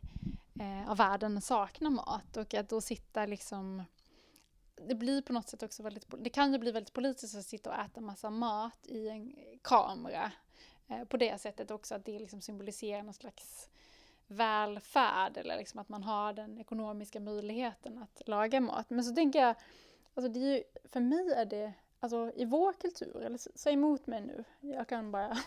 eh, 0.60 0.92
av 0.92 0.98
världen 0.98 1.42
saknar 1.42 1.90
mat. 1.90 2.38
Och 2.38 2.54
att 2.54 2.70
då 2.70 2.82
sitta 2.82 3.26
liksom, 3.26 3.84
det 4.88 4.96
blir 4.96 5.22
på 5.22 5.34
något 5.34 5.50
sätt 5.50 5.64
också 5.64 5.84
väldigt, 5.84 6.06
det 6.20 6.30
kan 6.30 6.54
ju 6.54 6.60
bli 6.60 6.72
väldigt 6.72 6.94
politiskt 6.94 7.36
att 7.36 7.46
sitta 7.46 7.70
och 7.70 7.80
äta 7.80 8.02
massa 8.02 8.30
mat 8.30 8.88
i 8.88 9.10
en 9.10 9.36
kamera. 9.62 10.32
Eh, 10.88 11.04
på 11.04 11.18
det 11.18 11.42
sättet 11.42 11.72
också 11.72 11.96
att 11.96 12.06
det 12.06 12.20
liksom 12.20 12.42
symboliserar 12.42 13.04
någon 13.04 13.14
slags 13.14 13.70
välfärd 14.28 15.38
eller 15.38 15.58
liksom 15.58 15.80
att 15.80 15.90
man 15.90 16.04
har 16.04 16.34
den 16.34 16.58
ekonomiska 16.58 17.20
möjligheten 17.20 17.98
att 17.98 18.28
laga 18.28 18.62
mat. 18.62 18.90
Men 18.90 19.04
så 19.04 19.16
tänker 19.16 19.40
jag, 19.40 19.56
alltså 20.14 20.32
det 20.32 20.40
är 20.40 20.58
ju, 20.58 20.64
för 20.84 21.00
mig 21.00 21.34
är 21.34 21.46
det, 21.46 21.74
alltså 22.00 22.32
i 22.36 22.46
vår 22.46 22.74
kultur, 22.74 23.22
eller 23.22 23.38
säg 23.56 23.74
emot 23.74 24.08
mig 24.08 24.22
nu, 24.22 24.44
jag 24.60 24.88
kan 24.88 25.12
bara 25.12 25.28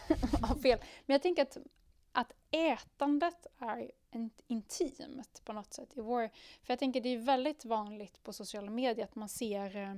ha 0.48 0.56
fel, 0.62 0.78
men 1.06 1.14
jag 1.14 1.22
tänker 1.22 1.42
att, 1.42 1.56
att 2.12 2.32
ätandet 2.50 3.46
är 3.58 3.90
intimt 4.46 5.44
på 5.44 5.52
något 5.52 5.72
sätt 5.72 5.96
i 5.96 6.00
vår, 6.00 6.28
för 6.62 6.72
jag 6.72 6.78
tänker 6.78 7.00
det 7.00 7.08
är 7.08 7.18
väldigt 7.18 7.64
vanligt 7.64 8.22
på 8.22 8.32
sociala 8.32 8.70
medier 8.70 9.04
att 9.04 9.14
man 9.14 9.28
ser 9.28 9.76
eh, 9.76 9.94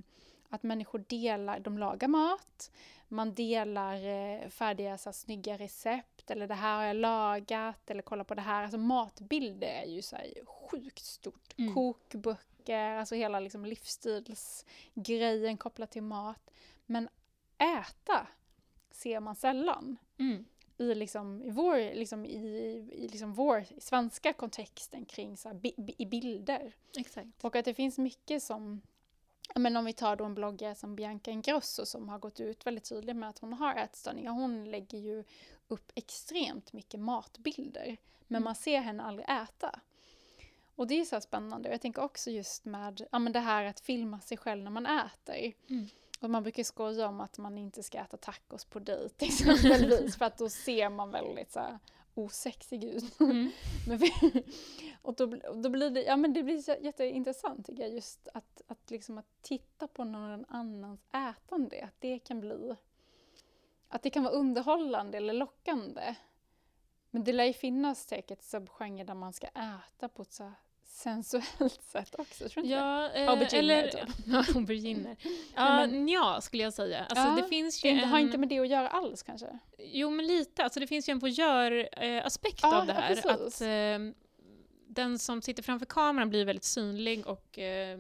att 0.49 0.63
människor 0.63 1.05
delar, 1.09 1.61
de 1.61 1.79
lagar 1.79 2.09
mat, 2.09 2.71
man 3.09 3.35
delar 3.35 4.07
eh, 4.07 4.49
färdiga 4.49 4.99
så 4.99 5.09
här, 5.09 5.13
snygga 5.15 5.57
recept 5.57 6.31
eller 6.31 6.47
det 6.47 6.55
här 6.55 6.77
har 6.77 6.85
jag 6.85 6.97
lagat 6.97 7.91
eller 7.91 8.03
kolla 8.03 8.25
på 8.25 8.35
det 8.35 8.43
här. 8.43 8.63
Alltså 8.63 8.79
matbilder 8.79 9.67
är 9.67 9.87
ju 9.87 10.03
så 10.03 10.17
här, 10.17 10.45
sjukt 10.47 11.05
stort. 11.05 11.55
Mm. 11.59 11.75
Kokböcker, 11.75 12.91
alltså 12.91 13.15
hela 13.15 13.41
liksom, 13.41 13.65
livsstilsgrejen 13.65 15.57
kopplat 15.57 15.91
till 15.91 16.03
mat. 16.03 16.51
Men 16.87 17.09
äta 17.59 18.27
ser 18.91 19.21
man 19.21 19.37
sällan. 19.37 19.97
Mm. 20.19 20.45
I, 20.91 20.95
liksom, 20.95 21.43
i 21.43 21.51
vår, 21.51 21.95
liksom, 21.95 22.27
i, 22.27 22.37
i 22.93 23.09
liksom 23.09 23.35
vår 23.35 23.65
svenska 23.79 24.33
kontexten 24.33 25.05
kring 25.05 25.37
så 25.37 25.49
här, 25.49 25.55
bi, 25.55 25.75
i 25.99 26.07
bilder. 26.07 26.73
Exakt. 26.99 27.29
Och 27.45 27.57
att 27.57 27.65
det 27.65 27.75
finns 27.75 27.99
mycket 27.99 28.43
som 28.43 28.81
men 29.55 29.77
om 29.77 29.85
vi 29.85 29.93
tar 29.93 30.17
då 30.17 30.25
en 30.25 30.35
bloggare 30.35 30.75
som 30.75 30.97
Bianca 30.97 31.31
Ingrosso 31.31 31.87
som 31.87 32.09
har 32.09 32.19
gått 32.19 32.41
ut 32.41 32.67
väldigt 32.67 32.89
tydligt 32.89 33.17
med 33.17 33.29
att 33.29 33.39
hon 33.39 33.53
har 33.53 33.75
ätstörningar. 33.75 34.31
Hon 34.31 34.71
lägger 34.71 34.99
ju 34.99 35.25
upp 35.69 35.93
extremt 35.95 36.73
mycket 36.73 37.01
matbilder. 37.01 37.97
Men 38.27 38.37
mm. 38.37 38.45
man 38.45 38.55
ser 38.55 38.81
henne 38.81 39.03
aldrig 39.03 39.27
äta. 39.29 39.81
Och 40.75 40.87
det 40.87 41.01
är 41.01 41.05
så 41.05 41.21
spännande. 41.21 41.71
Jag 41.71 41.81
tänker 41.81 42.03
också 42.03 42.31
just 42.31 42.65
med 42.65 43.07
ja, 43.13 43.19
men 43.19 43.33
det 43.33 43.41
här 43.41 43.65
att 43.65 43.81
filma 43.81 44.21
sig 44.21 44.37
själv 44.37 44.65
när 44.65 44.71
man 44.71 44.87
äter. 44.87 45.53
Mm. 45.69 45.87
Och 46.25 46.31
man 46.31 46.43
brukar 46.43 46.63
skoja 46.63 47.09
om 47.09 47.21
att 47.21 47.39
man 47.39 47.59
inte 47.59 47.83
ska 47.83 47.99
äta 47.99 48.17
tacos 48.17 48.65
på 48.65 48.79
dejt 48.79 49.27
exempelvis. 49.27 50.17
för 50.17 50.25
att 50.25 50.39
då 50.39 50.49
ser 50.49 50.89
man 50.89 51.11
väldigt 51.11 51.53
så 51.53 51.61
här, 51.61 51.79
osexig 52.15 52.85
ut. 52.85 53.21
Mm. 53.21 53.51
och 55.03 55.15
då, 55.15 55.27
då, 55.55 55.69
blir 55.69 55.91
det, 55.91 56.03
ja, 56.03 56.17
men 56.17 56.33
det 56.33 56.43
blir 56.43 56.85
jätteintressant 56.85 57.67
tycker 57.67 57.83
jag, 57.83 57.93
just 57.93 58.29
att, 58.35 58.63
att, 58.67 58.91
liksom 58.91 59.19
att 59.19 59.43
titta 59.43 59.89
på 59.89 60.05
någon 60.05 60.45
annans 60.49 61.01
ätande. 61.13 61.85
Att 61.85 62.01
det 62.01 62.19
kan 62.19 62.41
bli 62.41 62.77
att 63.89 64.03
det 64.03 64.11
kan 64.11 64.23
vara 64.23 64.35
underhållande 64.35 65.19
eller 65.19 65.35
lockande. 65.35 66.15
Men 67.11 67.25
det 67.25 67.33
lär 67.33 67.45
ju 67.45 67.53
finnas 67.53 68.07
säkert 68.07 68.43
subgenrer 68.43 69.05
där 69.05 69.15
man 69.15 69.33
ska 69.33 69.47
äta 69.47 70.09
på 70.09 70.23
ett 70.23 70.33
så 70.33 70.53
sensuellt 70.95 71.83
sätt 71.93 72.15
också, 72.19 72.49
tror 72.49 72.65
inte 72.65 72.77
ja, 72.77 73.11
eh, 73.11 73.31
Auberginer, 73.31 73.89
typ. 73.89 74.01
Ja, 74.27 74.45
auberginer. 74.55 75.17
ja, 75.55 75.87
men, 75.87 76.09
ja, 76.09 76.41
skulle 76.41 76.63
jag 76.63 76.73
säga. 76.73 77.05
Alltså, 77.05 77.25
ja, 77.25 77.37
det 77.43 77.49
finns 77.49 77.85
ju 77.85 77.91
det 77.91 78.01
en... 78.01 78.09
har 78.09 78.19
inte 78.19 78.39
med 78.39 78.49
det 78.49 78.59
att 78.59 78.69
göra 78.69 78.89
alls 78.89 79.23
kanske? 79.23 79.59
Jo, 79.79 80.11
men 80.11 80.27
lite. 80.27 80.65
Alltså, 80.65 80.81
det 80.81 80.87
finns 80.87 81.09
ju 81.09 81.11
en 81.11 81.19
voyeur-aspekt 81.19 82.61
ja, 82.63 82.81
av 82.81 82.87
det 82.87 82.93
här. 82.93 83.21
Ja, 83.25 83.31
att 83.31 83.61
eh, 83.61 84.15
den 84.89 85.19
som 85.19 85.43
sitter 85.43 85.63
framför 85.63 85.87
kameran 85.87 86.31
blir 86.31 86.45
väldigt 86.45 86.65
synlig 86.65 87.27
och 87.27 87.59
eh, 87.59 87.99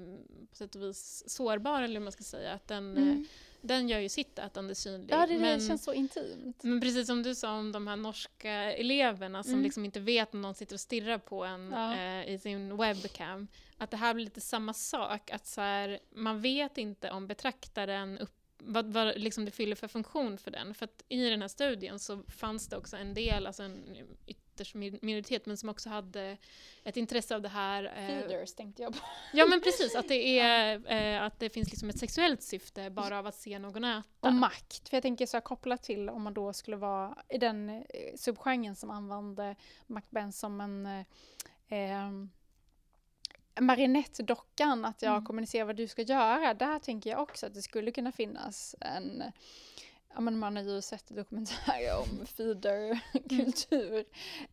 på 0.50 0.56
sätt 0.56 0.74
och 0.74 0.82
vis 0.82 1.24
sårbar, 1.26 1.82
eller 1.82 1.94
hur 1.94 2.04
man 2.04 2.12
ska 2.12 2.22
säga. 2.22 2.52
Att 2.52 2.68
den, 2.68 2.96
mm. 2.96 3.26
Den 3.66 3.88
gör 3.88 3.98
ju 3.98 4.08
sitt 4.08 4.38
ätande 4.38 4.74
synligt. 4.74 5.10
Ja, 5.10 5.26
det, 5.26 5.38
men, 5.38 5.58
det 5.58 5.66
känns 5.66 5.84
så 5.84 5.92
intimt. 5.92 6.62
Men 6.62 6.80
precis 6.80 7.06
som 7.06 7.22
du 7.22 7.34
sa 7.34 7.58
om 7.58 7.72
de 7.72 7.86
här 7.86 7.96
norska 7.96 8.52
eleverna 8.72 9.42
som 9.42 9.52
mm. 9.52 9.64
liksom 9.64 9.84
inte 9.84 10.00
vet 10.00 10.34
om 10.34 10.42
någon 10.42 10.54
sitter 10.54 10.76
och 10.76 10.80
stirrar 10.80 11.18
på 11.18 11.44
en 11.44 11.70
ja. 11.72 11.94
eh, 11.96 12.34
i 12.34 12.38
sin 12.38 12.76
webcam. 12.76 13.48
Att 13.78 13.90
det 13.90 13.96
här 13.96 14.14
blir 14.14 14.24
lite 14.24 14.40
samma 14.40 14.72
sak, 14.72 15.30
att 15.30 15.46
så 15.46 15.60
här, 15.60 15.98
man 16.14 16.40
vet 16.40 16.78
inte 16.78 17.10
om 17.10 17.26
betraktaren 17.26 18.18
upp 18.18 18.30
vad, 18.58 18.92
vad 18.92 19.18
liksom 19.18 19.44
det 19.44 19.50
fyller 19.50 19.76
för 19.76 19.88
funktion 19.88 20.38
för 20.38 20.50
den. 20.50 20.74
För 20.74 20.84
att 20.84 21.04
i 21.08 21.30
den 21.30 21.40
här 21.40 21.48
studien 21.48 21.98
så 21.98 22.22
fanns 22.28 22.68
det 22.68 22.76
också 22.76 22.96
en 22.96 23.14
del, 23.14 23.46
alltså 23.46 23.62
en 23.62 23.84
ytterst 24.54 24.74
minoritet, 24.74 25.46
men 25.46 25.56
som 25.56 25.68
också 25.68 25.88
hade 25.88 26.36
ett 26.84 26.96
intresse 26.96 27.34
av 27.34 27.42
det 27.42 27.48
här. 27.48 27.84
Eh, 27.84 28.06
Feeders 28.06 28.54
tänkte 28.54 28.82
jag 28.82 28.92
på. 28.92 28.98
Ja 29.32 29.46
men 29.46 29.60
precis, 29.60 29.94
att 29.94 30.08
det, 30.08 30.38
är, 30.38 30.92
eh, 30.92 31.22
att 31.22 31.40
det 31.40 31.50
finns 31.50 31.70
liksom 31.70 31.88
ett 31.88 31.98
sexuellt 31.98 32.42
syfte 32.42 32.90
bara 32.90 33.18
av 33.18 33.26
att 33.26 33.34
se 33.34 33.58
någon 33.58 33.84
äta. 33.84 34.02
Och 34.20 34.32
makt, 34.32 34.88
för 34.88 34.96
jag 34.96 35.02
tänker 35.02 35.26
så 35.26 35.36
här 35.36 35.42
kopplat 35.42 35.82
till 35.82 36.08
om 36.08 36.22
man 36.22 36.34
då 36.34 36.52
skulle 36.52 36.76
vara 36.76 37.18
i 37.28 37.38
den 37.38 37.68
eh, 37.68 37.84
subgenren 38.16 38.76
som 38.76 38.90
använde 38.90 39.56
Macben 39.86 40.32
som 40.32 40.60
en 40.60 40.86
eh, 41.68 42.10
marionettdockan, 43.60 44.84
att 44.84 45.02
jag 45.02 45.12
mm. 45.12 45.24
kommunicerar 45.24 45.64
vad 45.64 45.76
du 45.76 45.88
ska 45.88 46.02
göra, 46.02 46.54
där 46.54 46.78
tänker 46.78 47.10
jag 47.10 47.20
också 47.20 47.46
att 47.46 47.54
det 47.54 47.62
skulle 47.62 47.90
kunna 47.90 48.12
finnas 48.12 48.74
en 48.80 49.22
Ja, 50.14 50.20
men 50.20 50.38
man 50.38 50.56
har 50.56 50.62
ju 50.62 50.82
sett 50.82 51.08
dokumentärer 51.08 51.98
om 51.98 52.26
feederkultur. 52.36 54.04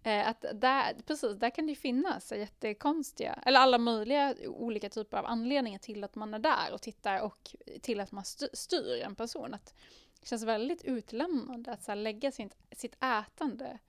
Mm. 0.04 0.30
att 0.30 0.46
där, 0.54 0.96
precis, 1.06 1.38
där 1.38 1.50
kan 1.50 1.68
det 1.68 1.76
finnas 1.76 2.32
jättekonstiga, 2.32 3.40
eller 3.46 3.60
alla 3.60 3.78
möjliga 3.78 4.36
olika 4.48 4.90
typer 4.90 5.18
av 5.18 5.26
anledningar 5.26 5.80
till 5.80 6.04
att 6.04 6.16
man 6.16 6.34
är 6.34 6.40
där 6.40 6.74
och 6.74 6.82
tittar 6.82 7.20
och 7.20 7.56
till 7.82 8.00
att 8.00 8.12
man 8.12 8.24
styr 8.54 9.02
en 9.04 9.16
person. 9.16 9.54
Att 9.54 9.74
det 10.20 10.28
känns 10.28 10.44
väldigt 10.44 10.84
utlämnande 10.84 11.72
att 11.72 11.84
så 11.84 11.94
lägga 11.94 12.32
sitt, 12.32 12.58
sitt 12.72 12.96
ätande 13.04 13.80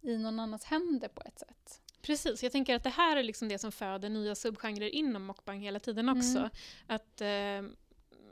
i 0.00 0.18
någon 0.18 0.40
annans 0.40 0.64
händer 0.64 1.08
på 1.08 1.22
ett 1.26 1.38
sätt. 1.38 1.80
Precis, 2.02 2.42
jag 2.42 2.52
tänker 2.52 2.74
att 2.76 2.82
det 2.82 2.90
här 2.90 3.16
är 3.16 3.22
liksom 3.22 3.48
det 3.48 3.58
som 3.58 3.72
föder 3.72 4.08
nya 4.08 4.34
subgenrer 4.34 4.94
inom 4.94 5.26
mukbang 5.26 5.60
hela 5.60 5.80
tiden 5.80 6.08
också. 6.08 6.38
Mm. 6.38 6.50
Att 6.86 7.20
eh, 7.20 7.76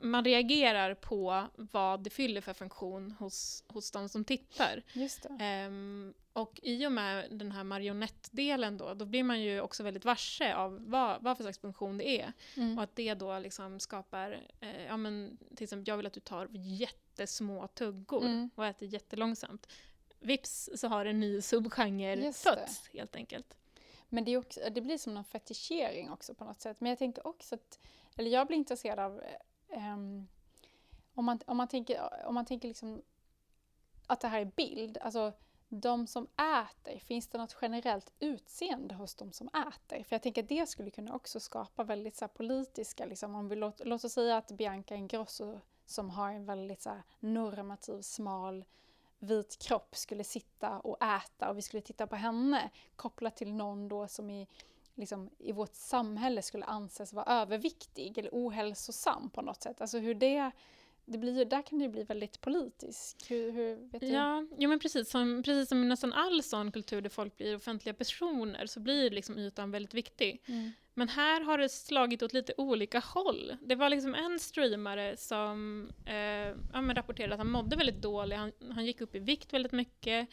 man 0.03 0.25
reagerar 0.25 0.93
på 0.93 1.47
vad 1.55 2.03
det 2.03 2.09
fyller 2.09 2.41
för 2.41 2.53
funktion 2.53 3.11
hos, 3.11 3.63
hos 3.67 3.91
de 3.91 4.09
som 4.09 4.25
tittar. 4.25 4.83
Just 4.93 5.25
um, 5.67 6.13
och 6.33 6.59
i 6.63 6.87
och 6.87 6.91
med 6.91 7.27
den 7.31 7.51
här 7.51 7.63
marionettdelen 7.63 8.77
då, 8.77 8.93
då 8.93 9.05
blir 9.05 9.23
man 9.23 9.41
ju 9.41 9.61
också 9.61 9.83
väldigt 9.83 10.05
varse 10.05 10.55
av 10.55 10.89
vad, 10.89 11.23
vad 11.23 11.37
för 11.37 11.43
slags 11.43 11.59
funktion 11.59 11.97
det 11.97 12.21
är. 12.21 12.33
Mm. 12.57 12.77
Och 12.77 12.83
att 12.83 12.95
det 12.95 13.13
då 13.13 13.39
liksom 13.39 13.79
skapar, 13.79 14.47
eh, 14.59 14.85
ja 14.85 14.97
men 14.97 15.37
till 15.55 15.63
exempel 15.63 15.87
jag 15.87 15.97
vill 15.97 16.05
att 16.05 16.13
du 16.13 16.19
tar 16.19 16.47
jättesmå 16.51 17.67
tuggor 17.67 18.25
mm. 18.25 18.49
och 18.55 18.65
äter 18.65 18.87
jättelångsamt. 18.87 19.67
Vips 20.19 20.69
så 20.75 20.87
har 20.87 21.05
en 21.05 21.19
ny 21.19 21.41
subgenre 21.41 22.33
fötts 22.33 22.89
helt 22.93 23.15
enkelt. 23.15 23.57
Men 24.09 24.23
det, 24.23 24.37
också, 24.37 24.59
det, 24.71 24.81
blir 24.81 24.97
som 24.97 25.17
en 25.17 25.23
fetischering 25.23 26.11
också 26.11 26.33
på 26.33 26.43
något 26.43 26.61
sätt. 26.61 26.81
Men 26.81 26.89
jag 26.89 26.99
tänker 26.99 27.27
också 27.27 27.55
att, 27.55 27.79
eller 28.17 28.31
jag 28.31 28.47
blir 28.47 28.57
intresserad 28.57 28.99
av 28.99 29.21
um, 29.75 30.27
om, 31.13 31.25
man, 31.25 31.39
om 31.45 31.57
man 31.57 31.67
tänker, 31.67 32.25
om 32.25 32.35
man 32.35 32.45
tänker 32.45 32.67
liksom 32.67 33.01
att 34.07 34.19
det 34.19 34.27
här 34.27 34.41
är 34.41 34.45
bild, 34.45 34.97
alltså 34.97 35.33
de 35.69 36.07
som 36.07 36.27
äter, 36.37 36.99
finns 36.99 37.27
det 37.27 37.37
något 37.37 37.57
generellt 37.61 38.13
utseende 38.19 38.95
hos 38.95 39.15
de 39.15 39.31
som 39.31 39.47
äter? 39.47 40.03
För 40.03 40.15
jag 40.15 40.21
tänker 40.21 40.43
att 40.43 40.49
det 40.49 40.69
skulle 40.69 40.91
kunna 40.91 41.15
också 41.15 41.39
skapa 41.39 41.83
väldigt 41.83 42.15
så 42.15 42.27
politiska, 42.27 43.05
liksom, 43.05 43.35
om 43.35 43.49
vi 43.49 43.55
låt, 43.55 43.81
låt 43.85 44.03
oss 44.03 44.13
säga 44.13 44.37
att 44.37 44.51
Bianca 44.51 44.95
Ingrosso 44.95 45.59
som 45.85 46.09
har 46.09 46.31
en 46.31 46.45
väldigt 46.45 46.81
så 46.81 47.01
normativ, 47.19 48.01
smal 48.01 48.65
vit 49.19 49.59
kropp 49.59 49.95
skulle 49.95 50.23
sitta 50.23 50.79
och 50.79 51.03
äta 51.03 51.49
och 51.49 51.57
vi 51.57 51.61
skulle 51.61 51.81
titta 51.81 52.07
på 52.07 52.15
henne 52.15 52.69
kopplat 52.95 53.35
till 53.35 53.53
någon 53.53 53.87
då 53.87 54.07
som 54.07 54.29
i, 54.29 54.47
liksom, 54.95 55.29
i 55.39 55.51
vårt 55.51 55.75
samhälle 55.75 56.41
skulle 56.41 56.65
anses 56.65 57.13
vara 57.13 57.25
överviktig 57.25 58.17
eller 58.17 58.29
ohälsosam 58.33 59.29
på 59.29 59.41
något 59.41 59.63
sätt. 59.63 59.81
Alltså 59.81 59.97
hur 59.97 60.15
det 60.15 60.51
det 61.05 61.17
blir, 61.17 61.45
där 61.45 61.61
kan 61.61 61.79
det 61.79 61.89
bli 61.89 62.03
väldigt 62.03 62.41
politiskt. 62.41 63.31
Hur, 63.31 63.51
hur 63.51 63.75
vet 63.91 64.01
du? 64.01 64.07
Ja, 64.07 64.45
ja, 64.57 64.67
men 64.67 64.79
precis 64.79 65.09
som, 65.09 65.43
precis 65.43 65.69
som 65.69 65.83
i 65.83 65.85
nästan 65.85 66.13
all 66.13 66.43
sån 66.43 66.71
kultur 66.71 67.01
där 67.01 67.09
folk 67.09 67.37
blir 67.37 67.55
offentliga 67.55 67.93
personer 67.93 68.65
så 68.65 68.79
blir 68.79 69.09
liksom 69.09 69.37
ytan 69.37 69.71
väldigt 69.71 69.93
viktig. 69.93 70.41
Mm. 70.45 70.71
Men 70.93 71.09
här 71.09 71.41
har 71.41 71.57
det 71.57 71.69
slagit 71.69 72.23
åt 72.23 72.33
lite 72.33 72.53
olika 72.57 72.99
håll. 72.99 73.57
Det 73.61 73.75
var 73.75 73.89
liksom 73.89 74.15
en 74.15 74.39
streamare 74.39 75.17
som 75.17 75.89
eh, 76.05 76.15
ja, 76.73 76.93
rapporterade 76.95 77.33
att 77.33 77.39
han 77.39 77.51
mådde 77.51 77.75
väldigt 77.75 78.01
dåligt, 78.01 78.37
han, 78.37 78.51
han 78.69 78.85
gick 78.85 79.01
upp 79.01 79.15
i 79.15 79.19
vikt 79.19 79.53
väldigt 79.53 79.71
mycket 79.71 80.29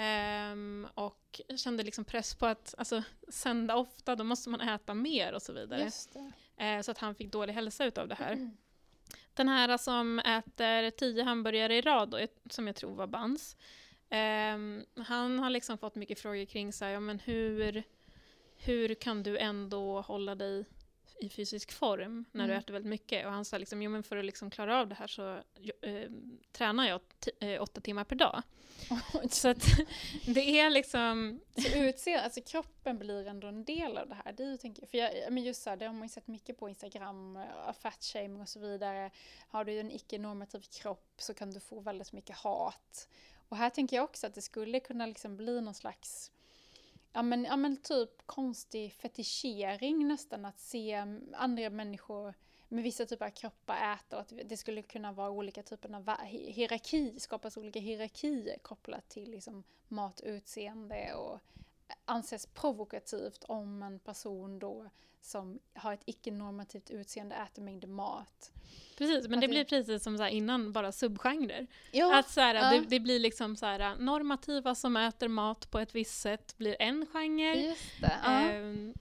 eh, 0.00 0.90
och 0.94 1.40
kände 1.56 1.82
liksom 1.82 2.04
press 2.04 2.34
på 2.34 2.46
att 2.46 2.74
alltså, 2.78 3.02
sända 3.28 3.76
ofta, 3.76 4.16
då 4.16 4.24
måste 4.24 4.50
man 4.50 4.60
äta 4.60 4.94
mer 4.94 5.32
och 5.32 5.42
så 5.42 5.52
vidare. 5.52 5.90
Eh, 6.56 6.80
så 6.80 6.90
att 6.90 6.98
han 6.98 7.14
fick 7.14 7.32
dålig 7.32 7.52
hälsa 7.52 7.84
utav 7.84 8.08
det 8.08 8.14
här. 8.14 8.32
Mm. 8.32 8.56
Den 9.34 9.48
här 9.48 9.76
som 9.76 10.18
äter 10.18 10.90
tio 10.90 11.22
hamburgare 11.22 11.76
i 11.76 11.80
rad, 11.80 12.10
då, 12.10 12.18
som 12.50 12.66
jag 12.66 12.76
tror 12.76 12.94
var 12.94 13.06
Bans, 13.06 13.56
um, 14.54 14.84
han 14.96 15.38
har 15.38 15.50
liksom 15.50 15.78
fått 15.78 15.94
mycket 15.94 16.20
frågor 16.20 16.44
kring 16.44 16.72
så 16.72 16.84
här, 16.84 16.92
ja, 16.92 17.00
men 17.00 17.18
hur, 17.18 17.82
hur 18.56 18.94
kan 18.94 19.22
du 19.22 19.38
ändå 19.38 20.00
hålla 20.00 20.34
dig 20.34 20.64
i 21.20 21.28
fysisk 21.28 21.72
form 21.72 22.24
när 22.32 22.44
du 22.46 22.52
Mm. 22.52 22.58
äter 22.62 22.72
väldigt 22.72 22.90
mycket. 22.90 23.26
Och 23.26 23.32
han 23.32 23.44
sa 23.44 23.58
liksom, 23.58 23.82
jo 23.82 23.90
men 23.90 24.02
för 24.02 24.16
att 24.16 24.24
liksom 24.24 24.50
klara 24.50 24.80
av 24.80 24.88
det 24.88 24.94
här 24.94 25.06
så 25.06 25.34
eh, 25.82 26.10
tränar 26.52 26.88
jag 26.88 27.00
eh, 27.40 27.62
åtta 27.62 27.80
timmar 27.80 28.04
per 28.04 28.16
dag. 28.16 28.42
Så 29.30 29.48
att 29.48 29.64
det 30.26 30.58
är 30.60 30.70
liksom, 30.70 31.40
Så 31.56 31.78
utseende, 31.78 32.24
alltså 32.24 32.40
kroppen 32.40 32.98
blir 32.98 33.26
ändå 33.26 33.46
en 33.46 33.64
del 33.64 33.98
av 33.98 34.08
det 34.08 34.14
här. 34.24 34.32
Det 34.32 34.42
är 34.42 34.50
ju, 34.50 34.56
tänker, 34.56 34.86
för 34.86 34.98
jag, 34.98 35.32
men 35.32 35.42
just 35.42 35.62
så 35.62 35.70
här, 35.70 35.76
det 35.76 35.86
har 35.86 35.92
man 35.92 36.02
ju 36.02 36.08
sett 36.08 36.26
mycket 36.26 36.58
på 36.58 36.68
Instagram, 36.68 37.36
eh, 37.36 37.72
fatshaming 37.80 38.40
och 38.40 38.48
så 38.48 38.60
vidare. 38.60 39.10
Har 39.48 39.64
du 39.64 39.80
en 39.80 39.90
icke-normativ 39.90 40.60
kropp 40.60 41.12
så 41.18 41.34
kan 41.34 41.50
du 41.50 41.60
få 41.60 41.80
väldigt 41.80 42.12
mycket 42.12 42.36
hat. 42.36 43.08
Och 43.48 43.56
här 43.56 43.70
tänker 43.70 43.96
jag 43.96 44.04
också 44.04 44.26
att 44.26 44.34
det 44.34 44.42
skulle 44.42 44.80
kunna 44.80 45.06
liksom 45.06 45.36
bli 45.36 45.60
någon 45.60 45.74
slags 45.74 46.32
Ja 47.12 47.22
men, 47.22 47.44
ja 47.44 47.56
men 47.56 47.76
typ 47.76 48.26
konstig 48.26 48.92
fetischering 48.92 50.08
nästan 50.08 50.44
att 50.44 50.60
se 50.60 51.04
andra 51.32 51.70
människor 51.70 52.34
med 52.68 52.84
vissa 52.84 53.06
typer 53.06 53.26
av 53.26 53.30
kroppar 53.30 53.94
äta 53.94 54.16
och 54.16 54.22
att 54.22 54.32
det 54.44 54.56
skulle 54.56 54.82
kunna 54.82 55.12
vara 55.12 55.30
olika 55.30 55.62
typer 55.62 55.94
av 55.94 56.16
hierarki, 56.26 57.20
skapas 57.20 57.56
olika 57.56 57.80
hierarkier 57.80 58.58
kopplat 58.58 59.08
till 59.08 59.30
liksom 59.30 59.64
mat, 59.88 60.20
utseende 60.20 61.14
och 61.14 61.40
anses 62.04 62.46
provokativt 62.46 63.44
om 63.44 63.82
en 63.82 63.98
person 63.98 64.58
då 64.58 64.90
som 65.20 65.58
har 65.74 65.92
ett 65.92 66.02
icke-normativt 66.06 66.90
utseende 66.90 67.34
äter 67.34 67.62
mängder 67.62 67.88
mat. 67.88 68.52
precis, 68.98 69.28
men 69.28 69.38
Att 69.38 69.40
det 69.40 69.48
blir 69.48 69.64
precis 69.64 70.02
som 70.02 70.18
så 70.18 70.26
innan, 70.26 70.72
bara 70.72 70.92
subgenrer. 70.92 71.66
Ja, 71.92 72.18
Att 72.18 72.30
så 72.30 72.40
här, 72.40 72.54
ja. 72.54 72.70
det, 72.70 72.86
det 72.88 73.00
blir 73.00 73.18
liksom 73.18 73.56
så 73.56 73.66
här, 73.66 73.96
normativa 73.96 74.74
som 74.74 74.96
äter 74.96 75.28
mat 75.28 75.70
på 75.70 75.78
ett 75.78 75.94
visst 75.94 76.20
sätt 76.20 76.56
blir 76.56 76.76
en 76.78 77.06
genre. 77.06 77.54
just 77.54 78.00
det. 78.00 78.12
Ja. 78.24 79.00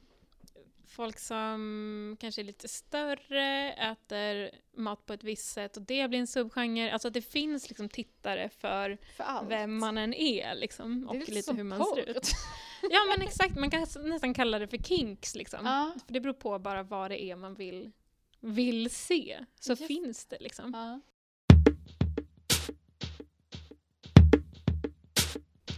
Folk 0.99 1.19
som 1.19 2.17
kanske 2.19 2.41
är 2.41 2.43
lite 2.43 2.67
större 2.67 3.73
äter 3.73 4.51
mat 4.77 5.05
på 5.05 5.13
ett 5.13 5.23
visst 5.23 5.53
sätt 5.53 5.77
och 5.77 5.83
det 5.83 6.09
blir 6.09 6.19
en 6.19 6.27
subgenre. 6.27 6.93
Alltså 6.93 7.07
att 7.07 7.13
det 7.13 7.21
finns 7.21 7.69
liksom 7.69 7.89
tittare 7.89 8.49
för 8.49 8.97
för 9.17 9.45
vem 9.49 9.77
man 9.79 9.97
än 9.97 10.13
är 10.13 10.55
liksom, 10.55 11.09
och 11.09 11.15
lite, 11.15 11.31
lite 11.31 11.53
hur 11.53 11.63
man 11.63 11.79
porr. 11.79 11.95
ser 11.95 12.09
ut. 12.09 12.31
Ja 12.81 12.99
men 13.07 13.27
exakt, 13.27 13.55
man 13.55 13.69
kan 13.69 13.87
nästan 14.03 14.33
kalla 14.33 14.59
det 14.59 14.67
för 14.67 14.77
kinks 14.77 15.35
liksom. 15.35 15.65
Ja. 15.65 15.93
För 16.05 16.13
det 16.13 16.19
beror 16.19 16.33
på 16.33 16.59
bara 16.59 16.83
vad 16.83 17.11
det 17.11 17.23
är 17.23 17.35
man 17.35 17.53
vill, 17.53 17.91
vill 18.39 18.89
se. 18.89 19.45
Så 19.59 19.71
Just 19.71 19.87
finns 19.87 20.25
det 20.25 20.37
liksom. 20.39 20.71
Ja. 20.73 21.01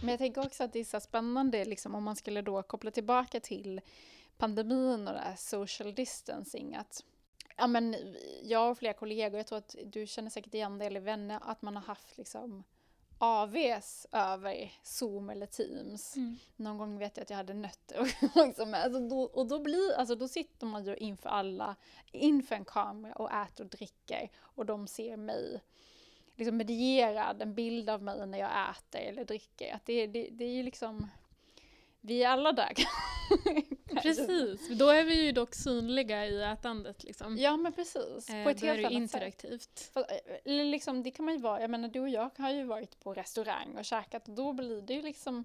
Men 0.00 0.08
jag 0.08 0.18
tänker 0.18 0.46
också 0.46 0.64
att 0.64 0.72
det 0.72 0.80
är 0.80 0.84
så 0.84 1.00
spännande 1.00 1.64
liksom, 1.64 1.94
om 1.94 2.04
man 2.04 2.16
skulle 2.16 2.42
då 2.42 2.62
koppla 2.62 2.90
tillbaka 2.90 3.40
till 3.40 3.80
pandemin 4.42 5.08
och 5.08 5.14
det 5.14 5.20
här 5.20 5.36
social 5.36 5.94
distancing. 5.94 6.74
Att, 6.74 7.04
ja, 7.56 7.66
men, 7.66 7.96
jag 8.42 8.70
och 8.70 8.78
flera 8.78 8.92
kollegor, 8.92 9.36
jag 9.38 9.46
tror 9.46 9.58
att 9.58 9.76
du 9.84 10.06
känner 10.06 10.30
säkert 10.30 10.54
igen 10.54 10.78
det 10.78 10.84
eller 10.84 11.00
vänner, 11.00 11.38
att 11.42 11.62
man 11.62 11.76
har 11.76 11.82
haft 11.82 12.18
liksom 12.18 12.64
AVs 13.18 14.06
över 14.12 14.72
Zoom 14.82 15.30
eller 15.30 15.46
Teams. 15.46 16.16
Mm. 16.16 16.38
Någon 16.56 16.78
gång 16.78 16.98
vet 16.98 17.16
jag 17.16 17.22
att 17.22 17.30
jag 17.30 17.36
hade 17.36 17.54
nötter 17.54 18.00
och, 18.00 18.68
med. 18.68 18.84
Alltså 18.84 19.00
då, 19.08 19.22
och 19.22 19.46
då, 19.46 19.58
blir, 19.58 19.94
alltså 19.94 20.14
då 20.14 20.28
sitter 20.28 20.66
man 20.66 20.84
ju 20.84 20.96
inför 20.96 21.28
alla, 21.28 21.76
inför 22.12 22.54
en 22.54 22.64
kamera 22.64 23.12
och 23.12 23.32
äter 23.32 23.64
och 23.64 23.70
dricker 23.70 24.30
och 24.38 24.66
de 24.66 24.86
ser 24.86 25.16
mig 25.16 25.62
liksom 26.36 26.56
medierad, 26.56 27.42
en 27.42 27.54
bild 27.54 27.90
av 27.90 28.02
mig 28.02 28.26
när 28.26 28.38
jag 28.38 28.70
äter 28.70 29.00
eller 29.00 29.24
dricker. 29.24 29.74
Att 29.74 29.86
det, 29.86 30.06
det, 30.06 30.28
det 30.32 30.44
är 30.44 30.52
ju 30.52 30.62
liksom, 30.62 31.08
vi 32.02 32.22
är 32.22 32.28
alla 32.28 32.52
där. 32.52 32.72
Precis, 34.02 34.68
då 34.78 34.88
är 34.88 35.04
vi 35.04 35.24
ju 35.24 35.32
dock 35.32 35.54
synliga 35.54 36.26
i 36.26 36.42
ätandet 36.42 37.04
liksom. 37.04 37.36
Ja 37.38 37.56
men 37.56 37.72
precis, 37.72 38.30
Eh, 38.30 38.44
på 38.44 38.50
ett 38.50 38.60
helt 38.60 38.78
annat 38.78 38.92
sätt. 38.92 38.92
interaktivt. 38.92 39.90
För, 39.92 40.06
eh, 40.44 40.64
liksom, 40.64 41.02
det 41.02 41.10
kan 41.10 41.24
man 41.24 41.34
ju 41.34 41.40
vara, 41.40 41.60
jag 41.60 41.70
menar 41.70 41.88
du 41.88 42.00
och 42.00 42.08
jag 42.08 42.30
har 42.38 42.50
ju 42.50 42.64
varit 42.64 43.00
på 43.00 43.14
restaurang 43.14 43.76
och 43.78 43.84
käkat 43.84 44.28
och 44.28 44.34
då 44.34 44.52
blir 44.52 44.82
det 44.82 44.94
ju 44.94 45.02
liksom 45.02 45.44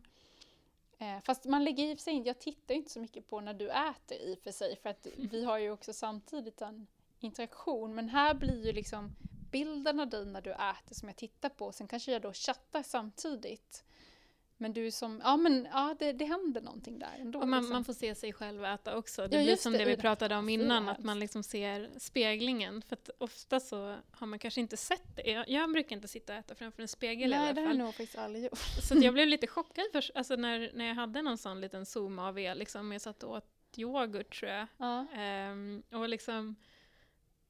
eh, 0.97 1.19
Fast 1.23 1.45
man 1.45 1.63
lägger 1.63 1.83
i 1.85 1.97
sig 1.97 2.13
in, 2.13 2.23
jag 2.23 2.39
tittar 2.39 2.73
ju 2.73 2.79
inte 2.79 2.91
så 2.91 2.99
mycket 2.99 3.29
på 3.29 3.41
när 3.41 3.53
du 3.53 3.69
äter 3.69 4.17
i 4.17 4.33
och 4.33 4.39
för 4.43 4.51
sig 4.51 4.75
för 4.75 4.89
att 4.89 5.07
vi 5.17 5.43
har 5.43 5.57
ju 5.57 5.71
också 5.71 5.93
samtidigt 5.93 6.61
en 6.61 6.87
interaktion 7.19 7.95
men 7.95 8.09
här 8.09 8.33
blir 8.33 8.65
ju 8.65 8.71
liksom 8.71 9.15
bilden 9.51 9.99
av 9.99 10.09
dig 10.09 10.25
när 10.25 10.41
du 10.41 10.51
äter 10.51 10.95
som 10.95 11.09
jag 11.09 11.15
tittar 11.15 11.49
på 11.49 11.71
sen 11.71 11.87
kanske 11.87 12.11
jag 12.11 12.21
då 12.21 12.33
chattar 12.33 12.83
samtidigt 12.83 13.83
men 14.57 14.73
du 14.73 14.91
som, 14.91 15.21
ja 15.23 15.37
men 15.37 15.67
ja 15.71 15.95
det, 15.99 16.11
det 16.13 16.25
händer 16.25 16.61
någonting 16.61 16.99
där 16.99 17.15
ändå. 17.19 17.45
Man, 17.45 17.59
liksom. 17.59 17.73
man 17.73 17.83
får 17.85 17.93
se 17.93 18.15
sig 18.15 18.33
själv 18.33 18.65
äta 18.65 18.97
också. 18.97 19.27
Det 19.27 19.37
Ja, 19.37 19.43
blir 19.43 19.55
som 19.55 19.71
det. 19.73 19.77
det 19.77 19.85
vi 19.85 19.97
pratade 19.97 20.35
om 20.35 20.49
innan, 20.49 20.89
att 20.89 21.03
man 21.03 21.19
liksom 21.19 21.43
ser 21.43 21.89
speglingen. 21.97 22.81
För 22.81 22.93
att 22.95 23.09
ofta 23.17 23.59
så 23.59 23.95
har 24.11 24.27
man 24.27 24.39
kanske 24.39 24.61
inte 24.61 24.77
sett 24.77 25.15
det. 25.15 25.31
Jag, 25.31 25.49
jag 25.49 25.71
brukar 25.71 25.95
inte 25.95 26.07
sitta 26.07 26.33
och 26.33 26.39
äta 26.39 26.55
framför 26.55 26.81
en 26.81 26.87
spegel 26.87 27.27
i 27.29 27.35
Nej 27.35 27.39
alla 27.39 27.53
det 27.53 27.61
har 27.61 27.67
fall. 27.67 27.77
jag 27.77 27.85
nog 27.85 27.93
faktiskt 27.95 28.17
aldrig 28.17 28.43
gjort. 28.43 28.57
Så 28.89 28.95
jag 28.97 29.13
blev 29.13 29.27
lite 29.27 29.47
chockad 29.47 29.85
först, 29.91 30.11
alltså 30.15 30.35
när, 30.35 30.71
när 30.73 30.85
jag 30.87 30.95
hade 30.95 31.21
någon 31.21 31.37
sån 31.37 31.61
liten 31.61 31.85
zoom 31.85 32.19
av 32.19 32.39
er, 32.39 32.55
liksom, 32.55 32.91
jag 32.91 33.01
satt 33.01 33.23
och 33.23 33.31
åt 33.37 33.45
yoghurt 33.77 34.39
tror 34.39 34.51
jag. 34.51 34.67
Ja. 34.77 35.05
Ehm, 35.15 35.83
och 35.91 36.09
liksom, 36.09 36.55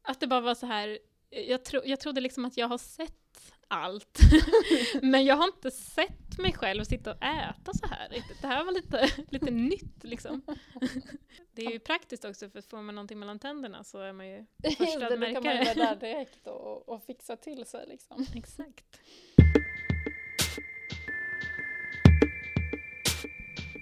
att 0.01 0.19
det 0.19 0.27
bara 0.27 0.41
var 0.41 0.55
så 0.55 0.65
här, 0.65 0.99
jag, 1.29 1.63
tro, 1.65 1.81
jag 1.85 1.99
trodde 1.99 2.21
liksom 2.21 2.45
att 2.45 2.57
jag 2.57 2.67
har 2.67 2.77
sett 2.77 3.13
allt. 3.68 4.19
Men 5.02 5.26
jag 5.26 5.35
har 5.35 5.48
inte 5.48 5.72
sett 5.72 6.38
mig 6.38 6.53
själv 6.53 6.84
sitta 6.84 7.11
och 7.11 7.23
äta 7.23 7.73
så 7.73 7.88
här 7.88 8.10
riktigt. 8.10 8.41
Det 8.41 8.48
här 8.48 8.64
var 8.64 8.72
lite, 8.72 9.10
lite 9.30 9.52
nytt 9.52 10.03
liksom. 10.03 10.41
Det 11.52 11.65
är 11.65 11.72
ju 11.72 11.80
praktiskt 11.80 12.26
också 12.26 12.49
för 12.49 12.61
får 12.61 12.81
man 12.81 12.95
någonting 12.95 13.19
mellan 13.19 13.39
tänderna 13.39 13.84
så 13.84 13.99
är 13.99 14.14
man 14.14 14.27
ju 14.27 14.45
första 14.77 14.99
det, 14.99 15.06
att 15.06 15.22
då 15.22 15.26
kan 15.26 15.34
man 15.34 15.44
märka 15.44 15.73
vara 15.73 15.73
det. 15.73 15.73
där 15.73 15.95
direkt 15.95 16.48
och, 16.48 16.89
och 16.89 17.03
fixa 17.03 17.35
till 17.35 17.65
sig 17.65 17.85
liksom. 17.88 18.26
Exakt. 18.35 18.99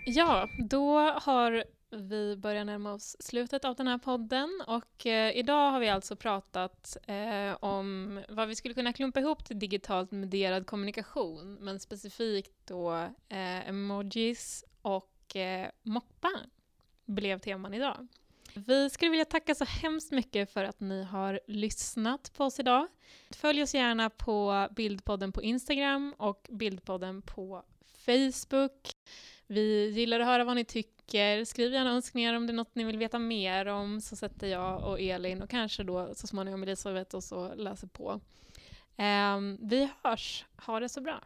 Ja, 0.05 0.49
då 0.69 0.99
har 0.99 1.63
vi 1.95 2.35
börjar 2.35 2.65
närma 2.65 2.93
oss 2.93 3.15
slutet 3.19 3.65
av 3.65 3.75
den 3.75 3.87
här 3.87 3.97
podden 3.97 4.61
och 4.67 5.05
eh, 5.05 5.37
idag 5.37 5.71
har 5.71 5.79
vi 5.79 5.89
alltså 5.89 6.15
pratat 6.15 6.97
eh, 7.07 7.53
om 7.59 8.19
vad 8.29 8.47
vi 8.47 8.55
skulle 8.55 8.73
kunna 8.73 8.93
klumpa 8.93 9.19
ihop 9.19 9.45
till 9.45 9.59
digitalt 9.59 10.11
medierad 10.11 10.67
kommunikation, 10.67 11.57
men 11.61 11.79
specifikt 11.79 12.53
då 12.65 12.93
eh, 13.29 13.69
emojis 13.69 14.63
och 14.81 15.35
eh, 15.35 15.69
mukbang 15.83 16.49
blev 17.05 17.39
teman 17.39 17.73
idag. 17.73 18.07
Vi 18.53 18.89
skulle 18.89 19.11
vilja 19.11 19.25
tacka 19.25 19.55
så 19.55 19.65
hemskt 19.65 20.11
mycket 20.11 20.53
för 20.53 20.63
att 20.63 20.79
ni 20.79 21.03
har 21.03 21.39
lyssnat 21.47 22.33
på 22.33 22.43
oss 22.43 22.59
idag. 22.59 22.87
Följ 23.31 23.63
oss 23.63 23.73
gärna 23.73 24.09
på 24.09 24.67
Bildpodden 24.71 25.31
på 25.31 25.43
Instagram 25.43 26.15
och 26.17 26.47
Bildpodden 26.51 27.21
på 27.21 27.63
Facebook. 28.05 28.91
Vi 29.47 29.89
gillar 29.89 30.19
att 30.19 30.27
höra 30.27 30.43
vad 30.43 30.55
ni 30.55 30.65
tycker. 30.65 30.94
Skriv 31.45 31.73
gärna 31.73 31.89
önskningar 31.89 32.33
om 32.33 32.47
det 32.47 32.51
är 32.51 32.55
något 32.55 32.75
ni 32.75 32.83
vill 32.83 32.97
veta 32.97 33.19
mer 33.19 33.65
om 33.65 34.01
så 34.01 34.15
sätter 34.15 34.47
jag 34.47 34.83
och 34.83 35.01
Elin 35.01 35.41
och 35.41 35.49
kanske 35.49 35.83
då 35.83 36.15
så 36.15 36.27
småningom 36.27 36.63
Elisabeth 36.63 37.15
och 37.15 37.23
så 37.23 37.55
läser 37.55 37.87
på. 37.87 38.19
Um, 38.97 39.57
vi 39.61 39.89
hörs. 40.03 40.45
Ha 40.65 40.79
det 40.79 40.89
så 40.89 41.01
bra. 41.01 41.21